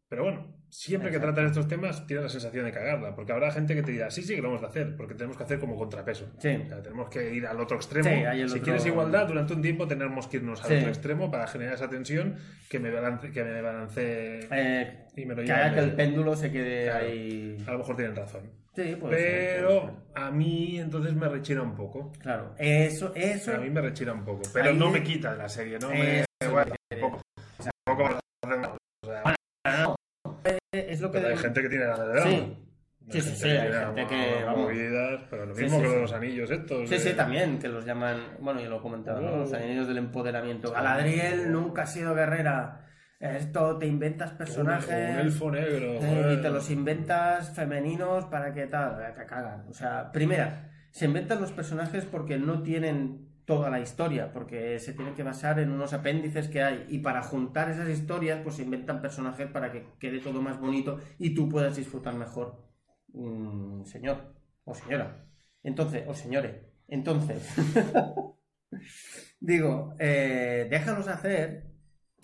pero 0.10 0.24
bueno, 0.24 0.58
siempre 0.74 1.12
que 1.12 1.20
tratan 1.20 1.46
estos 1.46 1.68
temas 1.68 2.06
tienes 2.08 2.24
la 2.24 2.30
sensación 2.30 2.66
de 2.66 2.72
cagarla, 2.72 3.16
porque 3.16 3.32
habrá 3.32 3.52
gente 3.52 3.76
que 3.76 3.84
te 3.84 3.92
dirá, 3.92 4.10
sí, 4.10 4.24
sí, 4.24 4.36
que 4.36 4.42
lo 4.42 4.50
vamos 4.50 4.64
a 4.64 4.68
hacer, 4.68 4.96
porque 4.98 5.14
tenemos 5.14 5.38
que 5.38 5.44
hacer 5.44 5.60
como 5.60 5.76
contrapeso. 5.78 6.32
Sí. 6.40 6.50
O 6.66 6.68
sea, 6.68 6.82
tenemos 6.82 7.10
que 7.10 7.32
ir 7.34 7.46
al 7.46 7.60
otro 7.62 7.78
extremo. 7.78 8.10
Sí, 8.10 8.16
el 8.16 8.48
si 8.50 8.54
otro- 8.56 8.64
quieres 8.64 8.86
igualdad, 8.88 9.28
durante 9.28 9.54
un 9.54 9.62
tiempo 9.62 9.88
tenemos 9.88 10.28
que 10.28 10.38
irnos 10.38 10.62
al 10.64 10.68
Sí. 10.70 10.76
otro 10.78 10.90
extremo 10.90 11.30
para 11.30 11.46
generar 11.48 11.76
esa 11.76 11.90
tensión 11.90 12.38
que 12.70 12.80
me 12.80 12.90
balance, 12.90 13.32
que 13.32 13.44
me 13.44 13.62
balance 13.62 14.40
Eh, 14.52 15.06
y 15.16 15.26
me 15.26 15.36
lo 15.36 15.44
que 15.44 15.52
haga 15.52 15.66
al 15.66 15.74
que 15.76 15.80
el 15.82 15.92
péndulo 15.94 16.36
se 16.36 16.52
quede 16.52 16.86
Claro. 16.86 17.06
ahí. 17.06 17.58
A 17.68 17.72
lo 17.74 17.78
mejor 17.78 17.96
tienen 17.96 18.16
razón. 18.16 18.42
Sí, 18.76 18.96
puede 18.96 18.96
ser, 18.96 19.00
puede 19.00 19.56
Pero 19.58 20.04
a 20.16 20.32
mí 20.32 20.80
entonces 20.80 21.14
me 21.14 21.30
rechina 21.30 21.62
un 21.62 21.76
poco. 21.76 22.12
Claro. 22.20 22.56
Eso, 22.58 23.12
eso. 23.14 23.54
A 23.54 23.60
mí 23.60 23.70
me 23.70 23.82
rechina 23.82 24.14
un 24.14 24.26
poco. 24.26 24.42
Pero 24.52 24.70
Ahí 24.70 24.76
no 24.78 24.90
me 24.90 25.04
quita 25.04 25.34
de 25.34 25.38
la 25.38 25.48
serie, 25.48 25.78
no 25.78 25.90
me... 25.90 26.26
Bueno, 26.50 26.74
tampoco 27.86 28.10
me 28.10 28.16
hace 28.16 28.60
nada, 28.60 28.76
o 29.04 29.06
sea, 29.06 29.24
Es 30.74 31.02
lo 31.02 31.12
que. 31.12 31.20
pero 31.20 31.30
hay 31.30 31.38
gente 31.38 31.62
que 31.62 31.70
tiene 31.70 31.86
ganas 31.86 32.00
de 32.00 32.08
drama. 32.08 32.30
Sí. 32.30 32.58
Sí, 33.10 33.20
sí, 33.22 33.44
que 33.44 33.50
hay 33.60 33.86
gente 33.86 34.08
que, 34.08 34.44
vamos. 34.46 34.62
movidas, 34.62 35.22
pero 35.30 35.46
lo 35.46 35.54
mismo 35.54 35.78
sí, 35.78 35.84
que 35.84 35.90
sí. 35.90 35.96
los 36.00 36.14
anillos 36.14 36.52
estos. 36.52 36.88
Sí, 36.90 36.96
de- 36.96 37.02
sí, 37.02 37.14
también, 37.14 37.60
que 37.60 37.68
los 37.68 37.86
llaman, 37.86 38.38
bueno, 38.40 38.62
yo 38.62 38.70
lo 38.70 38.78
he 38.78 38.82
comentado, 38.82 39.20
¿no? 39.22 39.34
Oh. 39.34 39.38
Los 39.40 39.52
anillos 39.54 39.88
del 39.90 39.98
empoderamiento. 39.98 40.72
Galadriel 40.72 41.52
nunca 41.52 41.82
ha 41.82 41.86
sido 41.86 42.16
guerrera. 42.16 42.80
Esto 43.20 43.78
te 43.78 43.88
inventas 43.88 44.32
personajes. 44.32 44.90
un 44.90 45.20
elfo 45.20 45.52
negro. 45.52 45.94
Eh, 46.02 46.36
y 46.38 46.42
te 46.42 46.50
los 46.50 46.70
inventas 46.72 47.54
femeninos 47.56 48.26
para 48.26 48.54
que 48.54 48.68
tal, 48.68 49.02
Eh, 49.02 49.14
te 49.18 49.26
cagan. 49.26 49.66
O 49.70 49.74
sea, 49.74 50.12
primera, 50.12 50.70
se 50.92 51.06
inventan 51.06 51.42
los 51.42 51.52
personajes 51.52 52.06
porque 52.06 52.38
no 52.38 52.64
tienen 52.64 53.33
toda 53.46 53.70
la 53.70 53.80
historia, 53.80 54.32
porque 54.32 54.80
se 54.80 54.94
tienen 54.94 55.16
que 55.16 55.24
basar 55.24 55.60
en 55.60 55.72
unos 55.72 55.94
apéndices 55.94 56.48
que 56.48 56.62
hay. 56.64 56.86
Y 56.90 57.00
para 57.00 57.22
juntar 57.24 57.70
esas 57.70 57.90
historias, 57.90 58.42
pues 58.42 58.56
se 58.56 58.64
inventan 58.64 59.02
personajes 59.02 59.48
para 59.48 59.72
que 59.72 59.86
quede 60.00 60.20
todo 60.20 60.42
más 60.42 60.60
bonito 60.60 61.00
y 61.20 61.34
tú 61.34 61.50
puedas 61.50 61.76
disfrutar 61.76 62.16
mejor 62.16 62.64
mm, 63.14 63.84
señor 63.86 64.34
o 64.64 64.74
señora. 64.74 65.26
Entonces, 65.64 66.04
o 66.08 66.14
señores. 66.14 66.56
Entonces, 66.88 67.48
digo, 69.40 69.96
eh, 70.00 70.68
déjalos 70.70 71.08
hacer 71.08 71.74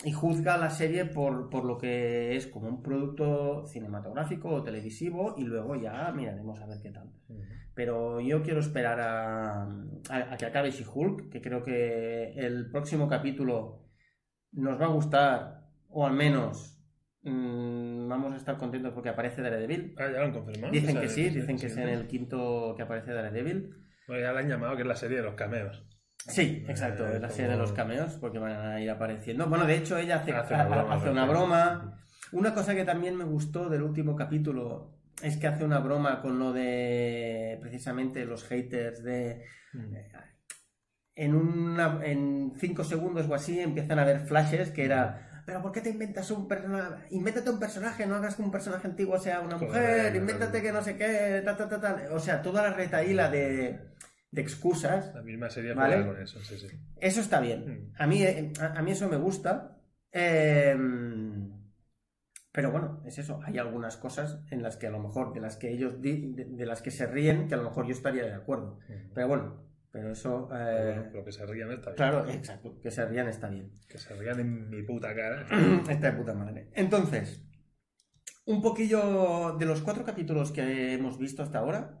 y 0.04 0.12
juzga 0.12 0.56
la 0.56 0.70
serie 0.70 1.04
por, 1.04 1.50
por 1.50 1.64
lo 1.64 1.76
que 1.76 2.36
es 2.36 2.46
como 2.46 2.68
un 2.68 2.82
producto 2.82 3.66
cinematográfico 3.66 4.48
o 4.48 4.62
televisivo 4.62 5.34
y 5.36 5.44
luego 5.44 5.76
ya 5.76 6.10
miraremos 6.12 6.60
a 6.60 6.66
ver 6.66 6.80
qué 6.82 6.90
tal. 6.90 7.12
Pero 7.80 8.20
yo 8.20 8.42
quiero 8.42 8.60
esperar 8.60 9.00
a, 9.00 9.62
a- 9.62 10.32
a 10.32 10.36
que 10.36 10.44
acabe 10.44 10.70
She-Hulk, 10.70 11.30
que 11.30 11.40
creo 11.40 11.62
que 11.62 12.34
el 12.36 12.70
próximo 12.70 13.08
capítulo 13.08 13.86
nos 14.52 14.78
va 14.78 14.84
a 14.84 14.88
gustar, 14.90 15.62
o 15.88 16.06
al 16.06 16.12
menos 16.12 16.78
mm, 17.22 18.06
vamos 18.06 18.34
a 18.34 18.36
estar 18.36 18.58
contentos 18.58 18.92
porque 18.92 19.08
aparece 19.08 19.40
Daredevil. 19.40 19.94
Ah, 19.96 20.10
ya 20.12 20.18
lo 20.18 20.24
han 20.26 20.32
confirmado. 20.32 20.70
Dicen 20.74 20.90
O 20.90 20.92
sea, 20.92 21.00
que 21.00 21.08
sí, 21.08 21.30
dicen 21.30 21.56
que 21.56 21.68
es 21.68 21.76
en 21.78 21.88
el 21.88 22.06
quinto 22.06 22.74
que 22.76 22.82
aparece 22.82 23.14
Daredevil. 23.14 23.70
Bueno, 24.06 24.22
ya 24.24 24.32
la 24.34 24.40
han 24.40 24.48
llamado 24.50 24.76
que 24.76 24.82
es 24.82 24.88
la 24.88 24.96
serie 24.96 25.16
de 25.16 25.22
los 25.22 25.34
cameos. 25.36 25.82
Sí, 26.18 26.62
exacto, 26.68 27.08
Eh, 27.08 27.14
es 27.14 27.22
la 27.22 27.30
serie 27.30 27.50
de 27.52 27.56
los 27.56 27.72
cameos, 27.72 28.18
porque 28.20 28.38
van 28.38 28.52
a 28.52 28.78
ir 28.82 28.90
apareciendo. 28.90 29.46
Bueno, 29.46 29.64
de 29.64 29.76
hecho, 29.76 29.96
ella 29.96 30.16
hace, 30.16 30.32
Hace 30.32 30.52
una 30.52 30.64
broma, 30.68 30.94
hace 30.94 31.08
una 31.08 31.24
broma. 31.24 31.96
Una 32.32 32.52
cosa 32.52 32.74
que 32.74 32.84
también 32.84 33.16
me 33.16 33.24
gustó 33.24 33.70
del 33.70 33.80
último 33.82 34.14
capítulo 34.16 34.99
es 35.22 35.36
que 35.36 35.46
hace 35.46 35.64
una 35.64 35.78
broma 35.80 36.20
con 36.22 36.38
lo 36.38 36.52
de 36.52 37.58
precisamente 37.60 38.24
los 38.24 38.44
haters 38.44 39.02
de 39.02 39.44
Mm. 39.72 39.94
en 41.14 41.34
una 41.36 42.00
en 42.04 42.52
cinco 42.58 42.82
segundos 42.82 43.28
o 43.28 43.34
así 43.36 43.60
empiezan 43.60 44.00
a 44.00 44.02
haber 44.02 44.18
flashes 44.20 44.70
que 44.72 44.84
era 44.84 45.42
pero 45.46 45.62
¿por 45.62 45.70
qué 45.72 45.80
te 45.80 45.90
inventas 45.90 46.30
un 46.32 46.46
personaje? 46.48 47.06
Invéntate 47.10 47.50
un 47.50 47.58
personaje, 47.60 48.06
no 48.06 48.16
hagas 48.16 48.34
que 48.36 48.42
un 48.42 48.50
personaje 48.50 48.86
antiguo 48.88 49.18
sea 49.18 49.40
una 49.40 49.56
mujer, 49.56 50.14
invéntate 50.14 50.60
que 50.62 50.70
no 50.72 50.82
sé 50.82 50.96
qué, 50.96 51.42
ta, 51.44 51.56
ta, 51.56 51.68
ta, 51.68 51.80
ta. 51.80 52.02
O 52.12 52.20
sea, 52.20 52.40
toda 52.42 52.62
la 52.62 52.72
retaíla 52.72 53.28
de, 53.30 53.78
de 54.30 54.40
excusas, 54.42 55.12
La 55.14 55.22
misma 55.22 55.50
serie 55.50 55.72
Vale. 55.74 56.06
con 56.06 56.20
eso, 56.22 56.40
sí, 56.40 56.56
sí. 56.58 56.66
eso 57.00 57.20
está 57.20 57.40
bien. 57.40 57.64
Mm. 57.66 57.92
A 57.98 58.06
mí, 58.06 58.22
eh, 58.22 58.52
a, 58.60 58.78
a 58.78 58.82
mí 58.82 58.92
eso 58.92 59.08
me 59.08 59.16
gusta. 59.16 59.76
Eh, 60.12 60.76
pero 62.52 62.70
bueno, 62.72 63.02
es 63.06 63.18
eso. 63.18 63.40
Hay 63.44 63.58
algunas 63.58 63.96
cosas 63.96 64.40
en 64.50 64.62
las 64.62 64.76
que 64.76 64.86
a 64.86 64.90
lo 64.90 64.98
mejor, 65.00 65.32
de 65.32 65.40
las 65.40 65.56
que 65.56 65.70
ellos 65.72 66.00
di- 66.00 66.32
de, 66.34 66.44
de 66.46 66.66
las 66.66 66.82
que 66.82 66.90
se 66.90 67.06
ríen, 67.06 67.48
que 67.48 67.54
a 67.54 67.58
lo 67.58 67.64
mejor 67.64 67.86
yo 67.86 67.92
estaría 67.92 68.24
de 68.24 68.34
acuerdo. 68.34 68.78
Pero 69.14 69.28
bueno, 69.28 69.66
pero 69.92 70.10
eso. 70.12 70.48
eh, 70.52 70.94
bueno, 70.96 71.10
lo 71.14 71.24
que 71.24 71.32
se 71.32 71.46
rían 71.46 71.70
está 71.72 71.90
bien. 71.90 71.96
claro, 71.96 72.28
exacto. 72.28 72.80
Que 72.80 72.90
se 72.90 73.06
rían 73.06 73.28
está 73.28 73.48
bien. 73.48 73.70
Que 73.88 73.98
se 73.98 74.14
rían 74.14 74.40
en 74.40 74.68
mi 74.70 74.82
puta 74.82 75.14
cara. 75.14 75.46
Está 75.88 76.10
de 76.10 76.16
puta 76.18 76.34
madre. 76.34 76.70
Entonces, 76.74 77.44
un 78.46 78.62
poquillo 78.62 79.56
de 79.58 79.66
los 79.66 79.80
cuatro 79.82 80.04
capítulos 80.04 80.50
que 80.52 80.94
hemos 80.94 81.18
visto 81.18 81.42
hasta 81.42 81.58
ahora, 81.60 82.00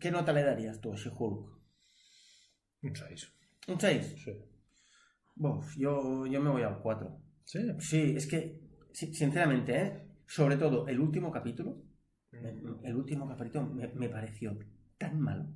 ¿qué 0.00 0.10
nota 0.10 0.32
le 0.32 0.42
darías 0.42 0.80
tú 0.80 0.92
a 0.92 0.96
She-Hulk? 0.96 1.50
Un 2.82 2.96
6. 2.96 3.32
¿Un 3.68 3.78
6? 3.80 4.14
Sí. 4.24 4.32
Uf, 5.36 5.76
yo, 5.76 6.26
yo 6.26 6.40
me 6.40 6.50
voy 6.50 6.62
al 6.62 6.80
4. 6.80 7.18
Sí. 7.44 7.60
Sí, 7.78 8.14
es 8.16 8.26
que, 8.26 8.60
sinceramente, 8.92 9.82
¿eh? 9.82 10.08
sobre 10.26 10.56
todo 10.56 10.86
el 10.88 11.00
último 11.00 11.30
capítulo, 11.30 11.82
Mm. 12.32 12.84
el 12.86 12.96
último 12.96 13.28
capítulo 13.28 13.66
me, 13.66 13.88
me 13.88 14.08
pareció 14.08 14.58
tan 14.96 15.20
malo, 15.20 15.46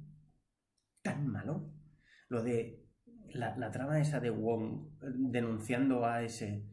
tan 1.03 1.27
malo, 1.27 1.73
lo 2.29 2.43
de 2.43 2.85
la, 3.31 3.57
la 3.57 3.71
trama 3.71 4.01
esa 4.01 4.21
de 4.21 4.31
Wong 4.31 4.89
eh, 5.03 5.07
denunciando 5.17 6.05
a 6.05 6.23
ese, 6.23 6.67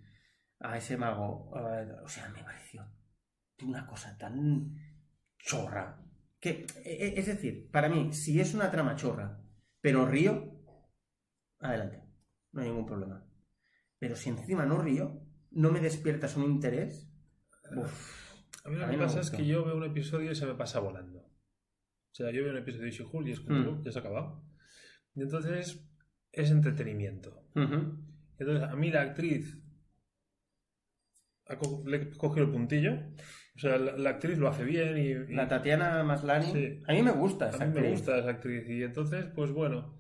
a 0.60 0.78
ese 0.78 0.98
mago, 0.98 1.52
eh, 1.56 1.92
o 2.04 2.08
sea, 2.08 2.30
me 2.30 2.44
pareció 2.44 2.86
una 3.64 3.88
cosa 3.88 4.18
tan 4.18 4.76
chorra. 5.38 6.00
Que, 6.40 6.66
es 6.84 7.28
decir, 7.28 7.72
para 7.72 7.88
mí, 7.88 8.12
si 8.12 8.42
es 8.42 8.54
una 8.54 8.70
trama 8.70 8.98
chorra, 8.98 9.40
pero 9.80 10.06
río, 10.06 10.60
adelante, 11.60 12.04
no 12.52 12.62
hay 12.62 12.68
ningún 12.68 12.86
problema. 12.86 13.26
Pero 13.98 14.18
si 14.18 14.30
encima 14.30 14.66
no 14.66 14.82
río, 14.82 15.23
no 15.54 15.72
me 15.72 15.80
despiertas 15.80 16.36
un 16.38 16.44
interés, 16.46 17.10
uf, 17.76 18.22
A 18.66 18.70
mí 18.70 18.76
lo 18.78 18.86
A 18.86 18.90
que 18.90 18.96
mí 18.98 19.02
pasa 19.04 19.20
es 19.20 19.30
que 19.32 19.46
yo 19.46 19.66
veo 19.66 19.76
un 19.76 19.84
episodio 19.84 20.32
y 20.32 20.36
se 20.36 20.46
me 20.46 20.56
pasa 20.56 20.80
volando. 20.80 21.20
O 21.20 22.16
sea, 22.16 22.32
yo 22.32 22.44
veo 22.44 22.52
un 22.52 22.58
episodio 22.60 22.86
de 22.86 22.92
She-Hulk 22.92 23.28
y 23.28 23.32
es 23.32 23.40
como, 23.42 23.60
Mm. 23.60 23.68
"Oh, 23.68 23.82
ya 23.84 23.92
se 23.92 23.98
ha 24.00 24.02
acabado. 24.02 24.44
Y 25.16 25.22
entonces 25.22 25.84
es 26.32 26.50
entretenimiento. 26.52 27.46
Entonces, 27.56 28.64
a 28.64 28.76
mí 28.76 28.90
la 28.92 29.02
actriz 29.02 29.58
co- 31.60 31.84
le 31.86 31.98
he 31.98 32.10
cogido 32.18 32.46
el 32.46 32.52
puntillo. 32.52 32.94
O 33.56 33.60
sea, 33.60 33.78
la, 33.78 33.98
la 33.98 34.10
actriz 34.12 34.38
lo 34.38 34.48
hace 34.48 34.64
bien 34.64 34.98
y, 34.98 35.10
y 35.32 35.36
La 35.36 35.48
Tatiana 35.48 36.04
Maslany, 36.04 36.52
Sí. 36.52 36.82
a 36.88 36.94
mí 36.94 37.04
me 37.04 37.12
gusta 37.12 37.46
a 37.46 37.50
esa 37.50 37.66
mí 37.66 37.74
me 37.74 37.80
actriz. 37.82 38.00
gusta 38.00 38.18
esa 38.18 38.30
actriz. 38.30 38.68
Y 38.70 38.84
entonces, 38.84 39.26
pues 39.36 39.52
bueno, 39.52 40.00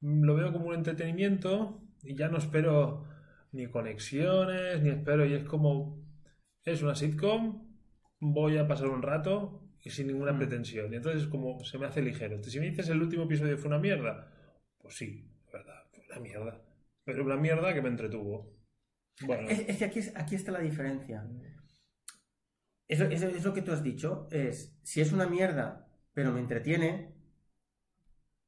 lo 0.00 0.34
veo 0.36 0.52
como 0.52 0.66
un 0.68 0.74
entretenimiento 0.74 1.82
y 2.02 2.16
ya 2.16 2.28
no 2.28 2.38
espero 2.38 3.04
ni 3.52 3.66
conexiones, 3.68 4.82
ni 4.82 4.90
espero, 4.90 5.24
y 5.26 5.34
es 5.34 5.44
como, 5.44 5.98
es 6.64 6.82
una 6.82 6.94
sitcom, 6.94 7.66
voy 8.20 8.56
a 8.58 8.66
pasar 8.68 8.88
un 8.88 9.02
rato 9.02 9.62
y 9.82 9.90
sin 9.90 10.08
ninguna 10.08 10.32
Mm. 10.32 10.38
pretensión. 10.38 10.92
Y 10.92 10.96
entonces 10.96 11.26
como 11.28 11.62
se 11.64 11.78
me 11.78 11.86
hace 11.86 12.02
ligero. 12.02 12.42
Si 12.42 12.58
me 12.60 12.66
dices 12.66 12.88
el 12.88 13.00
último 13.02 13.24
episodio 13.24 13.56
fue 13.58 13.68
una 13.68 13.78
mierda, 13.78 14.32
pues 14.78 14.96
sí, 14.96 15.30
es 15.46 15.52
verdad, 15.52 15.84
fue 15.92 16.04
una 16.10 16.20
mierda. 16.20 16.62
Pero 17.04 17.24
una 17.24 17.36
mierda 17.36 17.72
que 17.72 17.82
me 17.82 17.88
entretuvo. 17.88 18.52
Bueno, 19.24 19.48
Es, 19.48 19.60
es 19.68 19.76
que 19.78 19.84
aquí, 19.84 20.00
aquí 20.14 20.34
está 20.34 20.52
la 20.52 20.60
diferencia. 20.60 21.24
Es, 22.88 23.00
es- 23.00 23.22
es 23.22 23.44
lo 23.44 23.52
que 23.54 23.62
tú 23.62 23.72
has 23.72 23.82
dicho, 23.82 24.28
es, 24.30 24.76
si 24.82 25.00
es 25.00 25.12
una 25.12 25.26
mierda, 25.28 25.88
pero 26.12 26.32
me 26.32 26.40
entretiene, 26.40 27.14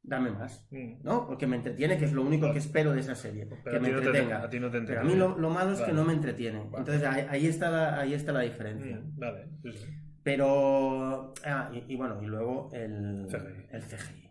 dame 0.08 0.30
más. 0.30 0.66
mm, 0.70 1.02
¿No? 1.02 1.26
Porque 1.26 1.46
me 1.46 1.56
entretiene, 1.56 1.98
que 1.98 2.06
es 2.06 2.12
lo 2.12 2.22
único 2.22 2.52
que 2.52 2.58
espero 2.58 2.92
de 2.92 3.00
esa 3.00 3.14
serie. 3.14 3.46
pero 3.64 3.78
que 3.78 3.80
me 3.80 3.92
no 3.92 4.00
te, 4.00 4.06
entretenga. 4.06 4.42
a 4.42 4.50
ti 4.50 4.58
no 4.60 4.70
te 4.70 4.80
Pero 4.80 5.00
a 5.00 5.04
mí 5.04 5.14
lo, 5.14 5.38
lo 5.38 5.50
malo 5.50 5.72
es 5.72 5.80
que 5.80 5.92
no 5.92 6.04
me 6.04 6.12
entretiene. 6.14 6.58
Vale. 6.60 6.78
Entonces 6.78 7.04
ahí, 7.04 7.26
ahí 7.28 7.46
está 7.46 7.70
la, 7.70 8.00
ahí 8.00 8.14
está 8.14 8.32
la 8.32 8.40
diferencia. 8.40 8.96
Mm, 8.96 9.18
Vale, 9.18 9.46
sí, 9.62 9.72
sí. 9.72 9.86
Pero. 10.22 11.32
Ah, 11.44 11.70
y, 11.72 11.92
y 11.92 11.96
bueno, 11.96 12.22
y 12.22 12.26
luego 12.26 12.70
el 12.72 13.26
CGI. 13.28 13.66
El 13.70 13.82
CGI. 13.82 14.28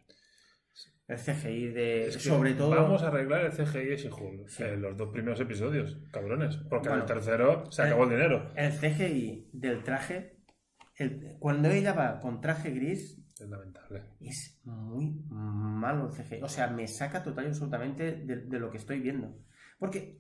El 1.07 1.17
CGI 1.17 1.67
de. 1.69 2.07
Es 2.07 2.17
que 2.17 2.23
sobre 2.23 2.53
todo. 2.53 2.69
Vamos 2.71 3.01
a 3.03 3.07
arreglar 3.07 3.45
el 3.45 3.51
CGI 3.51 3.85
de 3.85 3.97
She-Hulk. 3.97 4.47
Sí. 4.49 4.63
eh, 4.63 4.75
los 4.77 4.97
dos 4.97 5.09
primeros 5.11 5.39
episodios, 5.39 5.97
cabrones. 6.11 6.57
Porque 6.69 6.89
Bueno. 6.89 7.03
el 7.03 7.07
tercero 7.07 7.71
se 7.71 7.81
acabó 7.83 8.03
el 8.03 8.09
dinero. 8.09 8.51
El 8.55 8.71
CGI 8.73 9.49
del 9.53 9.83
traje. 9.83 10.33
el- 10.99 11.35
cuando 11.39 11.69
ella 11.69 11.93
va 11.93 12.19
con 12.19 12.41
traje 12.41 12.71
gris, 12.71 13.23
Es 13.39 13.49
lamentable. 13.49 14.03
es 14.19 14.59
muy 14.65 15.11
malo 15.29 16.07
el 16.07 16.13
CGI. 16.13 16.41
O 16.41 16.49
sea, 16.49 16.67
me 16.67 16.87
saca 16.87 17.21
total 17.23 17.45
y 17.45 17.47
absolutamente 17.49 18.11
de, 18.13 18.35
de 18.37 18.59
lo 18.59 18.71
que 18.71 18.77
estoy 18.77 18.99
viendo. 18.99 19.37
Porque, 19.79 20.19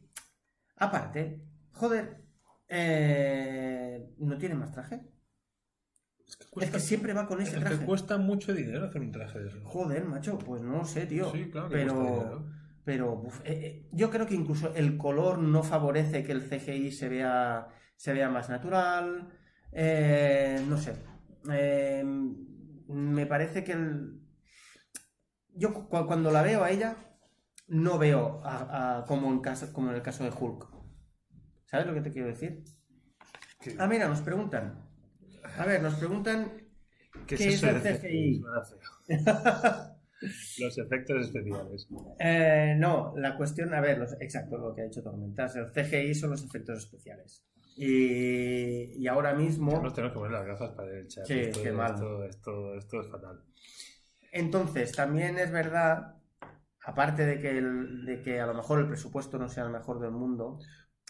aparte, 0.75 1.41
joder, 1.71 2.23
eh, 2.67 4.13
¿no 4.19 4.37
tiene 4.37 4.55
más 4.55 4.71
traje? 4.71 5.01
Es 6.27 6.35
que 6.35 6.65
Es 6.65 6.71
que 6.71 6.79
siempre 6.79 7.13
va 7.13 7.25
con 7.25 7.41
es 7.41 7.47
ese 7.49 7.57
que 7.57 7.65
traje. 7.65 7.85
cuesta 7.85 8.17
mucho 8.17 8.53
dinero 8.53 8.85
hacer 8.85 9.01
un 9.01 9.11
traje 9.11 9.39
de 9.39 9.47
eso. 9.47 9.59
Joder, 9.63 10.05
macho, 10.05 10.37
pues 10.37 10.61
no 10.61 10.83
sé, 10.85 11.05
tío. 11.05 11.31
Sí, 11.31 11.49
claro 11.49 11.69
que 11.69 11.75
pero, 11.75 12.45
pero 12.83 13.13
uf, 13.13 13.39
eh, 13.45 13.53
eh, 13.65 13.89
yo 13.93 14.09
creo 14.11 14.25
que 14.27 14.35
incluso 14.35 14.73
el 14.75 14.97
color 14.97 15.39
no 15.39 15.63
favorece 15.63 16.23
que 16.23 16.33
el 16.33 16.41
CGI 16.47 16.91
se 16.91 17.07
vea, 17.09 17.67
se 17.95 18.13
vea 18.13 18.29
más 18.29 18.49
natural. 18.49 19.29
Eh, 19.71 20.61
no 20.67 20.77
sé. 20.77 20.95
Eh, 21.51 22.03
me 22.87 23.25
parece 23.25 23.63
que 23.63 23.73
el... 23.73 24.21
yo 25.53 25.73
cu- 25.73 25.87
cuando 26.07 26.31
la 26.31 26.41
veo 26.41 26.63
a 26.63 26.71
ella 26.71 26.97
no 27.67 27.97
veo 27.97 28.41
a- 28.45 28.99
a- 28.99 29.05
como, 29.05 29.29
en 29.31 29.39
caso, 29.41 29.71
como 29.73 29.89
en 29.89 29.95
el 29.95 30.01
caso 30.01 30.23
de 30.23 30.31
Hulk. 30.31 30.67
¿Sabes 31.65 31.85
lo 31.87 31.93
que 31.93 32.01
te 32.01 32.11
quiero 32.11 32.27
decir? 32.29 32.63
¿Qué, 33.59 33.75
Ah, 33.77 33.87
mira, 33.87 34.07
nos 34.07 34.21
preguntan. 34.21 34.87
A 35.57 35.65
ver, 35.65 35.81
nos 35.81 35.95
preguntan 35.95 36.51
qué 37.25 37.35
¿qué 37.35 37.47
es 37.49 37.63
el 37.63 37.81
CGI? 37.81 38.41
Los 40.59 40.77
efectos 40.79 41.27
especiales. 41.27 41.87
Eh, 42.19 42.75
no, 42.77 43.13
la 43.17 43.37
cuestión, 43.37 43.73
a 43.73 43.81
ver, 43.81 43.99
los- 43.99 44.19
exacto 44.19 44.57
lo 44.57 44.73
que 44.73 44.81
ha 44.81 44.85
dicho 44.85 45.03
Tormentas, 45.03 45.55
el 45.55 45.67
CGI 45.71 46.15
son 46.15 46.31
los 46.31 46.43
efectos 46.43 46.79
especiales. 46.79 47.45
Y, 47.77 49.03
y 49.03 49.07
ahora 49.07 49.33
mismo, 49.33 49.81
nos 49.81 49.93
tenemos 49.93 50.13
que 50.13 50.19
poner 50.19 50.31
las 50.31 50.45
gafas 50.47 50.71
para 50.71 50.89
el 50.91 51.07
chat. 51.07 51.25
Sí, 51.27 51.33
esto, 51.35 51.61
qué 51.63 51.71
mal. 51.71 51.93
Esto, 51.93 52.23
esto, 52.25 52.75
esto 52.75 53.01
es 53.01 53.07
fatal. 53.11 53.41
entonces, 54.31 54.91
también 54.93 55.37
es 55.39 55.51
verdad, 55.51 56.15
aparte 56.83 57.25
de 57.25 57.39
que, 57.39 57.57
el- 57.57 58.05
de 58.05 58.21
que 58.21 58.39
a 58.41 58.47
lo 58.47 58.53
mejor 58.53 58.79
el 58.79 58.87
presupuesto 58.87 59.37
no 59.37 59.49
sea 59.49 59.65
el 59.65 59.71
mejor 59.71 59.99
del 59.99 60.11
mundo, 60.11 60.59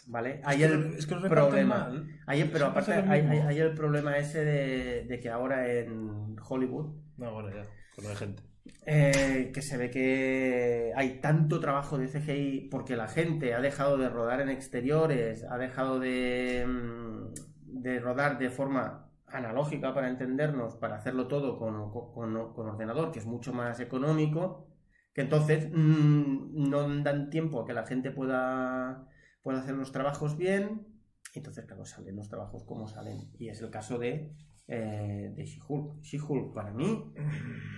¿vale? 0.06 0.40
Hay 0.44 0.62
es, 0.62 0.70
que, 0.70 0.74
el 0.74 0.94
es 0.96 1.06
que 1.06 1.14
problema. 1.28 1.92
Hay 2.26 2.44
pero 2.44 2.66
aparte 2.66 2.92
hay, 2.94 3.20
mismo. 3.20 3.32
hay- 3.32 3.38
hay 3.40 3.58
el 3.60 3.74
problema 3.74 4.16
ese 4.18 4.44
de, 4.44 5.04
de 5.04 5.20
que 5.20 5.30
ahora 5.30 5.68
en 5.72 6.36
Hollywood 6.48 6.94
No, 7.16 7.32
bueno, 7.34 7.50
ya. 7.50 7.66
No 8.02 8.08
hay 8.08 8.16
gente. 8.16 8.42
Eh, 8.86 9.50
que 9.54 9.62
se 9.62 9.76
ve 9.76 9.90
que 9.90 10.92
hay 10.96 11.20
tanto 11.20 11.60
trabajo 11.60 11.98
de 11.98 12.08
CGI 12.08 12.68
porque 12.70 12.96
la 12.96 13.08
gente 13.08 13.54
ha 13.54 13.60
dejado 13.60 13.98
de 13.98 14.08
rodar 14.08 14.40
en 14.40 14.48
exteriores, 14.48 15.44
ha 15.44 15.58
dejado 15.58 16.00
de, 16.00 16.64
mm, 16.66 17.34
de 17.82 18.00
rodar 18.00 18.38
de 18.38 18.50
forma 18.50 19.10
analógica 19.26 19.94
para 19.94 20.08
entendernos, 20.08 20.76
para 20.76 20.96
hacerlo 20.96 21.28
todo 21.28 21.58
con, 21.58 21.90
con- 21.92 22.36
ordenador, 22.36 23.12
que 23.12 23.18
es 23.18 23.26
mucho 23.26 23.52
más 23.52 23.78
económico, 23.80 24.66
que 25.14 25.22
entonces 25.22 25.68
mm, 25.72 26.68
no 26.70 26.88
dan 27.02 27.30
tiempo 27.30 27.60
a 27.60 27.66
que 27.66 27.72
la 27.74 27.86
gente 27.86 28.10
pueda, 28.10 29.06
pueda 29.42 29.58
hacer 29.60 29.74
los 29.74 29.92
trabajos 29.92 30.36
bien, 30.36 30.86
entonces, 31.34 31.66
claro, 31.66 31.84
salen 31.84 32.16
los 32.16 32.28
trabajos 32.28 32.64
como 32.64 32.88
salen. 32.88 33.30
Y 33.38 33.48
es 33.48 33.60
el 33.60 33.70
caso 33.70 33.98
de, 33.98 34.32
eh, 34.68 35.32
de 35.34 35.44
She-Hulk. 35.44 36.00
She-Hulk, 36.02 36.54
para 36.54 36.70
mí, 36.72 37.12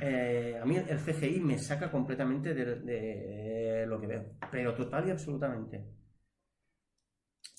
eh, 0.02 0.58
a 0.60 0.64
mí 0.66 0.76
el 0.76 0.98
CGI 0.98 1.40
me 1.40 1.56
saca 1.58 1.90
completamente 1.90 2.52
de, 2.54 2.64
de 2.80 3.86
lo 3.86 4.00
que 4.00 4.06
veo, 4.08 4.24
pero 4.50 4.74
total 4.74 5.06
y 5.08 5.10
absolutamente. 5.10 5.84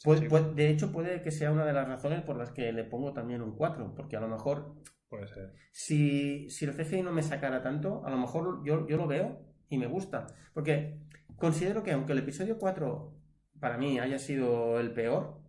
Puede- 0.03 0.21
Sí. 0.21 0.27
puede- 0.29 0.53
de 0.53 0.69
hecho, 0.69 0.91
puede 0.91 1.21
que 1.21 1.31
sea 1.31 1.51
una 1.51 1.65
de 1.65 1.73
las 1.73 1.87
razones 1.87 2.23
por 2.23 2.35
las 2.35 2.51
que 2.51 2.71
le 2.73 2.83
pongo 2.83 3.13
también 3.13 3.41
un 3.41 3.55
4, 3.55 3.93
porque 3.95 4.17
a 4.17 4.21
lo 4.21 4.27
mejor 4.27 4.75
Puede 5.09 5.27
ser. 5.27 5.53
si, 5.71 6.49
si 6.49 6.65
el 6.65 6.73
CGI 6.73 7.03
no 7.03 7.11
me 7.11 7.21
sacara 7.21 7.61
tanto, 7.61 8.03
a 8.05 8.09
lo 8.09 8.17
mejor 8.17 8.63
yo, 8.65 8.87
yo 8.87 8.97
lo 8.97 9.07
veo 9.07 9.39
y 9.69 9.77
me 9.77 9.87
gusta. 9.87 10.27
Porque 10.53 10.97
considero 11.37 11.83
que 11.83 11.91
aunque 11.91 12.13
el 12.13 12.19
episodio 12.19 12.57
4 12.57 13.13
para 13.59 13.77
mí 13.77 13.99
haya 13.99 14.17
sido 14.17 14.79
el 14.79 14.91
peor, 14.91 15.40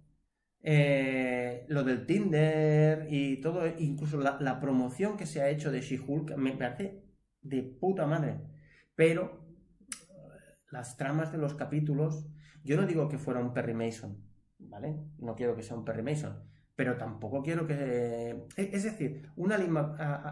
eh, 0.63 1.65
lo 1.69 1.85
del 1.85 2.07
Tinder 2.07 3.07
y 3.11 3.41
todo, 3.41 3.67
incluso 3.79 4.19
la, 4.21 4.39
la 4.41 4.61
promoción 4.61 5.17
que 5.17 5.27
se 5.27 5.43
ha 5.43 5.49
hecho 5.49 5.71
de 5.71 5.81
She-Hulk 5.81 6.37
me 6.37 6.53
parece 6.53 7.05
de 7.41 7.63
puta 7.63 8.07
madre. 8.07 8.41
Pero 8.95 9.47
eh, 9.91 10.05
las 10.71 10.97
tramas 10.97 11.33
de 11.33 11.39
los 11.39 11.55
capítulos, 11.55 12.27
yo 12.65 12.77
no 12.77 12.87
digo 12.87 13.09
que 13.09 13.19
fuera 13.19 13.41
un 13.41 13.53
Perry 13.53 13.75
Mason, 13.75 14.17
¿vale? 14.59 14.97
No 15.19 15.35
quiero 15.35 15.57
que 15.57 15.63
sea 15.63 15.77
un 15.77 15.85
Perry 15.85 16.03
Mason, 16.03 16.45
pero 16.77 16.97
tampoco 16.97 17.43
quiero 17.43 17.67
que... 17.67 18.31
e- 18.57 18.71
Es 18.73 18.85
decir, 18.85 19.31
un 19.37 19.53
Ali, 19.53 19.69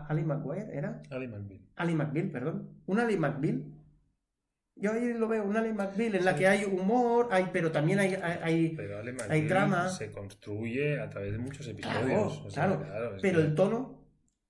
Ali 0.09 0.25
McGuire, 0.25 0.77
¿era? 0.77 1.03
Ali 1.11 1.27
McBeal. 1.29 1.61
Ali 1.77 1.95
McBeal, 1.95 2.31
perdón. 2.31 2.83
Un 2.87 2.99
Ali 3.01 3.17
McBeal. 3.17 3.65
Yo 4.81 4.93
ahí 4.93 5.13
lo 5.13 5.29
veo, 5.29 5.45
un 5.45 5.57
Ali 5.57 5.73
McBeal 5.73 6.15
en 6.15 6.25
la 6.25 6.35
que 6.35 6.47
hay 6.49 6.65
humor, 6.65 7.29
hay, 7.31 7.49
pero 7.53 7.71
también 7.71 7.99
hay... 8.01 8.15
hay- 8.15 8.39
hay- 8.43 8.77
Pero 8.77 9.03
trama. 9.49 9.89
se 9.91 10.11
construye 10.11 10.99
a 11.01 11.09
través 11.11 11.33
de 11.33 11.39
muchos 11.39 11.67
Claro, 11.69 12.01
episodios. 12.01 12.47
o 12.47 12.51
sea, 12.51 12.65
claro, 12.79 13.17
es 13.17 13.23
pero 13.23 13.39
que- 13.41 13.45
el 13.45 13.55
tono 13.55 14.07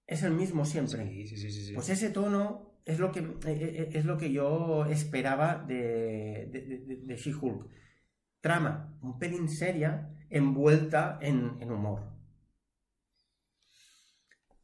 es 0.06 0.22
el 0.22 0.32
mismo 0.32 0.64
siempre. 0.64 1.04
Sí, 1.26 1.26
sí, 1.36 1.50
sí. 1.50 1.72
Pues 1.74 1.88
ese 1.90 2.10
tono 2.10 2.80
es 2.84 2.98
lo 2.98 3.10
que, 3.12 3.20
eh, 3.20 3.34
eh, 3.46 3.90
es 3.92 4.04
lo 4.04 4.16
que 4.16 4.32
yo 4.32 4.86
esperaba 4.86 5.64
de, 5.66 6.48
de, 6.52 6.60
de- 6.86 6.96
de 7.04 7.16
She-Hulk. 7.16 7.68
Trama 8.40 8.96
un 9.02 9.18
pelín 9.18 9.48
seria, 9.48 10.14
envuelta 10.30 11.18
en, 11.20 11.58
en 11.60 11.70
humor. 11.72 12.08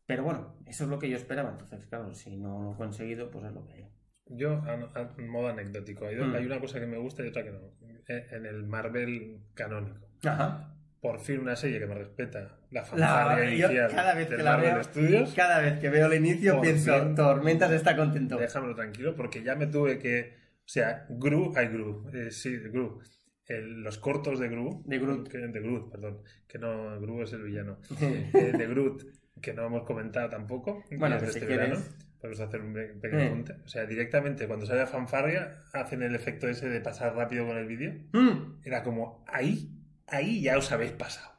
Pero 0.07 0.23
bueno, 0.23 0.57
eso 0.67 0.85
es 0.85 0.91
lo 0.91 0.99
que 0.99 1.11
yo 1.11 1.17
esperaba. 1.17 1.51
Entonces, 1.51 1.85
claro, 1.87 2.15
si 2.15 2.37
no 2.37 2.63
lo 2.63 2.73
he 2.75 2.77
conseguido, 2.77 3.31
pues 3.31 3.45
es 3.47 3.53
lo 3.53 3.67
que 3.67 3.73
hay. 3.73 3.89
Yo, 4.29 4.53
a- 4.63 4.91
a- 4.99 5.15
en 5.19 5.29
modo 5.29 5.49
anecdótico, 5.49 6.07
hay, 6.07 6.17
Mm. 6.17 6.35
hay 6.35 6.47
una 6.47 6.61
cosa 6.61 6.81
que 6.81 6.87
me 6.87 6.99
gusta 6.99 7.25
y 7.25 7.29
otra 7.29 7.45
que 7.45 7.53
no. 7.53 7.61
En 8.09 8.47
el 8.47 8.65
Marvel 8.65 9.39
canónico. 9.55 10.07
Ajá. 10.25 10.73
Por 11.01 11.21
fin 11.21 11.41
una 11.41 11.55
serie 11.57 11.79
que 11.79 11.87
me 11.87 11.95
respeta 11.95 12.59
la 12.71 12.81
La- 12.81 12.85
fanfarria 12.85 13.51
yo 13.51 13.67
inicial 13.67 13.91
cada 13.95 14.15
vez 14.15 14.29
del 14.29 14.39
que 14.39 14.43
la 14.45 14.57
veo, 14.57 14.83
Studios. 14.83 15.35
cada 15.35 15.61
vez 15.61 15.79
que 15.79 15.89
veo 15.89 16.07
el 16.07 16.15
inicio 16.15 16.61
pienso, 16.61 16.99
fin. 17.01 17.15
Tormentas 17.15 17.71
está 17.73 17.97
contento. 17.97 18.37
Déjamelo 18.39 18.75
tranquilo 18.75 19.15
porque 19.15 19.43
ya 19.43 19.55
me 19.55 19.67
tuve 19.67 19.99
que... 19.99 20.35
O 20.65 20.69
sea, 20.69 21.07
Gru, 21.09 21.53
hay 21.57 21.69
Gru, 21.69 22.11
eh, 22.13 22.31
sí, 22.33 22.57
Gru. 22.59 23.01
El- 23.47 23.83
los 23.83 23.99
cortos 23.99 24.41
de 24.41 24.49
Gru. 24.49 24.83
De 24.85 24.99
Groot. 24.99 25.29
que- 25.29 25.39
de 25.39 25.61
Groot, 25.61 25.93
perdón. 25.93 26.23
Que 26.49 26.59
no, 26.59 27.01
Gru 27.01 27.23
es 27.23 27.33
el 27.33 27.43
villano. 27.43 27.79
Eh, 28.35 28.53
de 28.57 28.67
Groot, 28.67 29.05
que 29.41 29.53
no 29.55 29.67
hemos 29.67 29.85
comentado 29.85 30.29
tampoco. 30.29 30.83
Bueno, 30.99 31.17
que 31.21 31.27
si 31.27 31.39
este 31.39 31.47
quieres- 31.47 31.69
verano. 31.71 31.85
Podemos 32.21 32.41
hacer 32.41 32.61
un 32.61 32.73
pe- 32.73 32.95
pequeño 33.01 33.23
Eh. 33.23 33.45
O 33.65 33.69
sea, 33.69 33.85
directamente 33.87 34.47
cuando 34.47 34.67
sale 34.67 34.81
la 34.81 34.87
fanfarria, 34.87 35.63
hacen 35.73 36.03
el 36.03 36.15
efecto 36.15 36.49
ese 36.49 36.69
de 36.69 36.81
pasar 36.81 37.15
rápido 37.15 37.47
con 37.47 37.57
el 37.59 37.67
vídeo. 37.67 37.93
Mm, 38.13 38.61
Era 38.65 38.83
como, 38.83 39.25
ahí, 39.29 39.71
ahí 40.07 40.41
ya 40.43 40.57
os 40.59 40.71
habéis 40.73 40.93
pasado. 40.93 41.39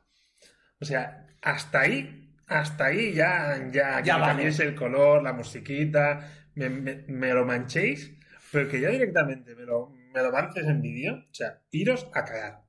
O 0.79 0.85
sea, 0.85 1.27
hasta 1.41 1.81
ahí, 1.81 2.35
hasta 2.47 2.85
ahí 2.85 3.13
ya, 3.13 3.57
ya, 3.71 4.01
Ya 4.01 4.15
que 4.15 4.21
cambiéis 4.21 4.59
el 4.59 4.75
color, 4.75 5.23
la 5.23 5.33
musiquita, 5.33 6.31
me, 6.55 6.69
me- 6.69 7.03
me 7.07 7.33
lo 7.33 7.45
manchéis, 7.45 8.13
pero 8.51 8.69
que 8.69 8.79
ya 8.79 8.89
directamente 8.89 9.55
me 9.55 9.63
lo, 9.63 9.89
me 9.89 10.21
lo 10.21 10.31
manches 10.31 10.65
en 10.65 10.81
vídeo, 10.81 11.15
o 11.29 11.33
sea, 11.33 11.61
iros 11.71 12.07
a 12.13 12.23
cagar. 12.23 12.61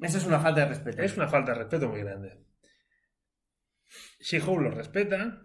Eso 0.00 0.18
es 0.18 0.26
una 0.26 0.38
falta 0.40 0.60
de 0.62 0.66
respeto. 0.68 1.02
Es 1.02 1.16
una 1.16 1.28
falta 1.28 1.52
de 1.52 1.58
respeto 1.58 1.88
muy 1.88 2.00
grande. 2.00 2.44
She-Hulk 4.20 4.60
lo 4.62 4.70
respeta, 4.70 5.42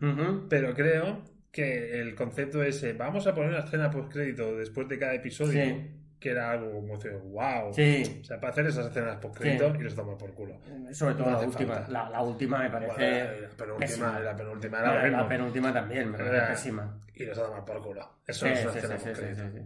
pero 0.50 0.74
creo 0.74 1.24
que 1.54 2.02
el 2.02 2.16
concepto 2.16 2.64
ese, 2.64 2.94
vamos 2.94 3.28
a 3.28 3.34
poner 3.36 3.52
una 3.52 3.60
escena 3.60 3.90
post-crédito 3.92 4.58
después 4.58 4.90
de 4.90 4.98
cada 4.98 5.14
episodio, 5.14 5.64
Sí. 5.64 5.92
que 6.20 6.32
era 6.32 6.50
algo 6.52 6.72
como, 6.74 6.98
wow. 6.98 7.72
Sí, 7.74 8.20
O 8.22 8.24
sea, 8.24 8.40
para 8.40 8.52
hacer 8.54 8.66
esas 8.66 8.88
escenas 8.88 9.18
post-crédito 9.18 9.72
Sí. 9.72 9.78
y 9.80 9.84
les 9.84 9.94
toma 9.96 10.18
por 10.18 10.34
culo. 10.34 10.60
sobre 10.94 11.14
todo 11.16 11.30
No 11.30 11.40
la 11.42 11.48
última. 11.48 11.86
La, 11.90 12.10
la 12.10 12.22
última 12.24 12.58
me 12.58 12.70
parece. 12.72 12.96
Bueno, 12.96 13.42
la 13.42 13.56
penúltima, 13.56 14.20
la 14.20 14.36
penúltima 14.36 14.80
era 14.80 14.96
la 14.96 15.04
mismo. 15.10 15.30
penúltima 15.30 15.74
también, 15.74 16.12
me 16.12 16.18
parece 16.18 16.48
pésima. 16.48 17.00
Y 17.14 17.24
les 17.26 17.38
ha 17.38 17.44
tomado 17.44 17.64
por 17.66 17.82
culo. 17.84 18.20
Eso 18.26 18.48
es 18.48 18.66
una 18.66 18.74
escena 18.74 18.98
sí, 19.00 19.10
sí. 19.14 19.60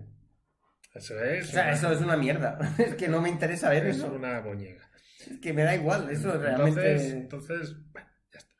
Eso 0.93 1.23
es. 1.23 1.47
O 1.47 1.51
sea, 1.51 1.63
una- 1.63 1.71
eso 1.71 1.91
es 1.93 2.01
una 2.01 2.17
mierda. 2.17 2.57
Es 2.79 2.95
que 2.95 3.07
no 3.07 3.21
me 3.21 3.29
interesa 3.29 3.69
ver 3.69 3.85
es 3.87 3.97
eso. 3.97 4.11
una 4.11 4.41
boñega. 4.41 4.89
Es 5.29 5.39
que 5.39 5.53
me 5.53 5.63
da 5.63 5.75
igual. 5.75 6.09
Eso 6.09 6.37
realmente. 6.37 6.81
Entonces, 6.91 7.13
entonces, 7.13 7.91
bueno, 7.93 8.09
ya 8.33 8.39
está. 8.39 8.55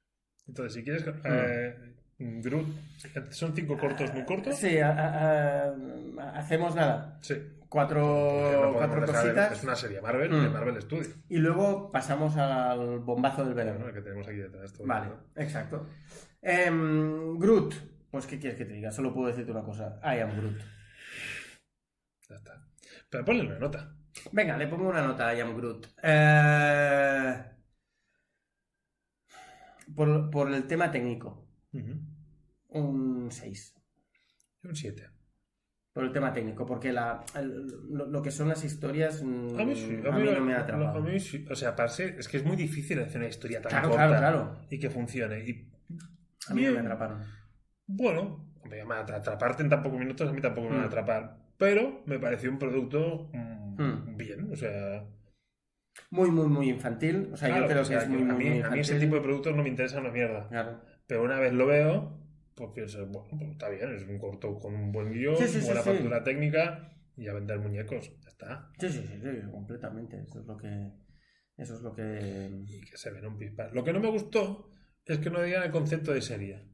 Entonces, 0.47 0.73
si 0.75 0.83
quieres, 0.83 1.05
Hmm. 1.05 1.19
eh, 1.25 1.95
Groot, 2.19 2.67
son 3.31 3.55
cinco 3.55 3.77
cortos 3.77 4.11
muy 4.13 4.25
cortos. 4.25 4.55
Sí, 4.57 4.79
a- 4.79 4.89
a- 4.91 5.69
a- 5.69 6.29
hacemos 6.39 6.75
nada. 6.75 7.17
Sí. 7.21 7.35
Cuatro, 7.69 7.99
no 8.71 8.73
cuatro 8.73 9.05
cositas. 9.05 9.51
Es 9.51 9.63
una 9.63 9.75
serie 9.75 9.99
Marvel, 10.01 10.31
Mm. 10.31 10.41
de 10.43 10.49
Marvel 10.49 10.81
Studios. 10.81 11.09
Y 11.29 11.37
luego 11.37 11.91
pasamos 11.91 12.35
al 12.37 12.99
bombazo 12.99 13.43
del 13.45 13.53
verano. 13.53 13.91
que 13.93 14.01
tenemos 14.01 14.27
aquí 14.27 14.37
detrás. 14.37 14.71
todo 14.73 14.87
Vale, 14.87 15.09
exacto. 15.35 15.85
Em, 16.41 17.37
Groot. 17.37 17.75
Pues, 18.09 18.25
¿qué 18.25 18.39
quieres 18.39 18.57
que 18.57 18.65
te 18.65 18.73
diga? 18.73 18.89
Solo 18.91 19.13
puedo 19.13 19.27
decirte 19.27 19.51
una 19.51 19.63
cosa. 19.63 19.99
I 20.01 20.19
am 20.21 20.35
Groot. 20.37 20.59
Ya 22.29 22.35
está. 22.35 22.65
Pero 23.09 23.25
ponle 23.25 23.45
una 23.47 23.59
nota. 23.59 23.93
Venga, 24.31 24.57
le 24.57 24.67
pongo 24.67 24.89
una 24.89 25.01
nota 25.05 25.27
a 25.27 25.35
I 25.35 25.41
am 25.41 25.55
Groot. 25.57 25.87
Eh, 26.01 27.43
por, 29.95 30.29
por 30.29 30.51
el 30.53 30.65
tema 30.67 30.89
técnico, 30.91 31.45
Ujú. 31.73 31.93
un 32.69 33.31
6. 33.31 33.75
Un 34.63 34.75
7. 34.75 35.09
Por 35.93 36.03
el 36.05 36.11
tema 36.11 36.31
técnico, 36.31 36.65
porque 36.65 36.91
la, 36.93 37.23
el- 37.35 37.65
lo, 37.89 38.05
lo 38.05 38.21
que 38.21 38.29
son 38.31 38.49
las 38.49 38.63
historias 38.63 39.23
mm, 39.23 39.59
A 39.59 39.65
mí 39.65 39.75
sí. 39.75 39.99
a 40.05 40.11
mí 40.11 40.23
no 40.23 40.41
me 40.41 40.53
ha 40.53 40.57
a 40.57 40.61
atrapado. 40.61 41.01
mí 41.01 41.19
sí. 41.19 41.45
O 41.49 41.55
sea, 41.55 41.75
para 41.75 41.89
ser- 41.89 42.19
es 42.19 42.27
que 42.27 42.37
es 42.37 42.45
muy 42.45 42.55
difícil 42.55 42.99
hacer 42.99 43.17
una 43.17 43.27
historia 43.29 43.61
tan 43.61 43.71
Claro, 43.71 43.89
corta 43.89 44.07
claro, 44.07 44.19
claro. 44.43 44.67
y 44.69 44.79
que 44.79 44.89
funcione. 44.89 45.39
Y 45.39 45.71
A 46.49 46.53
mí 46.53 46.63
no 46.63 46.71
me 46.73 46.79
atraparon. 46.79 47.23
Bueno, 47.87 48.53
hombre, 48.61 48.81
a 48.81 48.99
atraparte 48.99 49.63
en 49.63 49.69
tan 49.69 49.81
pocos 49.81 49.97
minutos 49.99 50.29
a 50.29 50.33
mí 50.33 50.41
tampoco 50.41 50.67
me 50.69 50.75
van 50.75 50.83
a 50.83 50.87
Mm. 50.87 50.89
atrapar. 50.89 51.37
Pero 51.57 52.03
me 52.05 52.19
pareció 52.19 52.51
un 52.51 52.59
producto 52.59 53.29
mm, 53.33 53.81
Mm. 53.81 54.17
bien. 54.17 54.51
O 54.51 54.55
sea, 54.55 55.03
Muy, 56.11 56.29
muy, 56.29 56.47
muy 56.47 56.69
infantil. 56.69 57.29
O 57.33 57.37
sea, 57.37 57.49
claro, 57.49 57.63
yo 57.63 57.69
creo 57.71 57.81
o 57.81 57.85
sea, 57.85 57.97
que 57.99 58.03
es 58.03 58.09
muy, 58.09 58.21
a, 58.21 58.25
muy, 58.33 58.43
mí, 58.43 58.49
muy 58.51 58.61
a 58.61 58.69
mí 58.69 58.79
ese 58.81 58.93
infantil. 58.93 58.99
tipo 58.99 59.15
de 59.15 59.21
productos 59.21 59.55
no 59.55 59.63
me 59.63 59.69
interesa 59.69 59.99
una 59.99 60.11
mierda. 60.11 60.47
Claro. 60.47 60.79
Pero 61.07 61.23
una 61.23 61.39
vez 61.39 61.53
lo 61.53 61.65
veo, 61.65 62.19
pues 62.55 62.69
pienso, 62.75 63.05
bueno, 63.07 63.29
pues 63.37 63.51
está 63.51 63.69
bien, 63.69 63.95
es 63.95 64.03
un 64.03 64.19
corto 64.19 64.59
con 64.59 64.75
un 64.75 64.91
buen 64.91 65.11
guion, 65.11 65.37
Sí, 65.37 65.47
sí, 65.47 65.65
buena 65.65 65.81
sí. 65.81 65.89
factura 65.91 66.23
técnica 66.23 66.93
y 67.15 67.27
a 67.27 67.33
vender 67.33 67.59
muñecos. 67.59 68.11
Ya 68.21 68.29
está. 68.29 68.71
Sí, 68.79 68.89
sí, 68.89 69.01
sí, 69.07 69.19
sí, 69.21 69.51
completamente. 69.51 70.21
Eso 70.21 70.39
es 70.41 70.45
lo 70.45 70.57
que. 70.57 70.91
Eso 71.57 71.73
es 71.75 71.81
lo 71.81 71.93
que. 71.93 72.51
Y 72.67 72.81
que 72.81 72.97
se 72.97 73.09
ven 73.11 73.25
un 73.25 73.37
pispar. 73.37 73.73
Lo 73.73 73.83
que 73.83 73.93
no 73.93 73.99
me 73.99 74.09
gustó 74.09 74.69
es 75.05 75.17
que 75.19 75.29
no 75.29 75.41
digan 75.41 75.63
el 75.63 75.71
concepto 75.71 76.11
de 76.13 76.21
serie. 76.21 76.67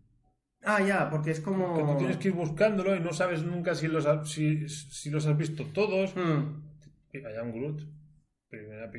Ah, 0.63 0.81
ya, 0.81 1.09
porque 1.09 1.31
es 1.31 1.39
como. 1.39 1.75
Que 1.75 1.83
tú 1.83 1.97
tienes 1.97 2.17
que 2.17 2.29
ir 2.29 2.33
buscándolo 2.33 2.95
y 2.95 2.99
no 2.99 3.13
sabes 3.13 3.43
nunca 3.43 3.75
si 3.75 3.87
los, 3.87 4.05
ha- 4.05 4.25
si, 4.25 4.67
si 4.67 5.09
los 5.09 5.25
has 5.27 5.37
visto 5.37 5.65
todos. 5.73 6.13
Y 7.13 7.19
vaya 7.19 7.43
un 7.43 7.51
Groot, 7.53 7.81
primera, 8.59 8.91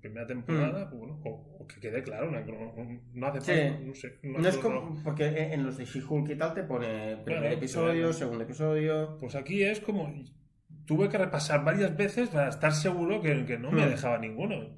primera 0.00 0.26
temporada, 0.26 0.88
pues 0.88 0.98
bueno, 1.00 1.20
o, 1.24 1.58
o 1.60 1.66
que 1.66 1.80
quede 1.80 2.02
claro, 2.02 2.30
no, 2.30 2.40
no- 2.40 3.26
hace 3.26 3.38
Mm. 3.38 3.42
Sí. 3.42 3.52
falta, 3.52 3.80
no 3.86 3.94
sé. 3.94 4.18
no- 4.22 4.38
No 4.38 4.48
es 4.48 4.56
como. 4.58 5.02
Porque 5.02 5.26
en 5.52 5.64
los 5.64 5.76
de 5.78 5.84
She-Hulk 5.84 6.30
y 6.30 6.36
tal 6.36 6.54
te 6.54 6.62
pone 6.64 7.16
primer 7.24 7.42
Claro, 7.42 7.56
episodio, 7.56 7.92
claro. 8.02 8.12
segundo 8.12 8.44
episodio. 8.44 9.16
Pues 9.18 9.34
aquí 9.34 9.62
es 9.62 9.80
como. 9.80 10.12
Tuve 10.86 11.08
que 11.08 11.18
repasar 11.18 11.64
varias 11.64 11.96
veces 11.96 12.28
para 12.28 12.48
estar 12.48 12.72
seguro 12.72 13.20
que, 13.20 13.44
que 13.44 13.58
no 13.58 13.70
me 13.72 13.86
Hmm. 13.86 13.90
dejaba 13.90 14.18
ninguno. 14.18 14.76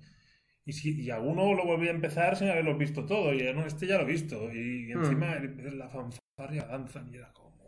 Y, 0.64 0.72
si, 0.72 1.02
y 1.02 1.10
alguno 1.10 1.54
lo 1.54 1.64
volví 1.64 1.88
a 1.88 1.92
empezar 1.92 2.36
sin 2.36 2.48
haberlo 2.50 2.76
visto 2.76 3.04
todo. 3.06 3.32
Y 3.32 3.42
no, 3.54 3.64
este 3.66 3.86
ya 3.86 3.96
lo 3.96 4.02
he 4.02 4.06
visto. 4.12 4.50
Y 4.52 4.92
Hmm. 4.94 4.98
encima 5.02 5.32
el- 5.34 5.78
la 5.78 5.88
fanfarria 5.88 6.64
danza 6.66 7.02
y 7.10 7.16
era 7.16 7.32
como. 7.32 7.58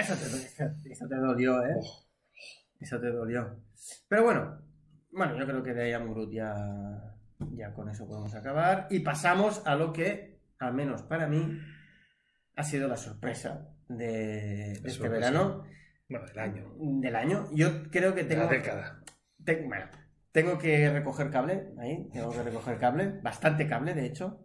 Eso 0.00 0.14
te, 0.14 0.90
eso 0.92 1.08
te 1.08 1.16
dolió, 1.16 1.62
¿eh? 1.64 1.74
Oh. 1.78 2.06
Eso 2.80 2.98
te 3.00 3.08
dolió. 3.08 3.56
Pero 4.08 4.24
bueno, 4.24 4.62
bueno, 5.12 5.36
yo 5.38 5.46
creo 5.46 5.62
que 5.62 5.74
de 5.74 5.90
I 5.90 5.92
Am 5.92 6.10
Groot 6.12 6.32
ya, 6.32 7.14
ya 7.52 7.72
con 7.74 7.88
eso 7.88 8.06
podemos 8.06 8.34
acabar. 8.34 8.86
Y 8.90 9.00
pasamos 9.00 9.66
a 9.66 9.74
lo 9.76 9.92
que 9.92 10.40
al 10.58 10.74
menos 10.74 11.02
para 11.02 11.26
mí, 11.26 11.58
ha 12.56 12.62
sido 12.62 12.86
la 12.86 12.96
sorpresa 12.98 13.68
de, 13.88 14.78
de 14.82 14.82
este 14.84 15.08
verano, 15.08 15.64
Bueno, 16.08 16.26
del 16.26 16.38
año. 16.38 16.74
del 16.78 17.16
año. 17.16 17.48
Yo 17.54 17.84
creo 17.90 18.14
que 18.14 18.24
De 18.24 18.28
tengo... 18.28 18.44
la 18.44 18.50
década. 18.50 19.02
Te- 19.42 19.64
bueno, 19.66 19.86
tengo 20.32 20.58
que 20.58 20.90
recoger 20.90 21.30
cable, 21.30 21.72
ahí, 21.78 22.08
tengo 22.12 22.30
que 22.30 22.42
recoger 22.42 22.78
cable, 22.78 23.20
bastante 23.22 23.66
cable 23.66 23.94
de 23.94 24.04
hecho, 24.04 24.44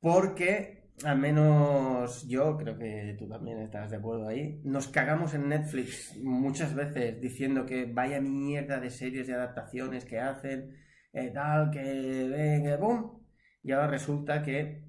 porque 0.00 0.83
al 1.02 1.18
menos 1.18 2.26
yo, 2.28 2.56
creo 2.56 2.78
que 2.78 3.16
tú 3.18 3.28
también 3.28 3.58
estás 3.60 3.90
de 3.90 3.96
acuerdo 3.96 4.28
ahí, 4.28 4.60
nos 4.64 4.88
cagamos 4.88 5.34
en 5.34 5.48
Netflix 5.48 6.16
muchas 6.22 6.74
veces 6.74 7.20
diciendo 7.20 7.66
que 7.66 7.86
vaya 7.86 8.20
mierda 8.20 8.78
de 8.78 8.90
series 8.90 9.28
y 9.28 9.32
adaptaciones 9.32 10.04
que 10.04 10.20
hacen, 10.20 10.76
eh, 11.12 11.30
tal, 11.34 11.70
que 11.70 12.28
venga, 12.28 12.76
boom, 12.76 13.26
y 13.62 13.72
ahora 13.72 13.88
resulta 13.88 14.42
que 14.42 14.84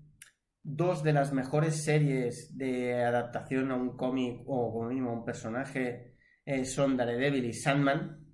dos 0.62 1.04
de 1.04 1.14
las 1.14 1.34
mejores 1.34 1.84
series 1.84 2.56
de 2.58 3.04
adaptación 3.04 3.72
a 3.72 3.76
un 3.76 3.98
cómic 3.98 4.42
o 4.46 4.72
como 4.74 4.90
mínimo 4.90 5.12
a 5.12 5.14
un 5.14 5.26
personaje 5.26 6.16
eh, 6.46 6.66
son 6.66 6.98
Daredevil 6.98 7.46
y 7.46 7.54
Sandman, 7.54 8.26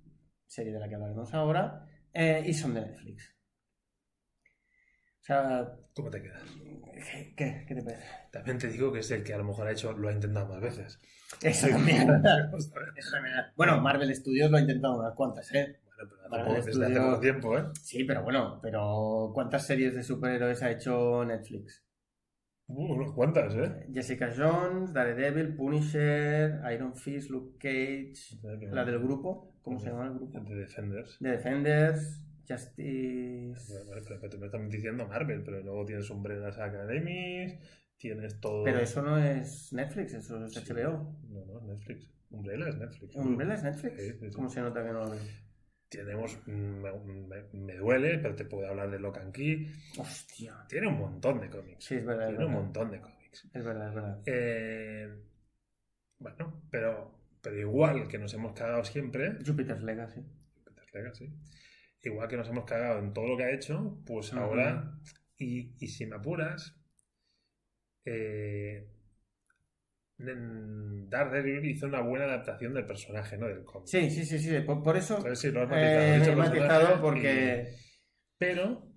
serie 0.46 0.72
de 0.72 0.80
la 0.80 0.88
que 0.88 0.94
hablaremos 0.94 1.32
ahora, 1.32 1.86
eh, 2.12 2.42
y 2.46 2.52
son 2.52 2.74
de 2.74 2.82
Netflix. 2.82 3.34
O 5.22 5.24
sea, 5.24 5.72
¿Cómo 5.94 6.10
te 6.10 6.20
quedas? 6.20 6.42
¿qué, 7.36 7.64
qué, 7.66 7.74
te 7.74 7.82
parece? 7.82 8.04
También 8.32 8.58
te 8.58 8.68
digo 8.68 8.92
que 8.92 9.00
es 9.00 9.10
el 9.12 9.22
que 9.22 9.34
a 9.34 9.38
lo 9.38 9.44
mejor 9.44 9.68
ha 9.68 9.72
hecho, 9.72 9.92
lo 9.92 10.08
ha 10.08 10.12
intentado 10.12 10.46
más 10.48 10.60
veces. 10.60 10.98
Eso 11.42 11.68
también. 11.68 12.08
Eso 12.96 13.10
también. 13.12 13.34
Bueno, 13.56 13.80
Marvel 13.80 14.14
Studios 14.14 14.50
lo 14.50 14.56
ha 14.56 14.60
intentado 14.60 14.98
unas 14.98 15.14
cuantas, 15.14 15.52
¿eh? 15.54 15.78
Bueno, 15.86 16.10
pero 16.10 16.20
hace 16.22 16.28
Marvel 16.30 16.46
poco- 16.46 16.56
desde 16.66 16.70
hace 16.70 16.92
Studios- 16.94 17.04
poco 17.10 17.20
tiempo, 17.20 17.58
¿eh? 17.58 17.64
Sí, 17.80 18.04
pero 18.04 18.22
bueno, 18.24 18.58
pero 18.60 19.30
¿cuántas 19.32 19.64
series 19.66 19.94
de 19.94 20.02
superhéroes 20.02 20.62
ha 20.62 20.70
hecho 20.72 21.24
Netflix? 21.24 21.84
Uh, 22.66 22.94
unas 22.94 23.12
cuantas, 23.12 23.54
¿eh? 23.54 23.86
Jessica 23.92 24.32
Jones, 24.36 24.92
Daredevil, 24.92 25.54
Punisher, 25.54 26.60
Iron 26.74 26.96
Fist, 26.96 27.30
Luke 27.30 27.58
Cage, 27.58 28.38
la 28.72 28.84
del 28.84 28.98
grupo, 28.98 29.54
¿cómo 29.62 29.78
se 29.78 29.86
llama 29.90 30.06
el 30.06 30.14
grupo? 30.14 30.40
De 30.40 30.54
Defenders. 30.56 31.18
The 31.20 31.28
Defenders, 31.28 32.24
Justice... 32.48 33.84
Vale, 33.88 34.02
pero, 34.04 34.18
pero 34.20 34.30
tú 34.30 34.38
me 34.38 34.46
estás 34.46 34.68
diciendo 34.70 35.06
Marvel, 35.06 35.42
pero 35.44 35.60
luego 35.60 35.84
tienes 35.84 36.08
Umbrellas 36.10 36.58
Academies, 36.58 37.54
tienes 37.96 38.40
todo. 38.40 38.64
Pero 38.64 38.80
eso 38.80 39.02
no 39.02 39.18
es 39.18 39.72
Netflix, 39.72 40.14
eso 40.14 40.44
es 40.44 40.54
Sí. 40.54 40.60
HBO. 40.72 41.16
No, 41.28 41.44
no, 41.44 41.60
Netflix. 41.62 42.08
Umbrella 42.30 42.68
es 42.68 42.76
Netflix. 42.78 43.14
¿Umbrella 43.16 43.54
es 43.54 43.62
Netflix? 43.62 44.02
Sí, 44.02 44.12
sí. 44.20 44.30
¿Cómo 44.30 44.48
se 44.48 44.60
nota 44.60 44.82
que 44.84 44.92
no 44.92 45.04
lo 45.04 45.10
veo? 45.10 45.20
Tenemos. 45.88 46.38
mm, 46.46 46.50
Me, 46.52 46.92
me- 46.92 47.48
me 47.52 47.76
duele, 47.76 48.18
pero 48.18 48.34
te 48.34 48.46
puedo 48.46 48.66
hablar 48.68 48.90
de 48.90 48.98
Locan 48.98 49.30
Key. 49.32 49.70
Hostia. 49.98 50.64
Tiene 50.68 50.86
un 50.88 50.98
montón 50.98 51.40
de 51.40 51.50
cómics. 51.50 51.84
Sí, 51.84 51.96
es 51.96 52.04
verdad, 52.06 52.24
es 52.30 52.36
Tiene 52.36 52.46
un 52.46 52.52
montón 52.52 52.90
de 52.90 53.00
cómics. 53.00 53.48
Es 53.52 53.64
verdad, 53.64 53.88
es 53.88 53.94
verdad. 53.94 54.22
Eh, 54.26 55.14
bueno, 56.18 56.62
pero, 56.70 57.18
pero 57.42 57.58
igual 57.58 58.08
que 58.08 58.18
nos 58.18 58.32
hemos 58.34 58.52
cagado 58.52 58.84
siempre, 58.84 59.36
Jupiter's 59.44 59.82
Legacy. 59.82 60.22
Peter 60.64 60.84
Legacy, 60.94 61.30
igual 62.02 62.28
que 62.28 62.36
nos 62.36 62.48
hemos 62.48 62.64
cagado 62.64 62.98
en 62.98 63.12
todo 63.12 63.28
lo 63.28 63.36
que 63.36 63.44
ha 63.44 63.52
hecho, 63.52 63.98
pues 64.06 64.32
ahora, 64.32 64.98
y, 65.38 65.74
y 65.78 65.88
si 65.88 66.06
me 66.06 66.16
apuras, 66.16 66.76
eh, 68.04 68.88
Daredevil 70.18 71.70
hizo 71.70 71.86
una 71.86 72.00
buena 72.00 72.26
adaptación 72.26 72.74
del 72.74 72.86
personaje, 72.86 73.36
¿no? 73.36 73.48
Del 73.48 73.64
cómic. 73.64 73.88
Sí, 73.88 74.10
sí, 74.10 74.24
sí, 74.24 74.38
sí. 74.38 74.60
Por, 74.60 74.82
por 74.82 74.96
eso 74.96 75.16
Entonces, 75.16 75.40
sí, 75.40 75.50
lo 75.50 75.62
has 75.62 75.70
eh, 75.72 76.34
matizado, 76.36 76.96
y- 76.96 77.00
porque... 77.00 77.76
Pero, 78.38 78.88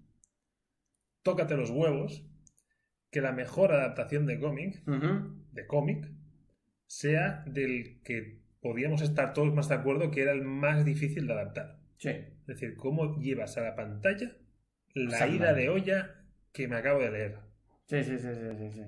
tócate 1.23 1.55
los 1.55 1.69
huevos 1.69 2.25
que 3.11 3.21
la 3.21 3.31
mejor 3.31 3.71
adaptación 3.71 4.25
de 4.25 4.39
cómic 4.39 4.83
de 4.85 5.67
cómic 5.67 6.11
sea 6.87 7.43
del 7.47 8.01
que 8.03 8.41
podíamos 8.59 9.01
estar 9.01 9.33
todos 9.33 9.53
más 9.53 9.69
de 9.69 9.75
acuerdo 9.75 10.11
que 10.11 10.21
era 10.21 10.31
el 10.31 10.41
más 10.41 10.83
difícil 10.83 11.27
de 11.27 11.33
adaptar. 11.33 11.79
Sí. 11.97 12.11
Es 12.47 12.47
decir, 12.47 12.75
cómo 12.75 13.17
llevas 13.19 13.57
a 13.57 13.61
la 13.61 13.75
pantalla 13.75 14.35
la 14.93 15.17
Sandman. 15.17 15.35
ida 15.41 15.53
de 15.53 15.69
olla 15.69 16.15
que 16.51 16.67
me 16.67 16.75
acabo 16.77 16.99
de 17.01 17.11
leer. 17.11 17.37
Sí, 17.87 18.03
sí, 18.03 18.17
sí, 18.17 18.27
sí, 18.33 18.57
sí, 18.57 18.71
sí. 18.71 18.81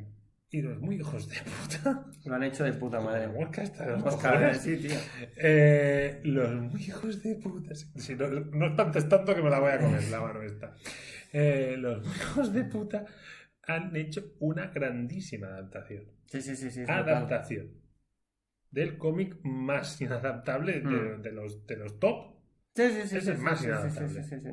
Y 0.49 0.62
los 0.62 0.80
muy 0.80 0.95
hijos 0.95 1.28
de 1.28 1.36
puta. 1.41 2.05
Lo 2.26 2.36
han 2.36 2.43
hecho 2.43 2.64
de 2.64 2.72
puta 2.74 3.01
madre. 3.01 3.28
Los 3.28 4.05
Oscar, 4.05 4.55
sí, 4.55 4.78
tío. 4.78 4.95
Eh, 5.36 6.22
los 6.24 6.49
muy 6.53 6.82
hijos 6.82 7.22
de 7.22 7.36
puta. 7.36 7.76
Si 7.76 8.16
no, 8.16 8.28
no 8.30 8.68
espantes 8.68 9.10
tanto 9.10 9.36
que 9.36 9.41
me 9.41 9.49
la 9.49 9.60
voy 9.60 9.72
a 9.72 9.80
comer 9.80 10.03
la 10.10 10.22
mano 10.22 10.41
esta. 10.43 10.74
Eh, 11.34 11.76
los 11.78 12.05
muy 12.05 12.16
hijos 12.16 12.53
de 12.53 12.64
puta 12.64 13.05
han 13.64 13.93
hecho 13.97 14.36
una 14.39 14.68
grandísima 14.68 15.47
adaptación. 15.47 16.05
Sí, 16.28 16.41
sí, 16.41 16.55
sí, 16.55 16.72
sí. 16.72 16.80
brutal. 16.86 17.10
adaptación 17.10 17.72
del 18.72 18.97
cómic 18.97 19.38
más 19.43 19.99
inadaptable 19.99 20.80
de, 20.80 21.18
Mm. 21.18 21.22
de 21.22 21.32
los, 21.34 21.66
de 21.68 21.76
los 21.78 21.99
top. 21.99 22.37
Sí, 22.78 22.90
sí, 22.90 23.08
sí. 23.08 23.18
Es 23.18 23.24
sí, 23.26 23.30
el 23.32 23.38
sí, 23.38 23.44
más 23.44 23.60
sí, 23.60 23.66
sí, 23.66 23.72
sí, 23.72 23.76
inadaptable. 23.78 24.24
sí, 24.24 24.30
sí, 24.30 24.40
sí. 24.42 24.50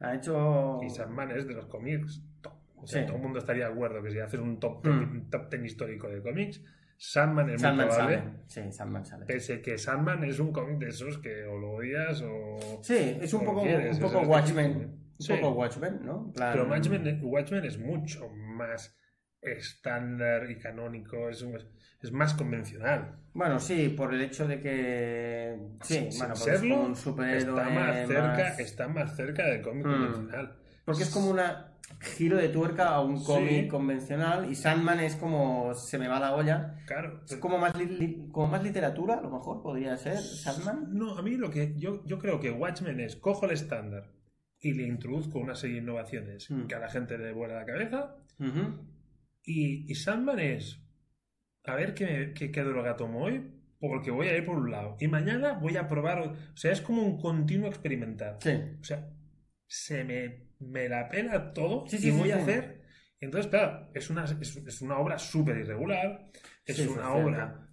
Ha 0.00 0.14
hecho... 0.14 0.80
Y 0.82 0.90
Sandman 0.90 1.30
es 1.30 1.46
de 1.48 1.54
los 1.54 1.66
cómics 1.66 2.22
top. 2.42 2.52
O 2.76 2.86
sea, 2.86 3.00
Sí. 3.00 3.06
todo 3.06 3.16
el 3.16 3.22
mundo 3.22 3.38
estaría 3.38 3.66
de 3.66 3.72
acuerdo 3.72 4.02
que 4.02 4.10
si 4.10 4.18
haces 4.18 4.40
un 4.40 4.60
top, 4.60 4.86
Mm. 4.86 4.90
un 5.12 5.30
top 5.30 5.48
ten 5.48 5.64
histórico 5.64 6.08
de 6.08 6.20
cómics, 6.22 6.60
Sandman 6.96 7.50
es 7.50 7.60
Sandman 7.62 7.86
muy 7.86 7.94
probable. 7.96 8.18
sale. 8.18 8.32
Sí, 8.46 8.72
Sandman 8.72 9.04
sale. 9.06 9.24
Pese 9.26 9.60
que 9.62 9.78
Sandman 9.78 10.22
es 10.24 10.38
un 10.38 10.52
cómic 10.52 10.78
de 10.78 10.88
esos 10.88 11.18
que 11.18 11.44
o 11.44 11.56
lo 11.58 11.72
odias 11.76 12.22
o. 12.22 12.58
Sí, 12.82 13.18
es 13.20 13.32
un 13.34 13.44
poco, 13.44 13.62
quieres, 13.62 13.96
un 13.96 14.02
poco 14.02 14.20
es 14.20 14.28
Watchmen. 14.28 14.76
Un 14.76 15.14
Sí. 15.18 15.32
poco 15.32 15.50
Watchmen, 15.54 16.00
¿no? 16.04 16.32
Plan- 16.32 16.52
Pero 16.52 16.68
Watchmen, 16.68 17.20
Watchmen 17.24 17.64
es 17.64 17.78
mucho 17.78 18.28
más 18.30 18.96
estándar 19.44 20.50
y 20.50 20.58
canónico, 20.58 21.28
es, 21.28 21.42
un- 21.42 21.58
es 22.02 22.12
más 22.12 22.34
convencional. 22.34 23.16
Bueno, 23.32 23.58
sí, 23.58 23.88
por 23.90 24.12
el 24.14 24.20
hecho 24.22 24.46
de 24.46 24.60
que. 24.60 25.56
Sí, 25.82 25.94
Sin 26.10 26.18
bueno, 26.18 26.34
porque 26.34 26.50
es 26.52 26.58
serlo, 26.60 26.74
como 26.76 26.86
un 26.88 26.96
superhéroe. 26.96 27.60
está 27.60 27.70
más 27.70 28.06
cerca, 28.08 28.32
más- 28.44 28.58
está 28.60 28.88
más 28.88 29.16
cerca 29.16 29.44
del 29.46 29.62
cómic 29.62 29.86
Mm. 29.86 29.90
convencional. 29.90 30.56
Porque 30.84 31.02
es 31.02 31.10
como 31.10 31.30
un 31.30 31.40
giro 32.00 32.36
de 32.36 32.48
tuerca 32.50 32.88
a 32.88 33.00
un 33.00 33.18
Sí. 33.18 33.26
cómic 33.26 33.70
convencional 33.70 34.50
y 34.50 34.54
Sandman 34.54 35.00
es 35.00 35.16
como 35.16 35.72
se 35.74 35.98
me 35.98 36.08
va 36.08 36.20
la 36.20 36.34
olla. 36.34 36.76
Claro. 36.86 37.22
Es 37.26 37.36
como 37.36 37.58
más, 37.58 37.74
li- 37.76 38.28
como 38.32 38.48
más 38.48 38.62
literatura, 38.62 39.14
a 39.14 39.20
lo 39.22 39.30
mejor 39.30 39.62
podría 39.62 39.96
ser 39.96 40.18
Sandman. 40.18 40.88
No, 40.92 41.16
a 41.16 41.22
mí 41.22 41.32
lo 41.36 41.50
que 41.50 41.74
yo, 41.76 42.04
yo 42.04 42.18
creo 42.18 42.38
que 42.40 42.50
Watchmen 42.50 43.00
es 43.00 43.16
cojo 43.16 43.46
el 43.46 43.52
estándar 43.52 44.10
y 44.60 44.72
le 44.74 44.84
introduzco 44.86 45.38
una 45.38 45.54
serie 45.54 45.76
de 45.76 45.82
innovaciones 45.82 46.50
Mm. 46.50 46.66
que 46.66 46.74
a 46.74 46.78
la 46.80 46.88
gente 46.90 47.16
le 47.18 47.32
vuela 47.32 47.54
la 47.54 47.64
cabeza. 47.66 48.16
Y, 49.44 49.90
y 49.90 49.94
Sandman 49.94 50.38
es 50.38 50.80
a 51.64 51.74
ver 51.74 51.94
qué, 51.94 52.06
me- 52.06 52.32
qué, 52.34 52.50
qué 52.50 52.62
droga 52.62 52.96
tomo 52.96 53.24
hoy, 53.24 53.50
porque 53.78 54.10
voy 54.10 54.28
a 54.28 54.36
ir 54.36 54.44
por 54.46 54.56
un 54.56 54.70
lado. 54.70 54.96
Y 55.00 55.08
mañana 55.08 55.52
voy 55.54 55.76
a 55.76 55.88
probar. 55.88 56.18
O 56.20 56.56
sea, 56.56 56.72
es 56.72 56.80
como 56.80 57.02
un 57.02 57.18
continuo 57.20 57.68
experimentar. 57.68 58.38
Sí. 58.40 58.50
O 58.80 58.84
sea, 58.84 59.08
se 59.66 60.04
me, 60.04 60.48
me 60.60 60.88
la 60.88 61.08
pela 61.08 61.52
todo 61.52 61.86
Sí, 61.86 61.98
sí, 61.98 62.08
y 62.08 62.12
sí, 62.12 62.18
voy 62.18 62.30
a 62.30 62.36
hacer. 62.36 62.82
Entonces, 63.20 63.50
claro, 63.50 63.90
es 63.94 64.10
una, 64.10 64.24
es, 64.24 64.56
es 64.56 64.82
una 64.82 64.98
obra 64.98 65.18
súper 65.18 65.56
irregular. 65.58 66.30
Es 66.66 66.78
una 66.86 67.12
obra 67.14 67.68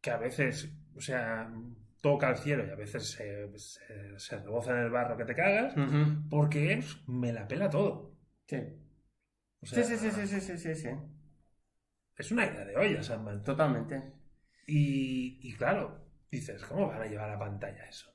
que 0.00 0.10
a 0.10 0.16
veces, 0.16 0.72
o 0.96 1.00
sea, 1.00 1.52
toca 2.00 2.28
al 2.28 2.36
cielo 2.38 2.66
y 2.66 2.70
a 2.70 2.74
veces 2.74 3.10
se, 3.10 3.48
se, 3.58 4.18
se 4.18 4.36
reboza 4.38 4.72
en 4.72 4.84
el 4.84 4.90
barro 4.90 5.16
que 5.16 5.24
te 5.24 5.34
cagas, 5.34 5.74
porque 6.28 6.80
me 7.06 7.32
la 7.32 7.46
pela 7.46 7.70
todo. 7.70 8.16
Sí. 8.46 8.56
O 9.62 9.66
sea, 9.66 9.82
Sí, 9.84 9.96
sí, 9.96 10.10
sí, 10.10 10.10
sí, 10.10 10.26
sí, 10.26 10.40
sí, 10.40 10.58
sí, 10.58 10.74
sí. 10.74 10.88
Es 12.16 12.30
una 12.32 12.46
idea 12.46 12.64
de 12.64 12.76
olla, 12.76 13.02
Sandman. 13.02 13.42
Totalmente. 13.42 14.02
Y, 14.66 15.38
y 15.42 15.54
claro, 15.54 16.04
dices, 16.30 16.62
¿cómo 16.64 16.88
van 16.88 17.02
a 17.02 17.06
llevar 17.06 17.30
a 17.30 17.32
la 17.34 17.38
pantalla 17.38 17.84
eso? 17.86 18.10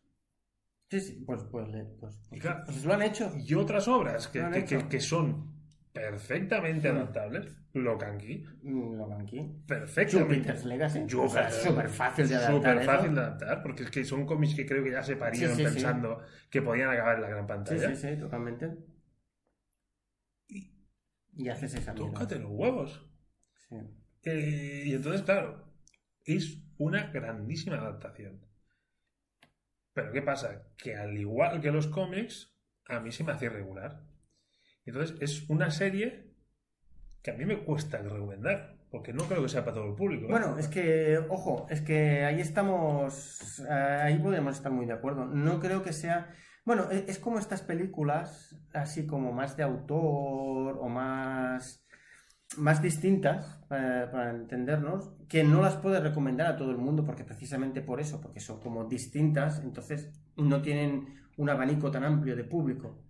Sí, 0.89 1.00
sí, 1.02 1.24
pues, 1.26 1.43
pues, 1.52 1.68
pues, 2.00 2.20
Y 2.32 2.39
claro, 2.39 2.64
pues 2.66 2.86
lo 2.86 2.93
han 2.93 3.02
hecho. 3.02 3.34
Y 3.38 3.54
otras 3.56 3.88
obras 3.88 4.28
que, 4.30 4.39
Lo 4.41 4.52
que, 4.52 4.64
que- 4.66 4.88
que 4.88 5.00
son 5.02 5.54
perfectamente 5.91 6.88
adaptables, 6.89 7.56
Locanqui, 7.74 8.45
Mm, 8.64 8.95
Lo 8.98 9.08
van 9.08 9.22
aquí. 9.22 9.62
perfectamente. 9.68 10.36
Jupiter's 10.36 10.66
Legacy. 10.66 11.00
Jupiter. 11.10 11.52
Súper 11.52 11.89
fácil 11.89 12.28
de 12.30 12.36
adaptar. 12.36 12.56
Súper 12.56 12.84
fácil 12.86 13.16
de 13.16 13.22
adaptar, 13.22 13.62
porque 13.64 13.84
es 13.84 13.91
que 13.91 14.04
son 14.06 14.26
cómics 14.26 14.56
que 14.56 14.66
creo 14.66 14.84
que 14.84 14.91
ya 14.91 15.04
se 15.04 15.16
parieron 15.18 15.56
Sí, 15.58 15.64
sí, 15.66 15.70
sí. 15.70 15.74
pensando 15.76 16.22
que 16.50 16.62
podían 16.62 16.89
acabar 16.89 17.16
en 17.16 17.22
la 17.24 17.30
gran 17.30 17.43
Sí, 17.43 17.48
pantalla. 17.48 17.95
sí, 17.95 17.95
sí, 17.95 18.18
totalmente. 18.20 18.78
Y 21.38 21.50
haces 21.50 21.76
esa 21.76 21.94
mierda. 21.94 22.12
tócate 22.12 22.40
los 22.40 22.52
huevos. 22.52 23.06
Sí. 23.70 23.76
Eh, 24.24 24.84
y 24.88 24.94
entonces, 24.94 25.22
claro, 25.22 25.72
es 26.26 26.62
una 26.78 27.12
grandísima 27.12 27.78
adaptación. 27.78 28.46
Pero 29.94 30.12
¿qué 30.12 30.22
pasa? 30.22 30.68
Que 30.78 30.96
al 30.96 31.18
igual 31.18 31.62
que 31.62 31.72
los 31.72 31.88
cómics, 31.88 32.56
a 32.86 33.00
mí 33.00 33.12
se 33.12 33.24
me 33.24 33.32
hace 33.32 33.46
irregular. 33.46 34.04
Entonces, 34.86 35.18
es 35.22 35.50
una 35.50 35.72
serie 35.72 36.34
que 37.22 37.32
a 37.32 37.34
mí 37.34 37.46
me 37.46 37.64
cuesta 37.64 37.98
recomendar, 37.98 38.78
porque 38.90 39.12
no 39.12 39.26
creo 39.26 39.42
que 39.42 39.50
sea 39.50 39.66
para 39.66 39.76
todo 39.76 39.90
el 39.90 39.96
público. 39.96 40.26
¿eh? 40.26 40.30
Bueno, 40.30 40.58
es 40.58 40.68
que, 40.68 41.18
ojo, 41.30 41.68
es 41.70 41.82
que 41.82 42.24
ahí 42.24 42.40
estamos, 42.40 43.60
eh, 43.60 43.74
ahí 43.74 44.18
podemos 44.20 44.56
estar 44.56 44.72
muy 44.72 44.86
de 44.86 44.94
acuerdo. 44.94 45.26
No 45.26 45.60
creo 45.60 45.84
que 45.84 45.94
sea, 45.94 46.34
bueno, 46.68 46.91
e- 46.91 47.05
es 47.07 47.20
como 47.20 47.39
estas 47.39 47.61
películas, 47.61 48.55
así 48.74 49.07
como 49.07 49.32
más 49.34 49.55
de 49.57 49.63
autor 49.63 50.78
o 50.80 50.89
más, 50.89 51.86
más 52.57 52.82
distintas, 52.82 53.59
para, 53.70 54.11
para 54.11 54.32
entendernos, 54.32 55.13
que 55.30 55.43
no 55.43 55.61
las 55.61 55.76
puedes 55.78 56.03
recomendar 56.03 56.47
a 56.47 56.57
todo 56.57 56.72
el 56.72 56.78
mundo, 56.78 57.05
porque 57.05 57.24
precisamente 57.26 57.82
por 57.82 57.99
eso, 58.01 58.22
porque 58.22 58.39
son 58.41 58.59
como 58.61 58.86
distintas, 58.86 59.61
entonces 59.63 60.11
no 60.38 60.61
tienen 60.61 61.07
un 61.38 61.49
abanico 61.49 61.91
tan 61.91 62.03
amplio 62.05 62.36
de 62.36 62.43
público. 62.45 63.03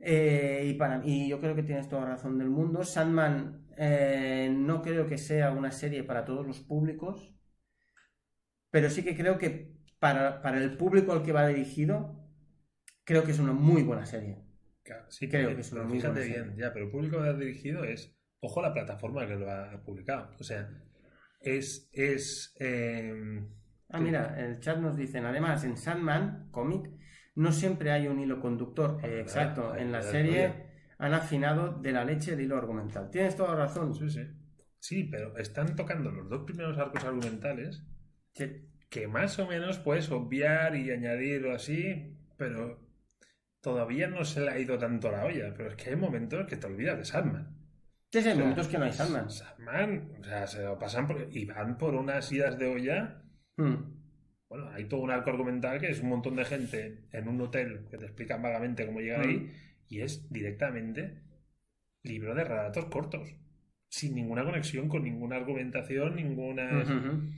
Eh, 0.00 0.76
y 1.04 1.28
yo 1.28 1.40
creo 1.40 1.54
que 1.56 1.62
tienes 1.64 1.88
toda 1.88 2.02
la 2.02 2.08
razón 2.12 2.38
del 2.38 2.50
mundo. 2.50 2.84
Sandman 2.84 3.66
eh, 3.78 4.52
no 4.56 4.82
creo 4.82 5.06
que 5.08 5.18
sea 5.18 5.52
una 5.52 5.70
serie 5.72 6.04
para 6.04 6.24
todos 6.24 6.46
los 6.46 6.60
públicos, 6.60 7.34
pero 8.70 8.90
sí 8.90 9.02
que 9.04 9.16
creo 9.16 9.38
que 9.38 9.72
para, 9.98 10.42
para 10.42 10.58
el 10.58 10.76
público 10.76 11.12
al 11.12 11.22
que 11.22 11.32
va 11.32 11.46
dirigido, 11.46 12.23
creo 13.04 13.24
que 13.24 13.30
es 13.32 13.38
una 13.38 13.52
muy 13.52 13.82
buena 13.82 14.04
serie. 14.06 14.38
Claro, 14.82 15.10
sí, 15.10 15.28
Creo 15.28 15.46
pero- 15.46 15.56
que 15.56 15.60
es 15.62 15.72
una 15.72 15.82
muy 15.84 15.98
buena 15.98 16.20
bien, 16.20 16.32
serie. 16.44 16.52
ya, 16.58 16.72
pero 16.72 16.86
el 16.86 16.90
público 16.90 17.22
que 17.22 17.28
ha 17.28 17.32
dirigido 17.32 17.84
es, 17.84 18.14
ojo 18.40 18.60
la 18.60 18.72
plataforma 18.74 19.26
que 19.26 19.34
lo 19.36 19.50
ha 19.50 19.82
publicado. 19.84 20.30
O 20.38 20.44
sea, 20.44 20.68
es, 21.40 21.88
es 21.92 22.54
eh, 22.60 23.42
Ah, 23.90 24.00
mira, 24.00 24.34
el 24.44 24.58
chat 24.60 24.78
nos 24.78 24.96
dicen, 24.96 25.24
además, 25.24 25.62
en 25.64 25.76
Sandman, 25.76 26.48
cómic, 26.50 26.90
no 27.36 27.52
siempre 27.52 27.92
hay 27.92 28.08
un 28.08 28.18
hilo 28.18 28.40
conductor. 28.40 28.98
Ah, 29.02 29.06
Eh, 29.06 29.20
exacto, 29.20 29.76
en 29.76 29.92
la 29.92 30.02
serie 30.02 30.52
han 30.98 31.14
afinado 31.14 31.80
de 31.80 31.92
la 31.92 32.04
leche 32.04 32.32
el 32.32 32.40
hilo 32.40 32.56
argumental. 32.56 33.10
Tienes 33.10 33.36
toda 33.36 33.50
la 33.54 33.66
razón. 33.66 33.94
sí, 33.94 34.08
sí. 34.10 34.22
Sí, 34.80 35.04
pero 35.04 35.36
están 35.38 35.76
tocando 35.76 36.10
los 36.10 36.28
dos 36.28 36.42
primeros 36.44 36.76
arcos 36.76 37.04
argumentales 37.04 37.84
Sí. 38.32 38.68
que 38.90 39.06
más 39.08 39.38
o 39.38 39.46
menos 39.46 39.78
puedes 39.78 40.10
obviar 40.10 40.76
y 40.76 40.90
añadir 40.90 41.46
o 41.46 41.54
así, 41.54 42.18
pero 42.36 42.83
todavía 43.64 44.08
no 44.08 44.26
se 44.26 44.42
le 44.42 44.50
ha 44.50 44.58
ido 44.58 44.78
tanto 44.78 45.10
la 45.10 45.24
olla. 45.24 45.54
Pero 45.56 45.70
es 45.70 45.76
que 45.76 45.90
hay 45.90 45.96
momentos 45.96 46.46
que 46.46 46.56
te 46.56 46.66
olvidas 46.66 46.98
de 46.98 47.04
Sandman. 47.06 47.56
Sí, 48.12 48.20
sí, 48.20 48.28
hay 48.28 48.34
O 48.34 48.36
sea, 48.36 48.42
momentos 48.42 48.68
que 48.68 48.78
no 48.78 48.84
hay 48.84 48.92
Sandman. 48.92 49.30
Sandman, 49.30 50.10
o 50.20 50.24
sea, 50.24 50.46
se 50.46 50.62
lo 50.62 50.78
pasan 50.78 51.06
por, 51.06 51.28
y 51.32 51.46
van 51.46 51.78
por 51.78 51.94
unas 51.94 52.30
idas 52.30 52.58
de 52.58 52.66
olla. 52.66 53.22
Hmm. 53.56 53.76
Bueno, 54.50 54.68
hay 54.70 54.84
todo 54.84 55.00
un 55.00 55.10
arco 55.10 55.30
argumental 55.30 55.80
que 55.80 55.88
es 55.90 56.00
un 56.00 56.10
montón 56.10 56.36
de 56.36 56.44
gente 56.44 57.08
en 57.10 57.26
un 57.26 57.40
hotel 57.40 57.86
que 57.90 57.96
te 57.96 58.04
explican 58.04 58.42
vagamente 58.42 58.86
cómo 58.86 59.00
llegar 59.00 59.22
ahí 59.22 59.50
y 59.88 60.00
es 60.00 60.30
directamente 60.30 61.22
libro 62.02 62.34
de 62.34 62.44
relatos 62.44 62.84
cortos, 62.86 63.34
sin 63.88 64.14
ninguna 64.14 64.44
conexión 64.44 64.88
con 64.88 65.02
ninguna 65.02 65.36
argumentación, 65.36 66.16
ninguna... 66.16 66.82
Ujú. 66.82 67.32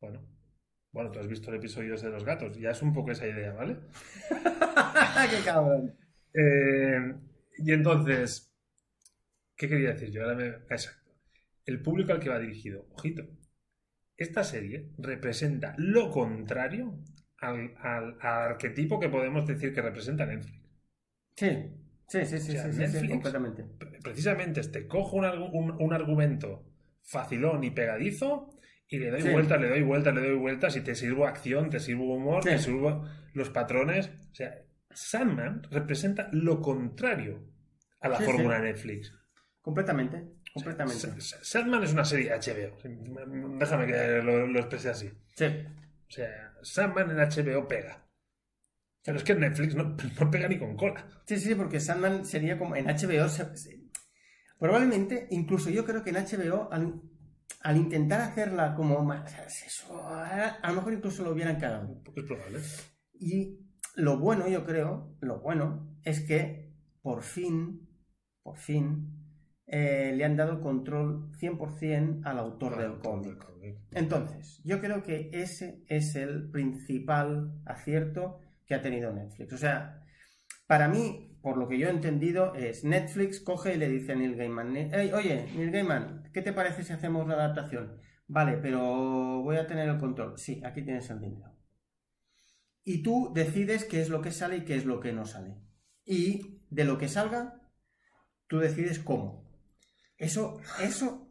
Bueno, 0.00 0.22
bueno, 0.92 1.10
tú 1.10 1.20
has 1.20 1.28
visto 1.28 1.50
el 1.50 1.56
episodio 1.56 1.96
de 1.96 2.10
los 2.10 2.24
gatos, 2.24 2.56
ya 2.58 2.70
es 2.70 2.82
un 2.82 2.92
poco 2.92 3.10
esa 3.12 3.26
idea, 3.26 3.52
¿vale? 3.52 3.76
¡Qué 5.30 5.44
cabrón! 5.44 5.94
Eh, 6.34 7.14
y 7.58 7.72
entonces, 7.72 8.52
¿qué 9.56 9.68
quería 9.68 9.92
decir 9.92 10.10
yo? 10.10 10.22
Ahora 10.22 10.36
me... 10.36 10.46
Exacto. 10.46 11.10
El 11.66 11.82
público 11.82 12.12
al 12.12 12.20
que 12.20 12.28
va 12.30 12.38
dirigido, 12.38 12.86
ojito, 12.92 13.22
esta 14.16 14.42
serie 14.44 14.90
representa 14.98 15.74
lo 15.78 16.10
contrario 16.10 16.98
al, 17.38 17.74
al- 17.78 18.16
al 18.20 18.42
arquetipo 18.52 18.98
que 18.98 19.08
podemos 19.08 19.46
decir 19.46 19.72
que 19.72 19.82
representa 19.82 20.26
Netflix. 20.26 20.60
Sí, 21.36 21.70
sí, 22.08 22.24
sí, 22.26 22.38
sí, 22.40 22.50
O 22.50 22.52
sea, 22.52 22.64
sí, 22.64 22.72
sí, 22.72 22.76
sí, 22.76 22.80
Netflix- 22.82 23.10
completamente. 23.10 23.64
Pre- 23.78 23.98
Precisamente 24.02 24.60
este, 24.60 24.86
cojo 24.88 25.16
un, 25.16 25.24
un- 25.26 25.76
un 25.82 25.92
argumento 25.92 26.64
facilón 27.02 27.62
y 27.64 27.70
pegadizo 27.70 28.50
y 28.90 28.98
le 28.98 29.10
doy 29.10 29.22
Sí. 29.22 29.28
vueltas, 29.30 29.60
le 29.60 29.68
doy 29.68 29.82
vueltas, 29.82 30.14
le 30.14 30.20
doy 30.20 30.36
vueltas 30.36 30.76
y 30.76 30.80
te 30.82 30.94
sirvo 30.94 31.26
acción, 31.26 31.70
te 31.70 31.80
sirvo 31.80 32.14
humor, 32.14 32.42
Sí. 32.42 32.50
te 32.50 32.58
sirvo 32.58 33.06
los 33.32 33.48
patrones. 33.48 34.10
O 34.32 34.34
sea, 34.34 34.52
Sandman 34.90 35.62
representa 35.70 36.28
lo 36.32 36.60
contrario 36.60 37.46
a 38.00 38.08
la 38.08 38.18
Sí, 38.18 38.24
fórmula 38.24 38.58
Netflix. 38.58 39.14
Completamente, 39.62 40.24
completamente. 40.52 41.00
Sa- 41.00 41.20
Sa- 41.20 41.44
Sandman 41.44 41.84
es 41.84 41.92
una 41.92 42.04
serie 42.04 42.32
HBO. 42.32 42.76
Déjame 43.58 43.86
que 43.86 44.20
lo, 44.22 44.46
lo 44.46 44.58
exprese 44.58 44.88
así. 44.90 45.10
Sí. 45.36 45.44
O 45.46 46.10
sea, 46.12 46.52
Sandman 46.62 47.10
en 47.10 47.18
HBO 47.20 47.68
pega. 47.68 48.06
Pero 49.04 49.16
es 49.16 49.22
que 49.24 49.32
en 49.32 49.40
Netflix 49.40 49.74
no, 49.76 49.96
no 50.20 50.30
pega 50.30 50.48
ni 50.48 50.58
con 50.58 50.76
cola. 50.76 51.06
Sí, 51.26 51.36
sí, 51.38 51.54
porque 51.54 51.78
Sandman 51.78 52.24
sería 52.24 52.58
como 52.58 52.74
en 52.74 52.86
HBO. 52.86 53.28
se- 53.28 53.56
se- 53.56 53.80
probablemente, 54.58 55.26
incluso 55.30 55.70
yo 55.70 55.84
creo 55.84 56.02
que 56.02 56.10
en 56.10 56.16
HBO, 56.16 56.68
al, 56.72 57.00
al 57.60 57.76
intentar 57.76 58.20
hacerla 58.20 58.74
como 58.74 59.02
más. 59.04 59.36
Eso, 59.66 60.02
a, 60.08 60.46
a 60.46 60.68
lo 60.70 60.76
mejor 60.76 60.92
incluso 60.94 61.24
lo 61.24 61.32
hubieran 61.32 61.58
cagado. 61.58 62.02
Es 62.14 62.24
probable. 62.24 62.58
Y 63.14 63.60
lo 63.96 64.18
bueno, 64.18 64.48
yo 64.48 64.64
creo, 64.64 65.16
lo 65.20 65.40
bueno, 65.40 65.96
es 66.02 66.20
que 66.20 66.70
por 67.02 67.22
fin, 67.22 67.88
por 68.42 68.56
fin, 68.56 69.20
eh, 69.66 70.12
le 70.16 70.24
han 70.24 70.36
dado 70.36 70.60
control 70.60 71.30
100% 71.38 72.22
al 72.24 72.38
autor 72.38 72.76
del 72.76 72.98
cómic. 72.98 73.46
Entonces, 73.92 74.60
yo 74.64 74.80
creo 74.80 75.02
que 75.02 75.30
ese 75.32 75.84
es 75.86 76.16
el 76.16 76.50
principal 76.50 77.60
acierto 77.64 78.40
que 78.66 78.74
ha 78.74 78.82
tenido 78.82 79.12
Netflix. 79.12 79.52
O 79.52 79.58
sea, 79.58 80.02
para 80.66 80.88
mí, 80.88 81.29
por 81.42 81.56
lo 81.56 81.68
que 81.68 81.78
yo 81.78 81.86
he 81.88 81.90
entendido, 81.90 82.54
es 82.54 82.84
Netflix 82.84 83.40
coge 83.40 83.74
y 83.74 83.78
le 83.78 83.88
dice 83.88 84.12
a 84.12 84.16
Neil 84.16 84.36
Gaiman, 84.36 84.76
"Ey, 84.76 85.12
oye, 85.12 85.46
Neil 85.56 85.70
Gaiman, 85.70 86.30
¿qué 86.32 86.42
te 86.42 86.52
parece 86.52 86.82
si 86.84 86.92
hacemos 86.92 87.26
la 87.26 87.34
adaptación? 87.34 87.98
Vale, 88.26 88.58
pero 88.58 89.40
voy 89.42 89.56
a 89.56 89.66
tener 89.66 89.88
el 89.88 89.98
control. 89.98 90.38
Sí, 90.38 90.60
aquí 90.64 90.82
tienes 90.82 91.08
el 91.10 91.20
dinero. 91.20 91.50
Y 92.84 93.02
tú 93.02 93.32
decides 93.34 93.84
qué 93.84 94.00
es 94.00 94.08
lo 94.08 94.20
que 94.22 94.30
sale 94.32 94.58
y 94.58 94.64
qué 94.64 94.76
es 94.76 94.84
lo 94.84 95.00
que 95.00 95.12
no 95.12 95.26
sale. 95.26 95.56
Y 96.04 96.62
de 96.70 96.84
lo 96.84 96.96
que 96.98 97.08
salga, 97.08 97.60
tú 98.46 98.58
decides 98.58 98.98
cómo. 98.98 99.48
Eso, 100.16 100.60
eso 100.82 101.26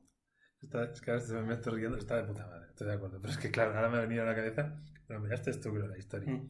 Está- 0.61 0.91
es 0.91 0.99
que 1.01 1.11
ahora 1.11 1.23
se 1.23 1.41
me 1.41 1.53
estoy 1.53 1.79
riendo, 1.79 1.97
está 1.97 2.17
de 2.17 2.23
puta 2.25 2.45
madre, 2.45 2.67
estoy 2.69 2.87
de 2.87 2.93
acuerdo. 2.93 3.19
Pero 3.21 3.31
es 3.31 3.37
que, 3.39 3.49
claro, 3.49 3.73
ahora 3.75 3.89
me 3.89 3.97
ha 3.97 4.01
venido 4.01 4.23
a 4.23 4.25
la 4.25 4.35
cabeza, 4.35 4.81
pero 5.07 5.19
miraste 5.21 5.53
tú, 5.53 5.71
creo, 5.73 5.87
la 5.87 5.97
historia, 5.97 6.31
Mm. 6.33 6.49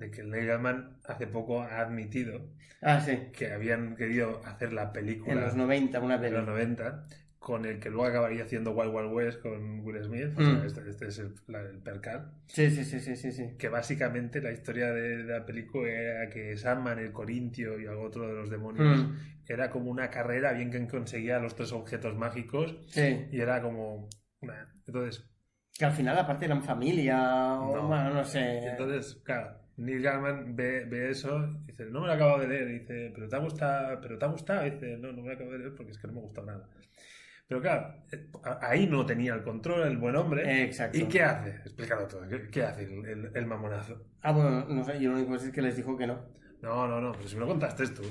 De 0.00 0.10
que 0.10 0.22
Neil 0.24 0.46
Gaiman 0.46 0.96
hace 1.06 1.26
poco 1.26 1.62
ha 1.62 1.80
admitido 1.80 2.48
Ah, 2.82 3.00
sí. 3.00 3.28
que 3.32 3.52
habían 3.52 3.94
querido 3.96 4.40
hacer 4.44 4.72
la 4.72 4.92
película 4.92 5.32
En 5.34 5.40
los 5.42 5.54
90, 5.54 6.00
una 6.00 6.16
de 6.18 6.28
peli. 6.28 6.36
los 6.38 6.46
90, 6.46 7.02
con 7.38 7.64
el 7.64 7.78
que 7.78 7.88
luego 7.90 8.06
acabaría 8.06 8.44
haciendo 8.44 8.72
Wild 8.72 8.94
Wild 8.94 9.12
West 9.12 9.40
con 9.42 9.80
Will 9.80 10.02
Smith, 10.04 10.32
o 10.36 10.40
Mm. 10.40 10.44
sea, 10.44 10.64
este, 10.66 10.90
este 10.90 11.06
es 11.08 11.18
el, 11.18 11.34
la- 11.46 11.60
el 11.60 11.78
percal, 11.78 12.32
Sí, 12.46 12.70
sí, 12.70 12.84
sí, 12.84 13.00
sí, 13.00 13.16
sí, 13.16 13.32
sí. 13.32 13.54
que 13.58 13.68
básicamente 13.68 14.40
la 14.42 14.50
historia 14.52 14.90
de, 14.92 15.18
de 15.24 15.38
la 15.38 15.46
película 15.46 15.88
era 15.90 16.28
que 16.30 16.56
Sandman, 16.56 16.98
el 16.98 17.12
Corintio 17.12 17.78
y 17.80 17.86
algo 17.86 18.02
otro 18.02 18.26
de 18.26 18.34
los 18.34 18.50
demonios, 18.50 19.04
Mm, 19.06 19.16
era 19.48 19.70
como 19.70 19.90
una 19.90 20.10
carrera 20.10 20.52
bien 20.52 20.70
que 20.70 20.86
conseguía 20.86 21.38
los 21.38 21.54
tres 21.54 21.72
objetos 21.72 22.14
mágicos 22.16 22.76
Sí. 22.88 23.26
y 23.32 23.40
era 23.40 23.60
como... 23.62 24.08
una- 24.40 24.68
Entonces, 24.86 25.26
Que 25.78 25.86
al 25.86 25.92
final, 25.92 26.18
aparte, 26.18 26.44
eran 26.44 26.62
familia 26.62 27.54
o 27.58 27.74
No. 27.76 27.88
bueno, 27.88 28.10
no 28.12 28.24
sé. 28.24 28.66
Entonces, 28.68 29.14
claro, 29.24 29.56
Neil 29.80 30.02
Gaiman 30.02 30.54
ve, 30.56 30.84
ve 30.84 31.10
eso 31.10 31.48
y 31.66 31.72
dice, 31.72 31.86
no 31.86 32.00
me 32.02 32.06
lo 32.06 32.12
acabo 32.12 32.38
de 32.38 32.48
leer. 32.48 32.68
Y 32.68 32.78
dice, 32.80 33.12
¿pero 33.14 33.28
te 33.28 33.36
ha 33.36 33.38
gustado? 33.40 34.00
¿Pero 34.00 34.18
te 34.18 34.24
ha 34.24 34.28
gustado? 34.28 34.66
Y 34.66 34.70
dice, 34.70 34.96
no, 34.98 35.12
no 35.12 35.22
me 35.22 35.28
lo 35.28 35.34
acabo 35.34 35.50
de 35.52 35.58
leer 35.58 35.74
porque 35.74 35.92
es 35.92 35.98
que 35.98 36.06
no 36.06 36.12
me 36.14 36.18
ha 36.20 36.22
gustado 36.22 36.46
nada. 36.46 36.68
Pero 37.48 37.60
claro, 37.62 37.94
eh, 38.12 38.28
ahí 38.62 38.86
no 38.86 39.04
tenía 39.04 39.34
el 39.34 39.42
control 39.42 39.82
el 39.88 39.96
buen 39.98 40.14
hombre. 40.14 40.62
Exacto. 40.64 40.98
¿Y 40.98 41.04
qué 41.04 41.22
hace? 41.22 41.50
Explícalo 41.50 42.06
todo. 42.06 42.28
¿Qué, 42.28 42.48
qué 42.48 42.62
hace 42.62 42.84
el, 42.84 43.04
el- 43.06 43.30
el 43.34 43.46
mamonazo? 43.46 44.04
Ah, 44.22 44.30
bueno, 44.32 44.66
no 44.68 44.84
sé, 44.84 45.00
yo 45.00 45.10
lo 45.10 45.16
único 45.16 45.32
que 45.32 45.38
sé 45.40 45.46
es 45.48 45.52
que 45.52 45.62
les 45.62 45.76
dijo 45.76 45.96
que 45.96 46.06
no. 46.06 46.20
No, 46.62 46.86
no, 46.86 47.00
no, 47.00 47.10
pero 47.12 47.26
si 47.28 47.34
me 47.34 47.40
lo 47.40 47.48
contaste 47.48 47.88
tú. 47.88 48.02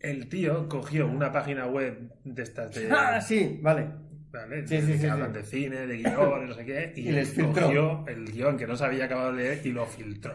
El 0.00 0.28
tío 0.28 0.68
cogió 0.68 1.06
una 1.08 1.32
página 1.32 1.66
web 1.66 2.12
de 2.24 2.42
estas 2.42 2.74
de... 2.74 2.88
Ah, 2.92 3.20
sí, 3.20 3.58
vale. 3.60 3.88
¿vale? 4.30 4.66
Sí, 4.66 4.80
sí, 4.80 4.96
sí, 4.98 5.06
hablan 5.06 5.32
de 5.32 5.42
cine, 5.42 5.86
de 5.86 5.96
guiones, 5.98 6.48
no 6.48 6.54
sé 6.54 6.64
qué, 6.64 6.92
y, 6.96 7.08
Y 7.08 7.12
les 7.12 7.30
filtró. 7.34 7.64
cogió 7.66 8.04
el 8.06 8.30
guion 8.32 8.56
que 8.56 8.66
no 8.66 8.76
se 8.76 8.84
había 8.84 9.06
acabado 9.06 9.32
de 9.32 9.42
leer 9.42 9.66
y 9.66 9.72
lo 9.72 9.84
filtró. 9.86 10.34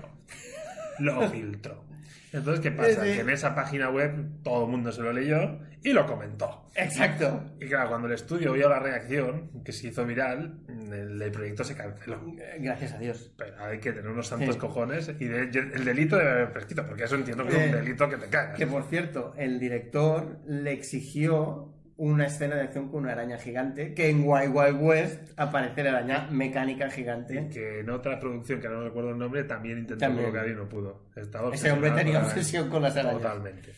Lo 0.99 1.27
filtró. 1.29 1.83
Entonces, 2.31 2.61
¿qué 2.61 2.71
pasa? 2.71 3.03
Sí, 3.03 3.09
sí. 3.09 3.15
Que 3.15 3.21
en 3.21 3.29
esa 3.29 3.53
página 3.53 3.89
web 3.91 4.41
todo 4.43 4.65
el 4.65 4.71
mundo 4.71 4.91
se 4.91 5.01
lo 5.03 5.13
leyó 5.13 5.59
y 5.83 5.93
lo 5.93 6.07
comentó. 6.07 6.67
Exacto. 6.73 7.43
Y 7.59 7.67
claro, 7.67 7.89
cuando 7.89 8.07
el 8.07 8.13
estudio 8.15 8.53
vio 8.53 8.67
la 8.69 8.79
reacción, 8.79 9.51
que 9.63 9.71
se 9.71 9.89
hizo 9.89 10.03
viral, 10.03 10.57
el, 10.67 11.21
el 11.21 11.31
proyecto 11.31 11.63
se 11.63 11.75
canceló. 11.75 12.19
Eh, 12.39 12.57
Gracias 12.59 12.93
a 12.93 12.97
Dios. 12.97 13.31
Pero 13.37 13.63
hay 13.63 13.79
que 13.79 13.91
tener 13.91 14.09
unos 14.09 14.27
santos 14.27 14.55
Sí. 14.55 14.59
cojones 14.59 15.09
y 15.19 15.25
de- 15.25 15.41
el 15.43 15.85
delito 15.85 16.17
debe 16.17 16.31
haber 16.31 16.53
prescrito, 16.53 16.87
porque 16.87 17.03
eso 17.03 17.15
entiendo 17.15 17.45
que 17.45 17.51
es 17.51 17.59
Eh, 17.59 17.65
un 17.65 17.71
delito 17.85 18.09
que 18.09 18.17
te 18.17 18.27
cagas. 18.27 18.57
Que 18.57 18.65
por 18.65 18.83
cierto, 18.89 19.33
el 19.37 19.59
director 19.59 20.39
le 20.47 20.71
exigió 20.71 21.72
una 22.11 22.25
escena 22.25 22.55
de 22.55 22.61
acción 22.63 22.89
con 22.89 23.03
una 23.03 23.13
araña 23.13 23.37
gigante, 23.37 23.93
que 23.93 24.09
en 24.09 24.23
Wild 24.27 24.51
Wild 24.53 24.77
West 24.81 25.31
aparece 25.37 25.83
la 25.83 25.91
araña 25.91 26.27
mecánica 26.31 26.89
gigante. 26.89 27.49
que 27.51 27.79
en 27.79 27.89
otra 27.89 28.19
producción, 28.19 28.59
que 28.59 28.67
no 28.67 28.83
recuerdo 28.83 29.11
el 29.11 29.17
nombre, 29.17 29.43
también 29.45 29.77
intentó 29.79 29.99
También. 30.05 30.25
colocar 30.29 30.49
y 30.49 30.55
no 30.55 30.67
pudo. 30.67 31.09
Ese 31.53 31.71
hombre 31.71 31.91
tenía 31.91 32.19
obsesión 32.21 32.69
con 32.69 32.81
las 32.81 32.95
arañas. 32.97 33.21
Totalmente. 33.21 33.73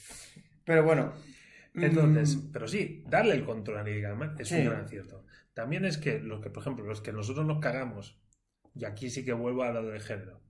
Pero 0.64 0.84
bueno. 0.84 1.14
Entonces, 1.74 2.38
mm, 2.38 2.52
pero 2.54 2.68
sí, 2.70 3.04
darle 3.08 3.36
el 3.36 3.44
control 3.44 3.78
a 3.80 3.84
Neil 3.84 4.06
es 4.40 4.48
Sí. 4.48 4.56
un 4.60 4.66
gran 4.70 4.86
acierto. 4.86 5.26
También 5.54 5.84
es 5.86 5.98
que, 5.98 6.20
lo 6.20 6.40
que, 6.42 6.50
por 6.50 6.62
ejemplo, 6.64 6.86
los 6.86 7.02
que 7.02 7.12
nosotros 7.12 7.46
nos 7.46 7.60
cagamos, 7.60 8.18
y 8.74 8.86
aquí 8.86 9.10
sí 9.10 9.26
que 9.26 9.34
vuelvo 9.34 9.64
a 9.64 9.72
lo 9.72 9.84
del 9.86 10.02
género, 10.02 10.42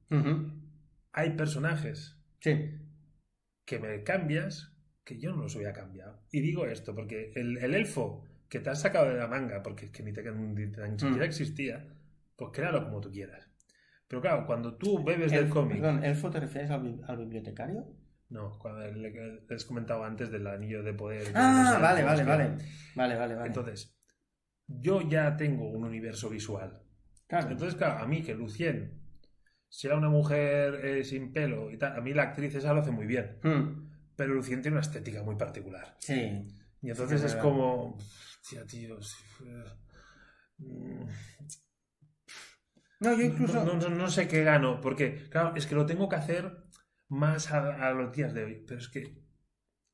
hay 1.11 1.31
personajes 1.31 2.21
Sí. 2.39 2.77
que 3.65 3.79
me 3.79 4.03
cambias 4.03 4.74
que 5.05 5.17
yo 5.17 5.31
no 5.33 5.43
los 5.43 5.55
hubiera 5.55 5.71
cambiado. 5.71 6.19
Y 6.31 6.41
digo 6.41 6.65
esto 6.65 6.93
porque 6.93 7.31
el, 7.35 7.57
el 7.59 7.75
elfo 7.75 8.23
que 8.49 8.59
te 8.59 8.69
has 8.71 8.81
sacado 8.81 9.07
de 9.09 9.15
la 9.17 9.27
manga, 9.27 9.63
porque 9.63 9.85
es 9.85 9.91
que 9.91 10.03
ni, 10.03 10.11
te, 10.11 10.23
ni, 10.31 10.65
siquiera 10.99 11.17
Mm. 11.17 11.21
existía, 11.23 11.87
pues 12.35 12.51
créalo 12.51 12.83
como 12.83 12.99
tú 12.99 13.11
quieras. 13.11 13.47
Pero 14.07 14.21
claro, 14.21 14.45
cuando 14.45 14.75
tú 14.75 15.03
bebes 15.03 15.31
del 15.31 15.45
El- 15.45 15.49
cómic... 15.49 15.79
Perdón, 15.79 16.03
¿Elfo 16.03 16.29
te 16.29 16.39
refieres 16.39 16.69
al, 16.71 17.01
al 17.07 17.17
bibliotecario? 17.17 17.85
No, 18.29 18.57
cuando 18.59 18.79
le, 18.81 19.11
le- 19.11 19.41
les 19.47 19.65
comentaba 19.65 20.07
antes 20.07 20.31
del 20.31 20.45
anillo 20.47 20.81
de 20.83 20.93
poder. 20.93 21.27
Ah, 21.35 21.77
vale, 21.81 22.03
vale, 22.03 22.23
vale. 22.23 22.57
Vale, 22.95 23.15
vale, 23.15 23.35
vale. 23.35 23.47
Entonces, 23.47 23.95
yo 24.67 25.07
ya 25.07 25.37
tengo 25.37 25.69
un 25.69 25.83
universo 25.83 26.29
visual. 26.29 26.81
claro. 27.27 27.49
Entonces, 27.51 27.75
claro, 27.75 27.99
a 27.99 28.07
mí 28.07 28.23
que 28.23 28.33
Lucien 28.33 29.01
sea 29.69 29.95
una 29.95 30.09
mujer 30.09 30.85
eh, 30.85 31.03
sin 31.03 31.31
pelo 31.33 31.69
y 31.71 31.77
tal, 31.77 31.97
a 31.97 32.01
mí 32.01 32.13
la 32.13 32.23
actriz 32.23 32.55
esa 32.55 32.73
lo 32.73 32.81
hace 32.81 32.91
muy 32.91 33.05
bien. 33.05 33.37
Mm, 33.43 33.84
Pero 34.15 34.33
Lucien 34.33 34.61
tiene 34.61 34.77
una 34.77 34.81
estética 34.85 35.23
muy 35.23 35.35
particular. 35.35 35.95
sí. 35.99 36.47
Y 36.81 36.89
entonces 36.91 37.19
Sí, 37.21 37.27
es 37.27 37.35
como. 37.35 37.97
Tía, 38.47 38.65
tío. 38.65 38.99
mm, 40.59 41.05
No, 42.99 43.13
yo 43.13 43.21
incluso... 43.23 43.63
No, 43.65 43.73
no- 43.75 43.89
no 43.89 44.09
sé 44.09 44.27
qué 44.27 44.43
gano, 44.43 44.79
porque, 44.81 45.27
claro, 45.29 45.55
es 45.55 45.65
que 45.67 45.75
lo 45.75 45.85
tengo 45.85 46.07
que 46.09 46.15
hacer 46.15 46.55
más 47.09 47.51
a, 47.51 47.87
a 47.87 47.91
los 47.93 48.15
días 48.15 48.33
de 48.33 48.43
hoy. 48.43 48.63
Pero 48.67 48.79
es 48.79 48.87
que 48.89 49.24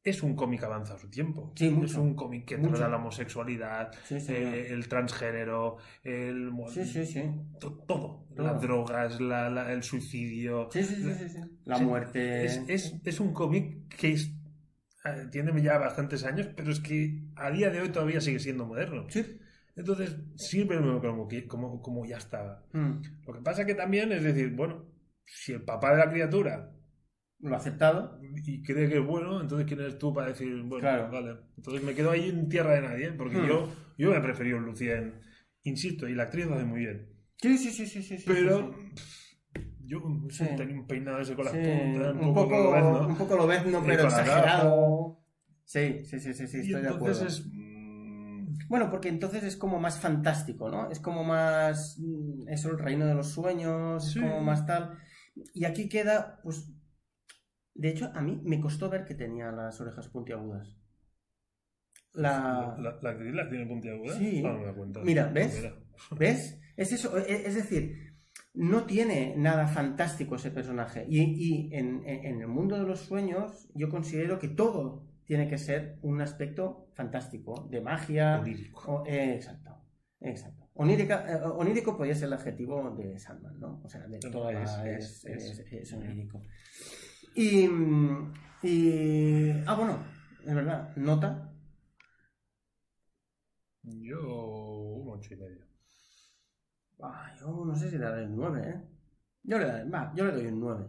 es 0.04 0.24
un 0.24 0.36
cómic 0.36 0.64
avanzado 0.64 0.98
a 0.98 1.02
su 1.02 1.10
tiempo. 1.10 1.54
Sí, 1.56 1.70
mucho. 1.70 1.86
Es 1.86 1.96
un 1.96 2.16
cómic 2.16 2.46
que 2.46 2.58
Mucho. 2.58 2.72
trata 2.76 2.90
la 2.90 2.98
homosexualidad, 2.98 3.92
Sí, 4.06 4.20
sí, 4.20 4.34
eh, 4.34 4.68
el 4.74 4.88
transgénero, 4.88 5.78
el. 6.04 6.52
sí, 6.70 6.86
sí, 6.86 7.06
sí. 7.06 7.24
to- 7.60 7.84
Todo. 7.88 8.26
Todo. 8.36 8.46
Las 8.48 8.62
drogas, 8.62 9.22
la- 9.22 9.50
la- 9.50 9.72
el 9.72 9.84
suicidio. 9.84 10.70
La 11.66 11.78
muerte... 11.78 12.46
Es, 12.46 12.62
es- 12.68 12.96
es 13.04 13.20
un 13.20 13.34
cómic 13.34 13.88
que 13.96 14.14
es- 14.14 14.34
eh, 15.06 15.28
tiene 15.32 15.60
ya 15.62 15.78
bastantes 15.78 16.24
años, 16.26 16.48
pero 16.56 16.72
es 16.72 16.80
que 16.80 17.24
a 17.36 17.52
día 17.52 17.70
de 17.70 17.82
hoy 17.82 17.90
todavía 17.90 18.22
sigue 18.22 18.40
siendo 18.40 18.66
moderno. 18.66 19.06
Sí. 19.10 19.40
Entonces, 19.76 20.16
siempre 20.36 20.78
como, 20.80 21.28
como, 21.48 21.82
como 21.82 22.06
ya 22.06 22.18
estaba. 22.18 22.64
Mm, 22.74 23.02
Lo 23.26 23.34
que 23.34 23.42
pasa 23.42 23.66
que 23.66 23.74
también 23.76 24.12
es 24.12 24.24
decir, 24.24 24.52
bueno, 24.56 24.86
si 25.26 25.54
el 25.54 25.64
papá 25.64 25.92
de 25.92 25.98
la 26.06 26.10
criatura 26.12 26.72
Lo 27.42 27.56
ha 27.56 27.58
aceptado. 27.58 28.20
y 28.22 28.62
cree 28.64 28.88
que 28.90 28.98
es 29.00 29.06
bueno, 29.06 29.42
entonces 29.42 29.68
¿quién 29.68 29.80
eres 29.82 29.98
tú 29.98 30.14
para 30.14 30.28
decir, 30.28 30.62
bueno, 30.64 30.80
Claro. 30.82 31.12
vale? 31.12 31.38
Entonces 31.58 31.84
me 31.84 31.94
quedo 31.94 32.12
ahí 32.12 32.30
en 32.30 32.48
tierra 32.50 32.74
de 32.74 32.82
nadie, 32.82 33.12
porque 33.14 33.38
Hmm. 33.38 33.48
yo, 33.48 33.70
yo 33.98 34.14
he 34.16 34.22
preferido 34.22 34.60
Lucien, 34.60 35.20
insisto, 35.64 36.08
y 36.08 36.16
la 36.16 36.24
actriz 36.24 36.46
lo 36.48 36.56
hace 36.56 36.66
muy 36.66 36.80
bien. 36.82 37.10
Sí, 37.42 37.58
sí, 37.58 37.72
sí, 37.72 37.86
sí, 37.88 38.04
sí. 38.04 38.24
Pero 38.28 38.74
yo 39.84 40.00
Sí. 40.30 40.46
tenía 40.56 40.76
un 40.76 40.88
peinado 40.88 41.20
ese 41.20 41.36
con 41.36 41.46
las 41.46 41.54
Sí, 41.54 41.60
puntas, 41.64 42.16
un, 42.16 42.34
poco, 42.34 42.58
lobezno. 42.58 43.08
un 43.08 43.18
poco 43.18 43.36
lobezno, 43.36 43.80
Y 43.80 43.88
pero 43.88 44.04
con 44.04 44.12
la 44.12 44.20
exagerado. 44.22 45.18
Sí, 45.66 46.06
sí, 46.06 46.20
sí, 46.20 46.34
sí, 46.34 46.48
sí, 46.48 46.58
y 46.58 46.62
estoy 46.62 46.82
de 46.82 46.90
acuerdo. 46.90 47.26
es... 47.26 47.46
mm, 47.52 48.68
Bueno, 48.70 48.90
porque 48.90 49.10
entonces 49.10 49.44
es 49.44 49.58
como 49.58 49.80
más 49.80 50.00
fantástico, 50.00 50.70
¿no? 50.70 50.90
Es 50.92 51.00
como 51.00 51.24
más. 51.24 51.98
mm, 52.00 52.48
Eso, 52.50 52.70
el 52.72 52.80
reino 52.80 53.06
de 53.06 53.16
los 53.16 53.30
sueños, 53.32 54.08
es 54.08 54.22
como 54.22 54.42
más 54.42 54.66
tal. 54.66 54.98
Y 55.54 55.66
aquí 55.66 55.90
queda, 55.90 56.40
pues. 56.44 56.72
De 57.74 57.90
hecho, 57.90 58.12
a 58.14 58.22
mí 58.22 58.40
me 58.44 58.60
costó 58.60 58.90
ver 58.90 59.06
que 59.06 59.16
tenía 59.16 59.52
las 59.52 59.80
orejas 59.82 60.08
puntiagudas. 60.10 60.78
La. 62.14 62.76
La, 62.78 63.00
la 63.02 63.10
actriz 63.12 63.34
tiene 63.50 63.66
puntiaguda. 63.66 64.18
Sí. 64.18 64.44
Ah, 64.46 64.54
me 64.54 64.74
cuenta. 64.74 65.00
Mira, 65.02 65.28
¿ves? 65.28 65.56
Mira. 65.56 65.76
¿Ves? 66.20 66.60
Es 66.76 66.92
eso, 66.92 67.18
e- 67.18 67.48
es 67.48 67.56
decir, 67.56 68.16
no 68.54 68.86
tiene 68.86 69.36
nada 69.38 69.68
fantástico 69.68 70.36
ese 70.36 70.52
personaje. 70.52 71.06
Y, 71.08 71.22
y 71.22 71.74
en, 71.76 72.04
en- 72.06 72.42
el 72.42 72.48
mundo 72.48 72.78
de 72.78 72.84
los 72.86 73.00
sueños, 73.00 73.70
yo 73.74 73.90
considero 73.90 74.40
que 74.40 74.50
todo 74.50 75.08
tiene 75.26 75.48
que 75.48 75.58
ser 75.58 76.00
un 76.02 76.20
aspecto 76.22 76.90
fantástico, 76.94 77.68
de 77.72 77.80
magia. 77.82 78.40
Onírico. 78.42 78.82
o- 78.92 79.06
eh, 79.06 79.36
exacto, 79.36 79.86
exacto. 80.20 80.70
Onírica, 80.74 81.26
eh, 81.32 81.42
onírico 81.44 81.96
podría 81.96 82.16
ser 82.16 82.28
el 82.28 82.34
adjetivo 82.34 82.94
de 82.98 83.18
Sandman, 83.20 83.60
¿no? 83.60 83.82
O 83.84 83.90
sea, 83.90 84.02
de 84.08 84.20
No, 84.24 84.32
toda 84.32 84.52
la- 84.52 84.90
es. 84.90 85.24
es- 85.26 85.60
es 85.72 85.94
onírico. 85.94 86.44
Y, 87.36 87.68
mm, 87.68 88.34
y. 88.64 89.52
Ah, 89.66 89.76
bueno, 89.76 90.04
es 90.46 90.54
verdad, 90.56 90.96
nota. 90.96 91.48
Yo 93.84 94.20
un 94.22 95.10
ocho 95.18 95.34
y 95.34 95.38
medio. 95.38 95.66
Ah, 97.02 97.34
yo 97.40 97.66
no 97.66 97.76
sé 97.76 97.90
si 97.90 97.98
daré 97.98 98.24
el 98.24 98.36
9, 98.36 98.62
¿eh? 98.70 98.82
Yo 99.44 99.58
le, 99.58 99.66
daré- 99.66 99.90
va, 99.90 100.14
yo 100.16 100.26
le 100.26 100.32
doy 100.34 100.46
un 100.46 100.60
9. 100.60 100.86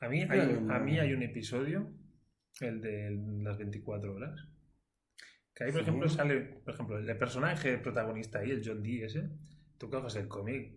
A 0.00 0.08
mí, 0.08 0.22
hay, 0.22 0.46
le 0.46 0.56
un 0.58 0.70
a 0.70 0.78
mí 0.78 0.98
hay 0.98 1.12
un 1.14 1.22
episodio, 1.22 1.90
el 2.60 2.80
de 2.82 3.10
las 3.42 3.56
24 3.56 4.14
horas, 4.14 4.38
que 5.54 5.64
ahí, 5.64 5.72
por 5.72 5.80
Sí. 5.80 5.86
ejemplo, 5.88 6.08
sale, 6.08 6.40
por 6.64 6.74
ejemplo, 6.74 6.98
el 6.98 7.18
personaje 7.18 7.78
protagonista 7.78 8.40
ahí, 8.40 8.50
el 8.50 8.62
John 8.64 8.82
Dee 8.82 9.04
ese, 9.04 9.30
tú 9.78 9.88
coges 9.88 10.16
el 10.16 10.28
cómic 10.28 10.74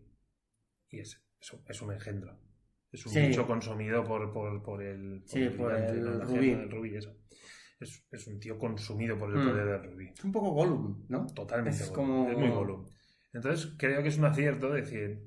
y 0.89 0.99
es, 0.99 1.21
es 1.67 1.81
un 1.81 1.91
engendro. 1.91 2.39
Es 2.93 3.05
un 3.07 3.11
Sí. 3.11 3.19
bicho 3.27 3.45
consumido 3.47 4.03
por, 4.03 4.31
por, 4.31 4.61
por 4.63 4.81
el, 4.83 5.23
Sí, 5.25 5.49
por 5.49 5.71
brillante, 5.73 5.93
el 5.99 6.05
¿no? 6.05 6.13
La 6.13 6.25
rubí. 6.25 6.49
gema 6.49 6.59
del 6.61 6.71
rubí, 6.71 6.95
eso. 6.95 7.15
Es, 7.79 8.05
es 8.11 8.27
un 8.27 8.39
tío 8.39 8.57
consumido 8.57 9.17
por 9.17 9.29
el 9.31 9.37
Mm. 9.43 9.49
poder 9.49 9.65
del 9.81 9.91
rubí. 9.91 10.09
Es 10.15 10.23
un 10.23 10.31
poco 10.31 10.51
Gollum, 10.51 11.05
¿no? 11.09 11.25
Totalmente. 11.27 11.83
Es 11.83 11.89
como- 11.89 12.29
Es 12.29 12.37
muy 12.37 12.49
Gollum. 12.49 12.85
Entonces, 13.33 13.73
creo 13.77 14.01
que 14.03 14.09
es 14.09 14.17
un 14.17 14.25
acierto 14.25 14.71
decir, 14.71 15.21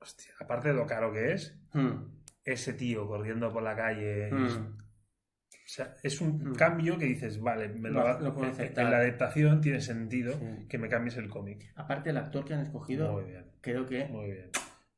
hostia, 0.00 0.32
aparte 0.38 0.68
de 0.68 0.74
lo 0.74 0.86
caro 0.86 1.12
que 1.12 1.32
es, 1.32 1.58
Mm, 1.72 2.04
ese 2.44 2.74
tío 2.74 3.06
corriendo 3.08 3.50
por 3.52 3.62
la 3.62 3.74
calle. 3.74 4.30
mm. 4.30 4.76
O 5.50 5.70
sea, 5.70 5.96
es 6.02 6.20
un 6.22 6.54
cambio 6.54 6.96
que 6.98 7.04
dices, 7.06 7.40
vale, 7.40 7.68
me 7.68 7.90
lo, 7.90 8.00
Lo- 8.00 8.20
lo 8.20 8.32
puedo 8.34 8.46
en- 8.46 8.52
aceptar. 8.52 8.84
en 8.86 8.90
la 8.90 8.96
adaptación 8.98 9.60
tiene 9.60 9.80
sentido 9.82 10.32
Sí. 10.38 10.66
que 10.68 10.78
me 10.78 10.88
cambies 10.88 11.16
el 11.18 11.28
cómic. 11.28 11.72
Aparte, 11.74 12.08
el 12.10 12.16
actor 12.16 12.44
que 12.44 12.54
han 12.54 12.60
escogido, 12.60 13.12
Muy 13.12 13.24
bien, 13.24 13.44
creo 13.60 13.86
que. 13.86 14.06
muy 14.06 14.26
bien. 14.30 14.50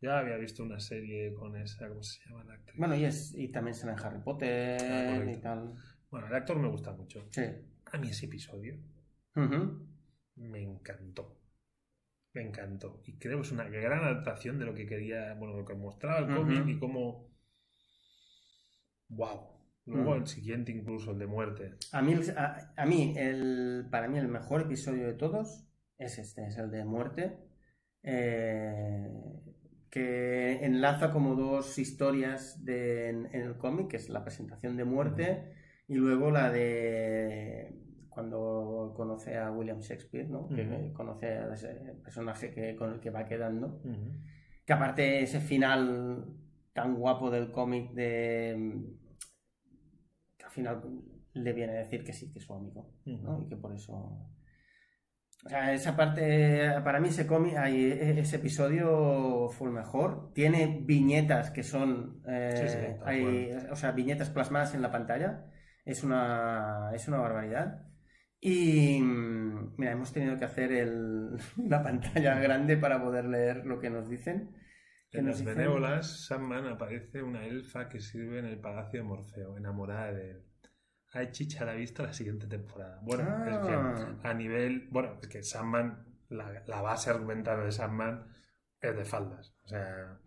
Ya 0.03 0.19
había 0.19 0.37
visto 0.39 0.63
una 0.63 0.81
serie 0.81 1.35
con 1.35 1.57
esa, 1.57 1.89
¿cómo 1.89 2.03
se 2.03 2.21
llama 2.27 2.45
la 2.45 2.55
actriz? 2.55 2.79
Bueno, 2.79 2.97
y, 2.97 3.05
es, 3.05 3.35
y 3.35 3.49
también 3.49 3.75
sale 3.75 3.93
en 3.93 3.99
Harry 4.01 4.21
Potter 4.23 4.81
Ah, 4.83 5.31
y 5.31 5.37
tal. 5.41 5.75
Bueno, 6.11 6.27
el 6.27 6.35
actor 6.35 6.59
me 6.59 6.69
gusta 6.69 6.93
mucho. 6.93 7.29
Sí. 7.31 7.43
A 7.93 7.99
mí 7.99 8.09
ese 8.09 8.27
episodio 8.27 8.79
me 10.37 10.63
encantó. 10.63 11.39
Me 12.33 12.43
encantó. 12.43 13.03
Y 13.05 13.19
creo 13.19 13.39
que 13.39 13.47
es 13.47 13.53
una 13.53 13.69
gran 13.69 14.03
adaptación 14.05 14.59
de 14.59 14.65
lo 14.65 14.75
que 14.75 14.87
quería, 14.87 15.35
bueno, 15.35 15.57
lo 15.57 15.65
que 15.65 15.75
mostraba 15.75 16.19
el 16.21 16.31
Ujú. 16.31 16.37
cómic 16.37 16.67
y 16.69 16.79
cómo... 16.79 17.31
¡Wow! 19.09 19.51
Luego 19.87 20.15
el 20.15 20.27
siguiente 20.27 20.71
incluso, 20.71 21.11
el 21.11 21.19
de 21.19 21.27
muerte. 21.27 21.75
A 21.93 22.01
mí, 22.01 22.15
a 22.77 22.87
mí 22.87 23.15
el, 23.17 23.89
para 23.91 24.07
mí, 24.09 24.19
el 24.19 24.29
mejor 24.29 24.63
episodio 24.63 25.07
de 25.07 25.15
todos 25.15 25.67
es 25.99 26.19
este, 26.19 26.47
es 26.47 26.57
el 26.59 26.71
de 26.71 26.85
muerte. 26.85 27.37
eh, 28.03 29.11
que 29.91 30.65
enlaza 30.65 31.11
como 31.11 31.35
dos 31.35 31.79
historias 31.79 32.65
de- 32.65 33.09
en, 33.11 33.27
en 33.35 33.43
el 33.43 33.57
cómic, 33.59 33.89
que 33.89 33.97
es 33.97 34.09
la 34.09 34.23
presentación 34.23 34.77
de 34.77 34.85
muerte 34.85 35.53
y 35.89 35.95
luego 35.97 36.31
la 36.31 36.51
de 36.51 37.75
cuando 38.09 38.93
conoce 38.97 39.37
a 39.37 39.51
William 39.51 39.81
Shakespeare, 39.81 40.29
¿no? 40.29 40.49
que 40.49 40.63
conoce 40.93 41.27
a 41.27 41.53
ese 41.55 41.69
personaje 42.03 42.51
que, 42.51 42.77
con 42.77 42.93
el 42.93 43.01
que 43.01 43.11
va 43.11 43.25
quedando. 43.25 43.81
Que 44.65 44.73
aparte 44.73 45.23
ese 45.23 45.41
final 45.41 46.27
tan 46.73 46.95
guapo 46.97 47.31
del 47.31 47.51
cómic 47.51 47.93
de... 47.93 48.85
que 50.37 50.45
al 50.45 50.51
final 50.51 50.83
le 51.35 51.53
viene 51.53 51.73
a 51.73 51.77
decir 51.79 52.05
que 52.05 52.13
sí, 52.13 52.31
que 52.33 52.39
es 52.39 52.45
su 52.45 52.55
amigo, 52.55 52.93
¿no? 53.23 53.41
Y 53.43 53.49
que 53.49 53.57
por 53.57 53.73
eso... 53.75 54.30
O 55.45 55.49
sea, 55.49 55.73
esa 55.73 55.97
parte, 55.97 56.71
para 56.85 57.01
mí 57.01 57.09
ese 57.09 57.27
cómic, 57.27 57.55
e- 57.57 58.21
ese 58.21 58.37
episodio 58.37 59.49
fue 59.49 59.69
el 59.69 59.75
mejor. 59.75 60.33
Tiene 60.35 60.83
viñetas 60.85 61.51
que 61.51 61.63
son, 61.63 62.23
eh, 62.27 62.51
Sí, 62.55 62.69
sí, 62.69 63.01
hay- 63.05 63.51
o 63.71 63.77
sea, 63.77 63.93
viñetas 63.93 64.31
plasmadas 64.31 64.75
en 64.75 64.83
la 64.83 64.91
pantalla. 64.91 65.47
Es 65.85 66.05
una, 66.05 66.91
es 66.95 67.09
una 67.09 67.19
barbaridad. 67.19 67.87
Y 68.39 69.01
mira, 69.03 69.93
hemos 69.93 70.13
tenido 70.13 70.39
que 70.39 70.45
hacer 70.45 70.73
el, 70.73 71.37
la 71.57 71.83
pantalla 71.83 72.39
grande 72.39 72.77
para 72.77 73.03
poder 73.03 73.25
leer 73.25 73.65
lo 73.67 73.79
que 73.81 73.91
nos 73.91 74.09
dicen. 74.09 74.55
¿Qué 75.11 75.19
En 75.19 75.27
las 75.27 75.43
benévolas, 75.45 76.27
Sandman 76.27 76.67
aparece 76.69 77.23
una 77.23 77.45
elfa 77.45 77.89
que 77.89 77.99
sirve 78.01 78.39
en 78.39 78.45
el 78.47 78.61
palacio 78.61 79.01
de 79.01 79.09
Morfeo, 79.09 79.57
enamorada 79.57 80.13
de 80.13 80.31
él. 80.31 80.43
Hay 81.13 81.31
chicha 81.33 81.63
a 81.63 81.67
la 81.67 81.75
vista 81.75 82.05
la 82.05 82.13
siguiente 82.13 82.47
temporada. 82.47 83.01
Bueno, 83.03 83.25
Ah. 83.27 83.47
es 83.49 83.67
que 84.23 84.29
a 84.29 84.35
nivel. 84.35 84.89
Bueno, 84.91 85.19
es 85.21 85.29
que 85.29 85.43
Sandman, 85.43 86.05
la, 86.29 86.63
la 86.67 86.81
base 86.83 87.11
argumental 87.11 87.65
de 87.65 87.73
Sandman 87.73 88.27
es 88.81 88.97
de 88.97 89.05
faldas. 89.05 89.55
O 89.65 89.69
sea. 89.69 90.21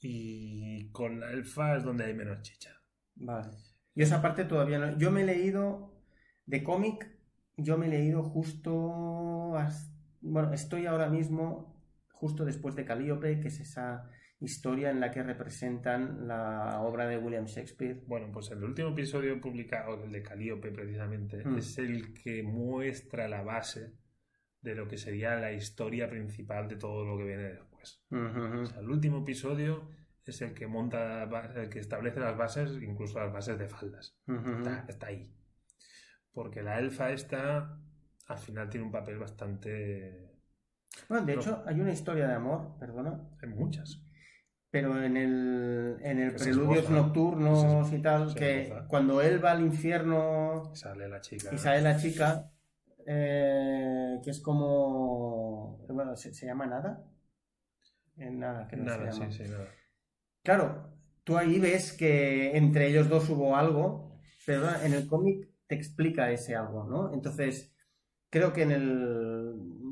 Y 0.00 0.90
con 0.90 1.20
la 1.20 1.30
elfa 1.30 1.76
es 1.76 1.84
donde 1.84 2.04
hay 2.04 2.14
menos 2.14 2.42
chicha. 2.42 2.70
Vale. 3.14 3.50
Yo 3.94 4.04
esa 4.04 4.20
parte 4.22 4.44
todavía 4.44 4.78
no. 4.78 4.98
Yo 4.98 5.10
me 5.10 5.22
he 5.22 5.26
leído 5.26 5.94
de 6.46 6.62
cómic, 6.62 7.08
yo 7.56 7.78
me 7.78 7.86
he 7.86 7.90
leído 7.90 8.22
justo. 8.24 9.54
Bueno, 10.20 10.52
estoy 10.52 10.86
ahora 10.86 11.08
mismo 11.08 11.80
justo 12.12 12.44
después 12.44 12.74
de 12.74 12.84
Calliope, 12.84 13.40
que 13.40 13.48
es 13.48 13.60
esa 13.60 14.08
historia 14.42 14.90
en 14.90 15.00
la 15.00 15.10
que 15.10 15.22
representan 15.22 16.26
la 16.26 16.80
obra 16.82 17.06
de 17.06 17.16
William 17.18 17.44
Shakespeare. 17.46 18.02
Bueno, 18.06 18.30
pues 18.32 18.50
el 18.50 18.62
último 18.62 18.88
episodio 18.90 19.40
publicado, 19.40 20.02
el 20.04 20.12
de 20.12 20.22
Calíope 20.22 20.70
precisamente, 20.72 21.44
Mm. 21.44 21.56
es 21.58 21.78
el 21.78 22.12
que 22.12 22.42
muestra 22.42 23.28
la 23.28 23.42
base 23.42 23.94
de 24.60 24.74
lo 24.74 24.86
que 24.88 24.96
sería 24.96 25.36
la 25.36 25.52
historia 25.52 26.08
principal 26.08 26.68
de 26.68 26.76
todo 26.76 27.04
lo 27.04 27.16
que 27.18 27.24
viene 27.24 27.42
después. 27.44 28.04
O 28.10 28.66
sea, 28.66 28.80
el 28.80 28.88
último 28.90 29.18
episodio 29.22 29.88
es 30.24 30.40
el 30.42 30.54
que 30.54 30.66
monta, 30.68 31.24
el 31.56 31.68
que 31.68 31.80
establece 31.80 32.20
las 32.20 32.36
bases, 32.36 32.80
incluso 32.82 33.18
las 33.18 33.32
bases 33.32 33.58
de 33.58 33.68
faldas. 33.68 34.16
Está, 34.58 34.84
está 34.88 35.06
ahí. 35.08 35.34
Porque 36.32 36.62
la 36.62 36.78
elfa 36.78 37.10
esta, 37.10 37.76
al 38.28 38.38
final 38.38 38.70
tiene 38.70 38.86
un 38.86 38.92
papel 38.92 39.18
bastante... 39.18 40.30
Bueno, 41.08 41.24
de 41.26 41.34
No. 41.34 41.40
hecho, 41.40 41.62
hay 41.66 41.80
una 41.80 41.92
historia 41.92 42.28
de 42.28 42.34
amor, 42.34 42.76
perdona, 42.78 43.20
En 43.42 43.50
muchas. 43.50 44.01
Pero 44.72 45.04
en 45.04 45.18
el, 45.18 45.98
en 46.00 46.18
el 46.18 46.34
Preludios. 46.34 46.88
Nocturnos 46.88 47.92
y 47.92 47.98
tal, 48.00 48.34
que 48.34 48.72
cuando 48.88 49.20
él 49.20 49.44
va 49.44 49.52
al 49.52 49.60
infierno 49.60 50.74
Sale 50.74 51.08
la 51.10 51.20
chica. 51.20 51.50
y 51.52 51.58
sale 51.58 51.82
la 51.82 51.98
chica, 51.98 52.50
eh, 53.06 54.18
que 54.24 54.30
es 54.30 54.40
como. 54.40 55.84
Bueno, 55.90 56.16
¿se, 56.16 56.32
se 56.32 56.46
llama 56.46 56.64
nada? 56.66 57.04
Eh, 58.16 58.30
nada, 58.30 58.66
que 58.66 58.76
no 58.76 58.84
Nada, 58.84 59.12
se 59.12 59.20
llama. 59.20 59.30
sí, 59.30 59.44
sí, 59.44 59.50
nada. 59.50 59.68
Claro, 60.42 60.88
tú 61.22 61.36
ahí 61.36 61.60
ves 61.60 61.92
que 61.92 62.56
entre 62.56 62.88
ellos 62.88 63.10
dos 63.10 63.28
hubo 63.28 63.54
algo, 63.56 64.18
pero 64.46 64.64
en 64.82 64.94
el 64.94 65.06
cómic 65.06 65.50
te 65.66 65.74
explica 65.74 66.30
ese 66.30 66.56
algo, 66.56 66.84
¿no? 66.84 67.12
Entonces, 67.12 67.74
creo 68.30 68.54
que 68.54 68.62
en, 68.62 68.70
el, 68.72 69.41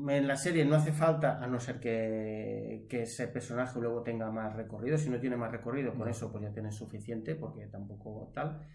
en 0.09 0.27
la 0.27 0.35
serie 0.37 0.65
no 0.65 0.75
hace 0.75 0.91
falta, 0.93 1.43
a 1.43 1.47
no 1.47 1.59
ser 1.59 1.79
que, 1.79 2.85
que 2.89 3.03
ese 3.03 3.27
personaje 3.27 3.79
luego 3.79 4.03
tenga 4.03 4.31
más 4.31 4.55
recorrido. 4.55 4.97
Si 4.97 5.09
no 5.09 5.19
tiene 5.19 5.37
más 5.37 5.51
recorrido, 5.51 5.91
con 5.95 6.05
No. 6.05 6.07
eso 6.07 6.31
pues 6.31 6.43
ya 6.43 6.53
tienes 6.53 6.75
suficiente, 6.75 7.35
porque 7.35 7.67
tampoco 7.67 8.31
tal. 8.33 8.67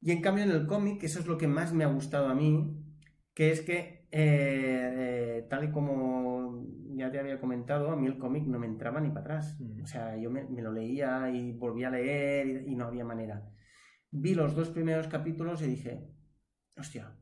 Y 0.00 0.10
en 0.12 0.20
cambio 0.22 0.44
en 0.44 0.50
el 0.50 0.66
cómic, 0.66 1.02
eso 1.02 1.20
es 1.20 1.26
lo 1.26 1.38
que 1.38 1.48
más 1.48 1.72
me 1.72 1.84
ha 1.84 1.88
gustado 1.88 2.28
a 2.28 2.34
mí, 2.34 2.84
que 3.34 3.50
es 3.50 3.62
que, 3.62 4.06
eh, 4.12 5.46
tal 5.50 5.64
y 5.64 5.70
como 5.72 6.64
ya 6.96 7.10
te 7.10 7.18
había 7.18 7.40
comentado, 7.40 7.90
a 7.90 7.96
mí 7.96 8.06
el 8.06 8.18
cómic 8.18 8.44
no 8.46 8.58
me 8.58 8.66
entraba 8.66 9.00
ni 9.00 9.08
para 9.08 9.20
atrás. 9.22 9.56
Mm. 9.60 9.82
O 9.82 9.86
sea, 9.86 10.16
yo 10.16 10.30
me, 10.30 10.44
me 10.44 10.62
lo 10.62 10.72
leía 10.72 11.30
y 11.30 11.52
volvía 11.52 11.88
a 11.88 11.92
leer 11.92 12.46
y, 12.68 12.72
y 12.72 12.76
no 12.76 12.86
había 12.86 13.04
manera. 13.04 13.42
Vi 14.10 14.34
los 14.34 14.54
dos 14.54 14.68
primeros 14.70 15.08
capítulos 15.08 15.60
y 15.62 15.66
dije, 15.66 16.08
hostia, 16.76 17.16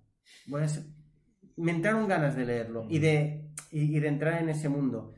voy 0.49 0.63
a 0.63 0.69
ser- 0.69 0.85
me 1.57 1.73
entraron 1.73 2.09
ganas 2.09 2.37
de 2.37 2.45
leerlo 2.47 2.87
y 2.89 2.99
de, 2.99 3.51
y, 3.71 3.97
y 3.97 4.01
de 4.01 4.09
entrar 4.09 4.41
en 4.43 4.49
ese 4.49 4.69
mundo. 4.69 5.15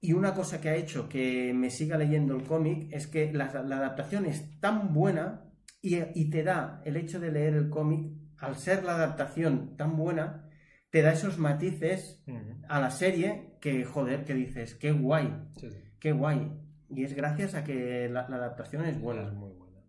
Y 0.00 0.14
una 0.14 0.34
cosa 0.34 0.60
que 0.60 0.70
ha 0.70 0.76
hecho 0.76 1.08
que 1.08 1.52
me 1.54 1.68
siga 1.70 1.98
leyendo 1.98 2.34
el 2.34 2.44
cómic 2.44 2.88
es 2.90 3.06
que 3.06 3.32
la, 3.32 3.52
la 3.62 3.76
adaptación 3.76 4.24
es 4.26 4.58
tan 4.60 4.94
buena 4.94 5.44
y, 5.82 5.96
y 6.14 6.30
te 6.30 6.42
da 6.42 6.80
el 6.84 6.96
hecho 6.96 7.20
de 7.20 7.30
leer 7.32 7.54
el 7.54 7.68
cómic, 7.68 8.10
al 8.38 8.56
ser 8.56 8.82
la 8.84 8.94
adaptación 8.94 9.76
tan 9.76 9.96
buena, 9.96 10.48
te 10.90 11.02
da 11.02 11.12
esos 11.12 11.38
matices 11.38 12.22
a 12.68 12.80
la 12.80 12.90
serie 12.90 13.56
que, 13.60 13.84
joder, 13.84 14.24
que 14.24 14.34
dices, 14.34 14.74
qué 14.74 14.90
guay, 14.92 15.30
Sí, 15.58 15.70
sí. 15.70 15.76
qué 16.00 16.12
guay. 16.12 16.50
Y 16.88 17.04
es 17.04 17.14
gracias 17.14 17.54
a 17.54 17.62
que 17.62 18.08
la, 18.08 18.26
la 18.28 18.36
adaptación 18.36 18.84
es 18.86 18.96
Es 18.96 19.00
buena. 19.02 19.30
muy 19.30 19.52
buena. 19.52 19.80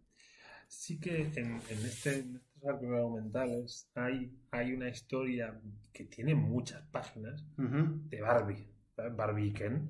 Sí 0.67 0.99
que 0.99 1.23
en, 1.35 1.53
en 1.69 1.85
este, 1.85 2.25
arcos 2.67 2.89
argumentales 2.89 3.89
hay, 3.95 4.31
hay 4.51 4.73
una 4.73 4.89
historia 4.89 5.59
que 5.93 6.05
tiene 6.05 6.35
muchas 6.35 6.81
páginas 6.91 7.45
de 7.57 8.21
Barbie. 8.21 8.67
¿sabes? 8.95 9.15
Barbie 9.15 9.53
Ken. 9.53 9.89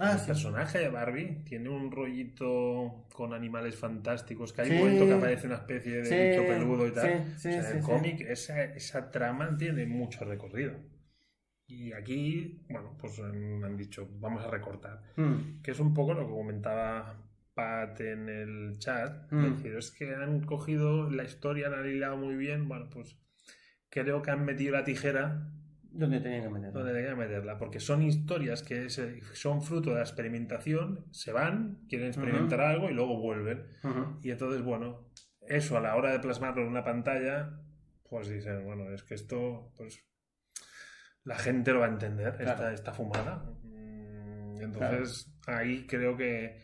Ah, 0.00 0.12
el 0.12 0.18
sí. 0.20 0.26
personaje 0.28 0.78
de 0.78 0.88
Barbie 0.90 1.42
tiene 1.44 1.68
un 1.70 1.90
rollito 1.90 3.06
con 3.12 3.32
animales 3.34 3.76
fantásticos, 3.76 4.52
que 4.52 4.62
hay 4.62 4.68
Sí. 4.68 4.74
un 4.74 4.80
momento 4.80 5.06
que 5.06 5.12
aparece 5.14 5.46
una 5.48 5.56
especie 5.56 5.92
de 5.98 6.04
Sí, 6.04 6.14
bicho 6.14 6.46
peludo 6.46 6.86
y 6.86 6.92
tal. 6.92 7.32
O 7.34 7.38
sea, 7.38 7.70
el 7.72 7.82
cómic, 7.82 8.20
esa, 8.20 8.62
esa 8.64 9.10
trama 9.10 9.56
tiene 9.56 9.86
mucho 9.86 10.24
recorrido. 10.24 10.74
Y 11.66 11.92
aquí, 11.92 12.64
bueno, 12.70 12.96
pues 12.98 13.18
mm, 13.18 13.64
han 13.64 13.76
dicho, 13.76 14.08
vamos 14.20 14.44
a 14.44 14.50
recortar. 14.50 15.02
Mm. 15.16 15.60
Que 15.62 15.72
es 15.72 15.80
un 15.80 15.92
poco 15.92 16.14
lo 16.14 16.26
que 16.26 16.32
comentaba 16.32 17.27
Pat 17.58 18.00
en 18.00 18.28
el 18.28 18.78
chat. 18.78 19.30
Mm. 19.32 19.44
Es 19.46 19.56
decir, 19.56 19.76
es 19.76 19.90
que 19.90 20.14
han 20.14 20.40
cogido 20.44 21.10
la 21.10 21.24
historia, 21.24 21.68
la 21.68 21.78
han 21.80 21.88
hilado 21.88 22.16
muy 22.16 22.36
bien. 22.36 22.68
Bueno, 22.68 22.88
pues 22.88 23.18
creo 23.90 24.22
que 24.22 24.30
han 24.30 24.44
metido 24.44 24.72
la 24.74 24.84
tijera 24.84 25.50
Donde 25.90 26.20
tenían 26.20 26.42
que 26.44 26.50
meterlo. 26.50 26.78
donde 26.78 26.94
tenía 26.94 27.10
que 27.10 27.16
meterla. 27.16 27.58
Porque 27.58 27.80
son 27.80 28.02
historias 28.02 28.62
que 28.62 28.88
se- 28.90 29.20
son 29.34 29.60
fruto 29.62 29.90
de 29.90 29.96
la 29.96 30.02
experimentación, 30.02 31.06
se 31.10 31.32
van, 31.32 31.80
quieren 31.88 32.06
experimentar 32.08 32.60
algo 32.60 32.88
y 32.90 32.94
luego 32.94 33.18
vuelven. 33.20 33.64
Ujú. 33.82 34.20
Y 34.22 34.30
entonces, 34.30 34.62
bueno, 34.62 35.10
eso 35.48 35.76
a 35.76 35.80
la 35.80 35.96
hora 35.96 36.12
de 36.12 36.20
plasmarlo 36.20 36.62
en 36.62 36.68
una 36.68 36.84
pantalla, 36.84 37.60
pues 38.08 38.28
dicen, 38.28 38.64
bueno, 38.64 38.90
es 38.92 39.02
que 39.02 39.14
esto, 39.14 39.72
pues 39.76 39.98
la 41.24 41.36
gente 41.36 41.72
lo 41.72 41.80
va 41.80 41.86
a 41.86 41.90
entender, 41.90 42.36
Claro. 42.36 42.50
esta, 42.52 42.72
esta 42.72 42.92
fumada. 42.92 43.44
Mm, 43.64 44.60
Entonces, 44.62 45.34
ahí 45.46 45.86
creo 45.86 46.16
que... 46.16 46.56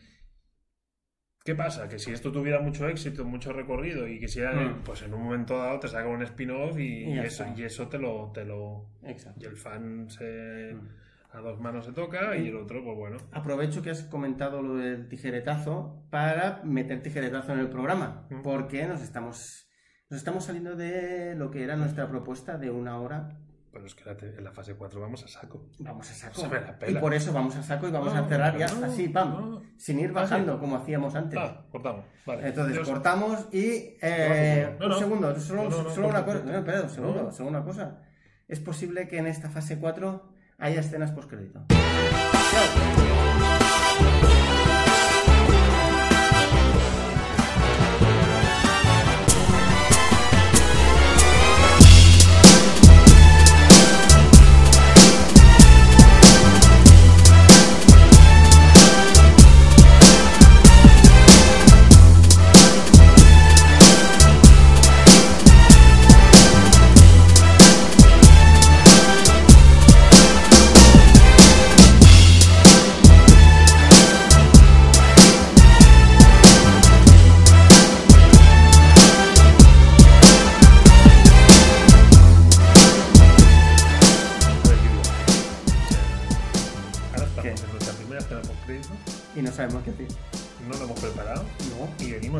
¿Qué 1.45 1.53
pasa? 1.53 1.87
Que 1.87 1.99
si 1.99 2.11
esto 2.11 2.31
tuviera 2.31 2.59
mucho 2.59 2.87
éxito, 2.89 3.23
mucho 3.23 3.53
recorrido 3.53 4.07
y 4.07 4.19
quisieran, 4.19 4.79
Mm. 4.79 4.83
pues 4.83 5.03
en 5.03 5.13
un 5.13 5.21
momento 5.21 5.55
dado 5.55 5.79
te 5.79 5.87
sacan 5.87 6.09
un 6.09 6.23
spin-off 6.23 6.75
y, 6.79 7.19
eso, 7.19 7.45
y 7.55 7.61
eso 7.61 7.87
te 7.87 7.99
lo, 7.99 8.31
te 8.33 8.43
lo... 8.43 8.89
Exacto. 9.03 9.41
Y 9.43 9.45
el 9.45 9.55
fan 9.55 10.09
se, 10.09 10.73
Mm. 10.73 10.89
a 11.37 11.41
dos 11.41 11.59
manos 11.59 11.85
se 11.85 11.91
toca 11.93 12.35
y 12.35 12.47
el 12.47 12.55
otro, 12.55 12.83
pues 12.83 12.97
bueno. 12.97 13.17
Aprovecho 13.31 13.83
que 13.83 13.91
has 13.91 14.01
comentado 14.05 14.63
lo 14.63 14.77
del 14.77 15.07
tijeretazo 15.07 16.07
para 16.09 16.61
meter 16.63 17.03
tijeretazo 17.03 17.53
en 17.53 17.59
el 17.59 17.69
programa, 17.69 18.25
Mm. 18.31 18.41
porque 18.41 18.87
nos 18.87 19.03
estamos, 19.03 19.69
nos 20.09 20.17
estamos 20.17 20.45
saliendo 20.45 20.75
de 20.75 21.35
lo 21.35 21.51
que 21.51 21.63
era 21.63 21.75
nuestra 21.75 22.09
propuesta 22.09 22.57
de 22.57 22.71
una 22.71 22.99
hora. 22.99 23.37
Pero 23.75 23.87
es 23.87 23.93
que 23.93 24.05
la 24.05 24.13
en 24.13 24.41
la 24.41 24.53
fase 24.53 24.73
4 24.75 25.01
vamos 25.01 25.21
a 25.25 25.27
saco. 25.27 25.67
Vamos 25.79 26.09
a 26.09 26.13
saco. 26.13 26.39
Se 26.39 26.47
me 26.47 26.61
la 26.61 26.69
Y 26.69 26.73
pela. 26.79 27.01
por 27.01 27.13
eso 27.13 27.33
vamos 27.33 27.57
a 27.57 27.61
saco 27.61 27.89
y 27.89 27.91
vamos 27.91 28.13
No, 28.13 28.23
a 28.23 28.27
cerrar 28.29 28.57
ya 28.57 28.67
no, 28.67 28.85
así, 28.85 29.09
pam, 29.09 29.31
no. 29.51 29.61
sin 29.75 29.99
ir 29.99 30.11
Ah, 30.11 30.21
bajando 30.21 30.53
sí. 30.53 30.59
como 30.61 30.77
hacíamos 30.77 31.13
antes. 31.13 31.37
Ah, 31.37 31.65
cortamos. 31.73 32.05
Vale. 32.25 32.47
Entonces 32.47 32.73
Dios. 32.75 32.87
cortamos 32.89 33.47
y 33.51 33.97
eh, 34.01 34.77
un 34.79 34.93
segundo, 34.97 35.37
solo, 35.41 35.69
solo 35.89 36.07
una 36.07 36.23
cosa, 36.23 36.39
no, 36.45 36.57
espera, 36.57 36.83
un 36.83 36.89
segundo, 36.89 37.29
solo 37.33 37.49
una 37.49 37.65
cosa. 37.65 37.99
Es 38.47 38.61
posible 38.61 39.09
que 39.09 39.17
en 39.17 39.27
esta 39.27 39.49
fase 39.49 39.77
4 39.77 40.23
haya 40.59 40.79
escenas 40.79 41.11
postcrédito. 41.11 41.65
Ahora 41.67 42.95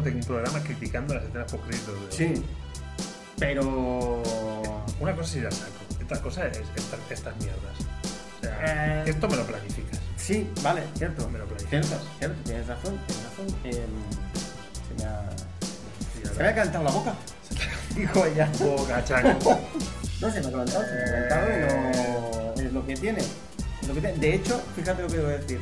De 0.02 0.12
un 0.12 0.20
programa 0.22 0.60
criticando 0.62 1.14
las 1.16 1.24
escenas 1.24 1.52
créditos. 1.52 2.10
de- 2.10 2.16
Sí. 2.36 2.43
Pero. 3.39 4.22
Una 5.00 5.16
cosa 5.16 5.30
sí 5.30 5.41
la 5.41 5.52
saco. 5.52 5.72
Otra 6.04 6.22
cosa 6.22 6.48
es 6.48 6.58
estas, 6.76 7.00
estas 7.10 7.36
mierdas. 7.38 7.78
O 8.39 8.43
sea, 8.43 9.04
Eh. 9.04 9.10
esto 9.10 9.28
me 9.28 9.36
lo 9.38 9.43
planificas. 9.46 10.00
Sí, 10.18 10.50
vale, 10.62 10.84
cierto. 10.98 11.28
Me 11.30 11.39
lo 11.39 11.46
planificas. 11.46 11.86
Cierto, 11.88 12.06
cierto, 12.20 12.38
tienes 12.43 12.68
razón, 12.68 13.00
tienes 13.08 13.24
razón. 13.26 13.48
Em, 13.64 13.74
se, 14.88 15.04
me 15.04 15.10
ha, 15.10 15.30
se 16.34 16.41
me 16.43 16.48
ha 16.50 16.56
calentado 16.56 16.84
la 16.86 16.91
boca. 16.91 17.14
Hijo 17.98 18.28
ya. 18.36 18.52
Boca, 18.60 19.04
chaco. 19.04 19.60
No 20.22 20.32
se 20.32 20.39
me 20.41 20.48
ha 20.48 20.52
calentado, 20.52 20.86
se 20.86 20.93
me 20.93 21.02
ha 21.02 21.06
calentado 21.06 21.48
y 21.48 22.56
no. 22.56 22.62
Es 22.68 22.72
lo 22.74 22.86
que 22.86 22.96
tiene. 22.96 23.22
Lo 23.88 23.93
que 23.93 24.00
tiene. 24.02 24.18
De 24.18 24.36
hecho, 24.36 24.62
fíjate 24.76 25.02
lo 25.02 25.08
que 25.10 25.20
voy 25.20 25.34
a 25.34 25.38
decir. 25.38 25.60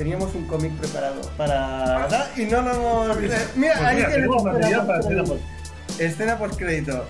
Teníamos 0.00 0.34
un 0.34 0.46
cómic 0.46 0.72
preparado 0.78 1.20
para. 1.36 2.08
Y 2.34 2.46
no 2.46 2.62
lo 2.62 2.72
hemos. 2.72 3.16
Mira, 3.18 3.36
Pues 3.54 3.86
ahí 3.86 3.96
mira, 3.96 4.08
tienes 4.08 4.14
tenemos 4.14 4.44
material 4.44 4.86
para 4.86 5.00
escena 5.00 5.24
post- 5.24 6.00
Escena 6.00 6.38
crédito. 6.56 7.06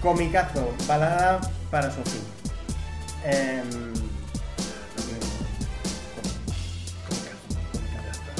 Comicazo. 0.00 0.72
Balada 0.86 1.40
para 1.68 1.90
Sofía. 1.90 2.20
Em, 3.24 3.64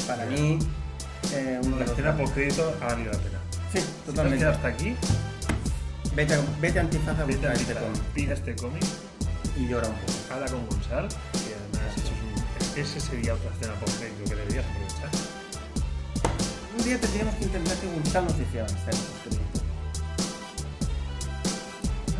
para 0.06 0.26
mí, 0.26 0.60
eh, 1.32 1.60
escena 1.84 2.16
post 2.16 2.34
crédito 2.34 2.72
ha 2.80 2.84
valido 2.84 3.10
la 3.12 3.18
pena. 3.18 3.38
Sí, 3.72 3.80
Si 3.80 3.84
te 3.84 4.06
totalmente. 4.06 4.46
hasta 4.46 4.68
aquí, 4.68 4.94
Vete, 6.14 6.34
a- 6.34 6.40
vete 6.60 6.78
a 6.78 6.82
Antifaz 6.82 7.18
a 7.18 7.24
buscar 7.24 7.52
este 7.52 7.74
cómic 7.74 8.00
pide 8.14 8.34
este 8.34 8.54
cómic, 8.56 8.82
y 9.56 9.66
llora 9.66 9.88
un 9.88 9.94
poco. 9.94 10.12
habla 10.34 10.46
con 10.46 10.66
Gonzalo, 10.68 11.08
ese 12.80 13.00
sería 13.00 13.34
otra 13.34 13.50
escena 13.52 13.74
post 13.80 13.98
crédito 13.98 14.24
que 14.30 14.34
deberías 14.36 14.64
aprovechar. 14.66 15.10
Un 16.78 16.84
día 16.84 17.00
tendríamos 17.00 17.34
que 17.36 17.44
intentar 17.44 17.76
que 17.76 17.86
Gonzalo 17.88 18.26
nos 18.30 18.40
hiciera 18.40 18.66
una 18.66 18.78
escena 18.78 18.96
post-crédito. 18.96 19.60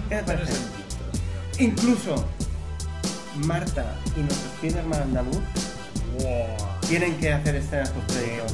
¿Qué 0.09 0.17
te 0.17 0.23
parece? 0.23 0.53
Incluso 1.59 2.25
Marta 3.37 3.97
y 4.17 4.21
nuestro 4.21 4.51
Spiderman 4.57 5.03
andaluz 5.03 5.39
Wow. 6.21 6.57
tienen 6.89 7.17
que 7.19 7.33
hacer 7.33 7.55
escenas 7.57 7.91
post-crédito. 7.91 8.45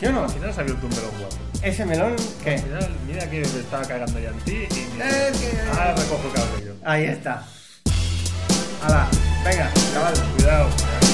¿Sí 0.00 0.06
o 0.06 0.12
no? 0.12 0.22
Al 0.24 0.30
final 0.30 0.50
abierto 0.50 0.86
un 0.86 0.90
melón 0.94 1.10
guapo. 1.18 1.36
Ese 1.60 1.84
melón, 1.84 2.12
Al 2.12 2.44
¿qué? 2.44 2.58
final, 2.58 2.96
mira 3.06 3.28
que 3.28 3.40
me 3.40 3.46
estaba 3.60 3.82
cagando 3.84 4.18
ya 4.20 4.28
en 4.28 4.38
ti 4.40 4.52
y 4.70 4.86
mira, 4.94 5.10
Eh, 5.28 5.32
que- 5.38 5.60
ahora 5.70 5.94
recojo 5.96 6.32
cabello. 6.32 6.74
Ahí 6.84 7.04
está. 7.04 7.44
Hala, 8.84 9.08
venga, 9.44 9.70
chaval. 9.92 10.14
Cuidado. 10.36 11.07